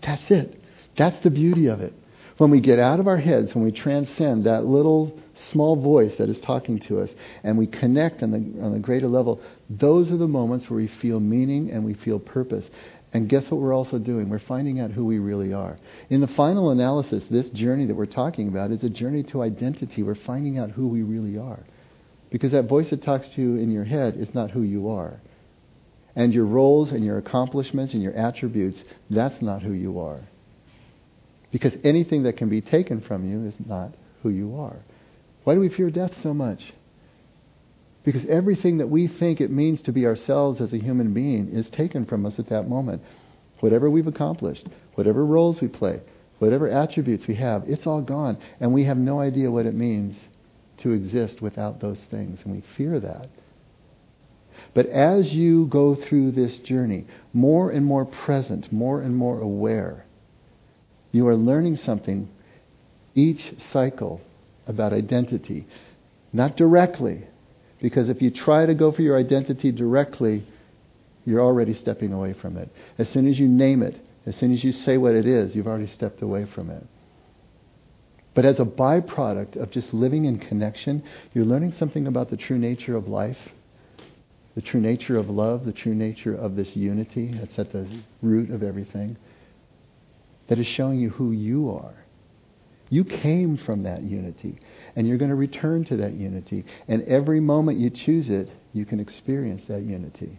That's 0.01 0.23
it. 0.29 0.59
That's 0.97 1.21
the 1.23 1.29
beauty 1.29 1.67
of 1.67 1.81
it. 1.81 1.93
When 2.37 2.51
we 2.51 2.61
get 2.61 2.79
out 2.79 2.99
of 2.99 3.07
our 3.07 3.17
heads, 3.17 3.53
when 3.53 3.63
we 3.63 3.71
transcend 3.71 4.45
that 4.45 4.65
little 4.65 5.19
small 5.51 5.75
voice 5.75 6.13
that 6.17 6.29
is 6.29 6.39
talking 6.41 6.79
to 6.87 6.99
us, 7.01 7.09
and 7.43 7.57
we 7.57 7.67
connect 7.67 8.23
on 8.23 8.31
the, 8.31 8.63
on 8.63 8.75
a 8.75 8.79
greater 8.79 9.07
level, 9.07 9.41
those 9.69 10.09
are 10.11 10.17
the 10.17 10.27
moments 10.27 10.69
where 10.69 10.77
we 10.77 10.91
feel 11.01 11.19
meaning 11.19 11.71
and 11.71 11.83
we 11.83 11.93
feel 11.93 12.19
purpose. 12.19 12.65
And 13.13 13.29
guess 13.29 13.43
what 13.49 13.61
we're 13.61 13.73
also 13.73 13.99
doing? 13.99 14.29
We're 14.29 14.39
finding 14.39 14.79
out 14.79 14.91
who 14.91 15.05
we 15.05 15.19
really 15.19 15.53
are. 15.53 15.77
In 16.09 16.21
the 16.21 16.27
final 16.27 16.71
analysis, 16.71 17.23
this 17.29 17.49
journey 17.51 17.85
that 17.85 17.95
we're 17.95 18.07
talking 18.07 18.47
about 18.47 18.71
is 18.71 18.83
a 18.83 18.89
journey 18.89 19.23
to 19.23 19.43
identity. 19.43 20.01
We're 20.01 20.15
finding 20.15 20.57
out 20.57 20.71
who 20.71 20.87
we 20.87 21.03
really 21.03 21.37
are. 21.37 21.63
Because 22.31 22.51
that 22.53 22.67
voice 22.67 22.89
that 22.89 23.03
talks 23.03 23.27
to 23.35 23.41
you 23.41 23.55
in 23.57 23.71
your 23.71 23.83
head 23.83 24.15
is 24.17 24.33
not 24.33 24.49
who 24.49 24.63
you 24.63 24.89
are. 24.89 25.21
And 26.15 26.33
your 26.33 26.45
roles 26.45 26.91
and 26.91 27.03
your 27.03 27.17
accomplishments 27.17 27.93
and 27.93 28.03
your 28.03 28.13
attributes, 28.13 28.77
that's 29.09 29.41
not 29.41 29.63
who 29.63 29.73
you 29.73 29.99
are. 29.99 30.21
Because 31.51 31.73
anything 31.83 32.23
that 32.23 32.37
can 32.37 32.49
be 32.49 32.61
taken 32.61 33.01
from 33.01 33.29
you 33.29 33.47
is 33.47 33.55
not 33.65 33.91
who 34.21 34.29
you 34.29 34.57
are. 34.57 34.77
Why 35.43 35.55
do 35.55 35.59
we 35.59 35.69
fear 35.69 35.89
death 35.89 36.11
so 36.21 36.33
much? 36.33 36.59
Because 38.03 38.23
everything 38.29 38.79
that 38.79 38.89
we 38.89 39.07
think 39.07 39.39
it 39.39 39.49
means 39.49 39.81
to 39.83 39.91
be 39.91 40.05
ourselves 40.05 40.61
as 40.61 40.73
a 40.73 40.77
human 40.77 41.13
being 41.13 41.49
is 41.49 41.69
taken 41.69 42.05
from 42.05 42.25
us 42.25 42.33
at 42.37 42.49
that 42.49 42.67
moment. 42.67 43.01
Whatever 43.59 43.89
we've 43.89 44.07
accomplished, 44.07 44.67
whatever 44.95 45.25
roles 45.25 45.61
we 45.61 45.69
play, 45.69 46.01
whatever 46.39 46.69
attributes 46.69 47.25
we 47.27 47.35
have, 47.35 47.63
it's 47.65 47.87
all 47.87 48.01
gone. 48.01 48.37
And 48.59 48.73
we 48.73 48.83
have 48.85 48.97
no 48.97 49.21
idea 49.21 49.51
what 49.51 49.65
it 49.65 49.73
means 49.73 50.17
to 50.79 50.91
exist 50.91 51.41
without 51.41 51.79
those 51.79 51.99
things. 52.11 52.39
And 52.43 52.53
we 52.53 52.63
fear 52.75 52.99
that. 52.99 53.29
But 54.73 54.87
as 54.87 55.33
you 55.33 55.67
go 55.67 55.95
through 55.95 56.31
this 56.31 56.59
journey, 56.59 57.05
more 57.33 57.71
and 57.71 57.85
more 57.85 58.05
present, 58.05 58.71
more 58.71 59.01
and 59.01 59.15
more 59.15 59.39
aware, 59.39 60.05
you 61.11 61.27
are 61.27 61.35
learning 61.35 61.77
something 61.77 62.29
each 63.15 63.53
cycle 63.71 64.21
about 64.65 64.93
identity. 64.93 65.67
Not 66.31 66.57
directly, 66.57 67.25
because 67.81 68.09
if 68.09 68.21
you 68.21 68.31
try 68.31 68.65
to 68.65 68.73
go 68.73 68.91
for 68.91 69.01
your 69.01 69.17
identity 69.17 69.71
directly, 69.71 70.45
you're 71.25 71.41
already 71.41 71.73
stepping 71.73 72.11
away 72.11 72.33
from 72.33 72.57
it. 72.57 72.69
As 72.97 73.09
soon 73.09 73.27
as 73.27 73.39
you 73.39 73.47
name 73.47 73.83
it, 73.83 73.99
as 74.25 74.35
soon 74.37 74.53
as 74.53 74.63
you 74.63 74.71
say 74.71 74.97
what 74.97 75.15
it 75.15 75.27
is, 75.27 75.55
you've 75.55 75.67
already 75.67 75.87
stepped 75.87 76.21
away 76.21 76.45
from 76.45 76.69
it. 76.69 76.85
But 78.33 78.45
as 78.45 78.59
a 78.59 78.65
byproduct 78.65 79.57
of 79.57 79.69
just 79.69 79.93
living 79.93 80.25
in 80.25 80.39
connection, 80.39 81.03
you're 81.33 81.45
learning 81.45 81.75
something 81.77 82.07
about 82.07 82.29
the 82.29 82.37
true 82.37 82.57
nature 82.57 82.95
of 82.95 83.07
life, 83.07 83.37
the 84.55 84.61
true 84.61 84.79
nature 84.79 85.17
of 85.17 85.29
love, 85.29 85.65
the 85.65 85.73
true 85.73 85.95
nature 85.95 86.35
of 86.35 86.55
this 86.55 86.75
unity 86.75 87.33
that's 87.33 87.57
at 87.57 87.71
the 87.71 87.87
root 88.21 88.51
of 88.51 88.63
everything, 88.63 89.17
that 90.47 90.59
is 90.59 90.67
showing 90.67 90.99
you 90.99 91.09
who 91.09 91.31
you 91.31 91.71
are. 91.71 91.95
You 92.89 93.03
came 93.03 93.57
from 93.57 93.83
that 93.83 94.03
unity, 94.03 94.59
and 94.95 95.07
you're 95.07 95.17
going 95.17 95.31
to 95.31 95.35
return 95.35 95.83
to 95.85 95.97
that 95.97 96.13
unity. 96.13 96.65
And 96.87 97.01
every 97.03 97.39
moment 97.39 97.79
you 97.79 97.89
choose 97.89 98.29
it, 98.29 98.51
you 98.71 98.85
can 98.85 98.99
experience 98.99 99.63
that 99.67 99.81
unity. 99.81 100.37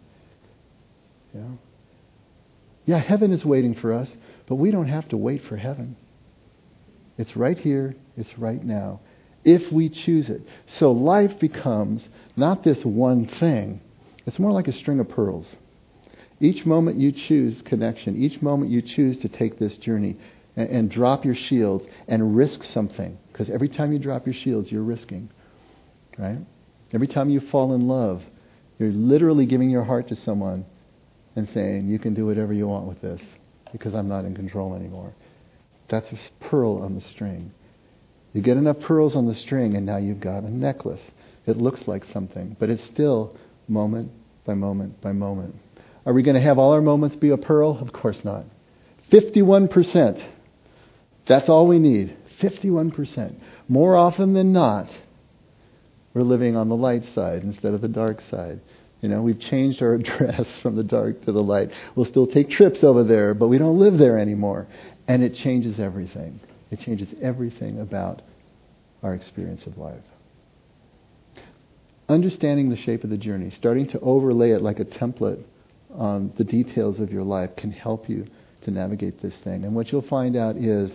Yeah? 1.34 1.42
Yeah, 2.86 2.98
heaven 2.98 3.32
is 3.32 3.44
waiting 3.44 3.74
for 3.74 3.92
us, 3.92 4.08
but 4.46 4.56
we 4.56 4.70
don't 4.70 4.88
have 4.88 5.08
to 5.08 5.16
wait 5.16 5.42
for 5.48 5.56
heaven. 5.56 5.96
It's 7.18 7.34
right 7.36 7.58
here, 7.58 7.96
it's 8.16 8.38
right 8.38 8.62
now, 8.62 9.00
if 9.44 9.72
we 9.72 9.88
choose 9.88 10.28
it. 10.28 10.42
So 10.78 10.92
life 10.92 11.38
becomes 11.38 12.02
not 12.36 12.62
this 12.62 12.84
one 12.84 13.26
thing, 13.26 13.80
it's 14.26 14.38
more 14.38 14.52
like 14.52 14.68
a 14.68 14.72
string 14.72 15.00
of 15.00 15.08
pearls. 15.08 15.46
Each 16.40 16.66
moment 16.66 16.98
you 16.98 17.12
choose 17.12 17.62
connection, 17.62 18.20
each 18.20 18.42
moment 18.42 18.70
you 18.70 18.82
choose 18.82 19.18
to 19.20 19.28
take 19.28 19.58
this 19.58 19.76
journey, 19.76 20.16
and, 20.56 20.68
and 20.68 20.90
drop 20.90 21.24
your 21.24 21.34
shields 21.34 21.84
and 22.08 22.36
risk 22.36 22.62
something. 22.64 23.18
Because 23.32 23.50
every 23.50 23.68
time 23.68 23.92
you 23.92 23.98
drop 23.98 24.26
your 24.26 24.34
shields, 24.34 24.70
you're 24.70 24.82
risking. 24.82 25.30
Right? 26.18 26.38
Every 26.92 27.08
time 27.08 27.30
you 27.30 27.40
fall 27.40 27.74
in 27.74 27.88
love, 27.88 28.22
you're 28.78 28.92
literally 28.92 29.46
giving 29.46 29.70
your 29.70 29.84
heart 29.84 30.08
to 30.08 30.16
someone 30.16 30.64
and 31.36 31.48
saying, 31.54 31.88
You 31.88 31.98
can 31.98 32.14
do 32.14 32.26
whatever 32.26 32.52
you 32.52 32.68
want 32.68 32.86
with 32.86 33.00
this 33.00 33.20
because 33.72 33.94
I'm 33.94 34.08
not 34.08 34.24
in 34.24 34.34
control 34.34 34.74
anymore. 34.74 35.12
That's 35.88 36.10
a 36.12 36.44
pearl 36.44 36.82
on 36.82 36.94
the 36.94 37.00
string. 37.00 37.52
You 38.32 38.42
get 38.42 38.56
enough 38.56 38.80
pearls 38.80 39.14
on 39.14 39.26
the 39.26 39.34
string, 39.34 39.76
and 39.76 39.86
now 39.86 39.96
you've 39.96 40.20
got 40.20 40.44
a 40.44 40.50
necklace. 40.50 41.00
It 41.46 41.56
looks 41.56 41.86
like 41.86 42.04
something, 42.12 42.56
but 42.58 42.70
it's 42.70 42.84
still 42.84 43.36
moment 43.68 44.10
by 44.44 44.54
moment 44.54 45.00
by 45.00 45.12
moment. 45.12 45.54
Are 46.06 46.12
we 46.12 46.22
going 46.22 46.36
to 46.36 46.42
have 46.42 46.58
all 46.58 46.72
our 46.72 46.82
moments 46.82 47.16
be 47.16 47.30
a 47.30 47.36
pearl? 47.36 47.78
Of 47.80 47.92
course 47.92 48.24
not. 48.24 48.44
51%. 49.10 50.22
That's 51.26 51.48
all 51.48 51.66
we 51.66 51.78
need. 51.78 52.16
51%. 52.40 53.40
More 53.68 53.96
often 53.96 54.34
than 54.34 54.52
not, 54.52 54.88
we're 56.12 56.22
living 56.22 56.56
on 56.56 56.68
the 56.68 56.76
light 56.76 57.04
side 57.14 57.42
instead 57.42 57.74
of 57.74 57.80
the 57.80 57.88
dark 57.88 58.20
side. 58.30 58.60
You 59.00 59.08
know, 59.08 59.22
we've 59.22 59.40
changed 59.40 59.82
our 59.82 59.94
address 59.94 60.46
from 60.62 60.76
the 60.76 60.82
dark 60.82 61.24
to 61.24 61.32
the 61.32 61.42
light. 61.42 61.70
We'll 61.94 62.06
still 62.06 62.26
take 62.26 62.50
trips 62.50 62.82
over 62.82 63.04
there, 63.04 63.34
but 63.34 63.48
we 63.48 63.58
don't 63.58 63.78
live 63.78 63.98
there 63.98 64.18
anymore. 64.18 64.66
And 65.08 65.22
it 65.22 65.34
changes 65.34 65.78
everything. 65.78 66.40
It 66.70 66.80
changes 66.80 67.08
everything 67.22 67.80
about 67.80 68.22
our 69.02 69.14
experience 69.14 69.66
of 69.66 69.76
life. 69.78 70.02
Understanding 72.09 72.68
the 72.68 72.76
shape 72.76 73.02
of 73.05 73.11
the 73.11 73.16
journey, 73.16 73.50
starting 73.50 73.88
to 73.88 74.00
overlay 74.00 74.50
it 74.50 74.61
like 74.61 74.78
a 74.78 74.84
template 74.84 75.42
on 75.94 76.32
the 76.36 76.44
details 76.44 77.00
of 77.00 77.12
your 77.12 77.22
life 77.22 77.57
can 77.57 77.70
help 77.70 78.09
you 78.09 78.26
to 78.62 78.70
navigate 78.70 79.22
this 79.22 79.34
thing. 79.42 79.64
And 79.64 79.74
what 79.74 79.90
you'll 79.90 80.02
find 80.02 80.36
out 80.36 80.57
is, 80.57 80.90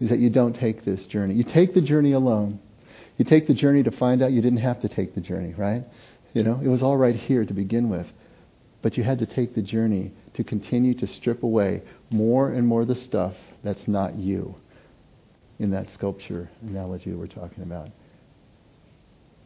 is 0.00 0.10
that 0.10 0.18
you 0.18 0.30
don't 0.30 0.54
take 0.54 0.84
this 0.84 1.06
journey. 1.06 1.34
You 1.34 1.44
take 1.44 1.74
the 1.74 1.80
journey 1.80 2.12
alone. 2.12 2.60
You 3.16 3.24
take 3.24 3.46
the 3.46 3.54
journey 3.54 3.82
to 3.84 3.90
find 3.90 4.22
out 4.22 4.32
you 4.32 4.42
didn't 4.42 4.58
have 4.58 4.80
to 4.82 4.88
take 4.88 5.14
the 5.14 5.20
journey, 5.20 5.54
right? 5.54 5.84
You 6.34 6.42
know, 6.42 6.60
it 6.62 6.68
was 6.68 6.82
all 6.82 6.96
right 6.96 7.14
here 7.14 7.44
to 7.44 7.52
begin 7.52 7.88
with. 7.88 8.06
But 8.82 8.96
you 8.96 9.02
had 9.02 9.20
to 9.20 9.26
take 9.26 9.54
the 9.54 9.62
journey 9.62 10.12
to 10.34 10.44
continue 10.44 10.94
to 10.94 11.06
strip 11.06 11.42
away 11.42 11.82
more 12.10 12.50
and 12.50 12.66
more 12.66 12.84
the 12.84 12.96
stuff 12.96 13.34
that's 13.62 13.88
not 13.88 14.16
you 14.16 14.56
in 15.58 15.70
that 15.70 15.86
sculpture 15.94 16.50
analogy 16.62 17.12
we're 17.12 17.26
talking 17.26 17.62
about. 17.62 17.88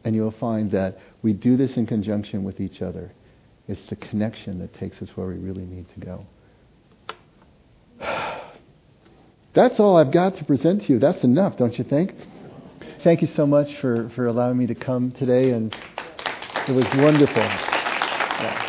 And 0.03 0.15
you'll 0.15 0.35
find 0.39 0.71
that 0.71 0.97
we 1.21 1.33
do 1.33 1.57
this 1.57 1.75
in 1.75 1.85
conjunction 1.85 2.43
with 2.43 2.59
each 2.59 2.81
other. 2.81 3.11
It's 3.67 3.81
the 3.89 3.95
connection 3.95 4.59
that 4.59 4.73
takes 4.73 5.01
us 5.01 5.09
where 5.15 5.27
we 5.27 5.35
really 5.35 5.65
need 5.65 5.85
to 5.93 5.99
go. 5.99 6.25
That's 9.53 9.79
all 9.79 9.97
I've 9.97 10.13
got 10.13 10.37
to 10.37 10.45
present 10.45 10.83
to 10.83 10.93
you. 10.93 10.99
That's 10.99 11.23
enough, 11.23 11.57
don't 11.57 11.77
you 11.77 11.83
think? 11.83 12.13
thank 13.03 13.21
you 13.21 13.27
so 13.35 13.45
much 13.45 13.67
for, 13.79 14.09
for 14.15 14.27
allowing 14.27 14.57
me 14.57 14.67
to 14.67 14.75
come 14.75 15.11
today, 15.11 15.51
and 15.51 15.73
it 16.67 16.73
was 16.73 16.85
wonderful. 16.95 17.35
Yeah. 17.37 18.68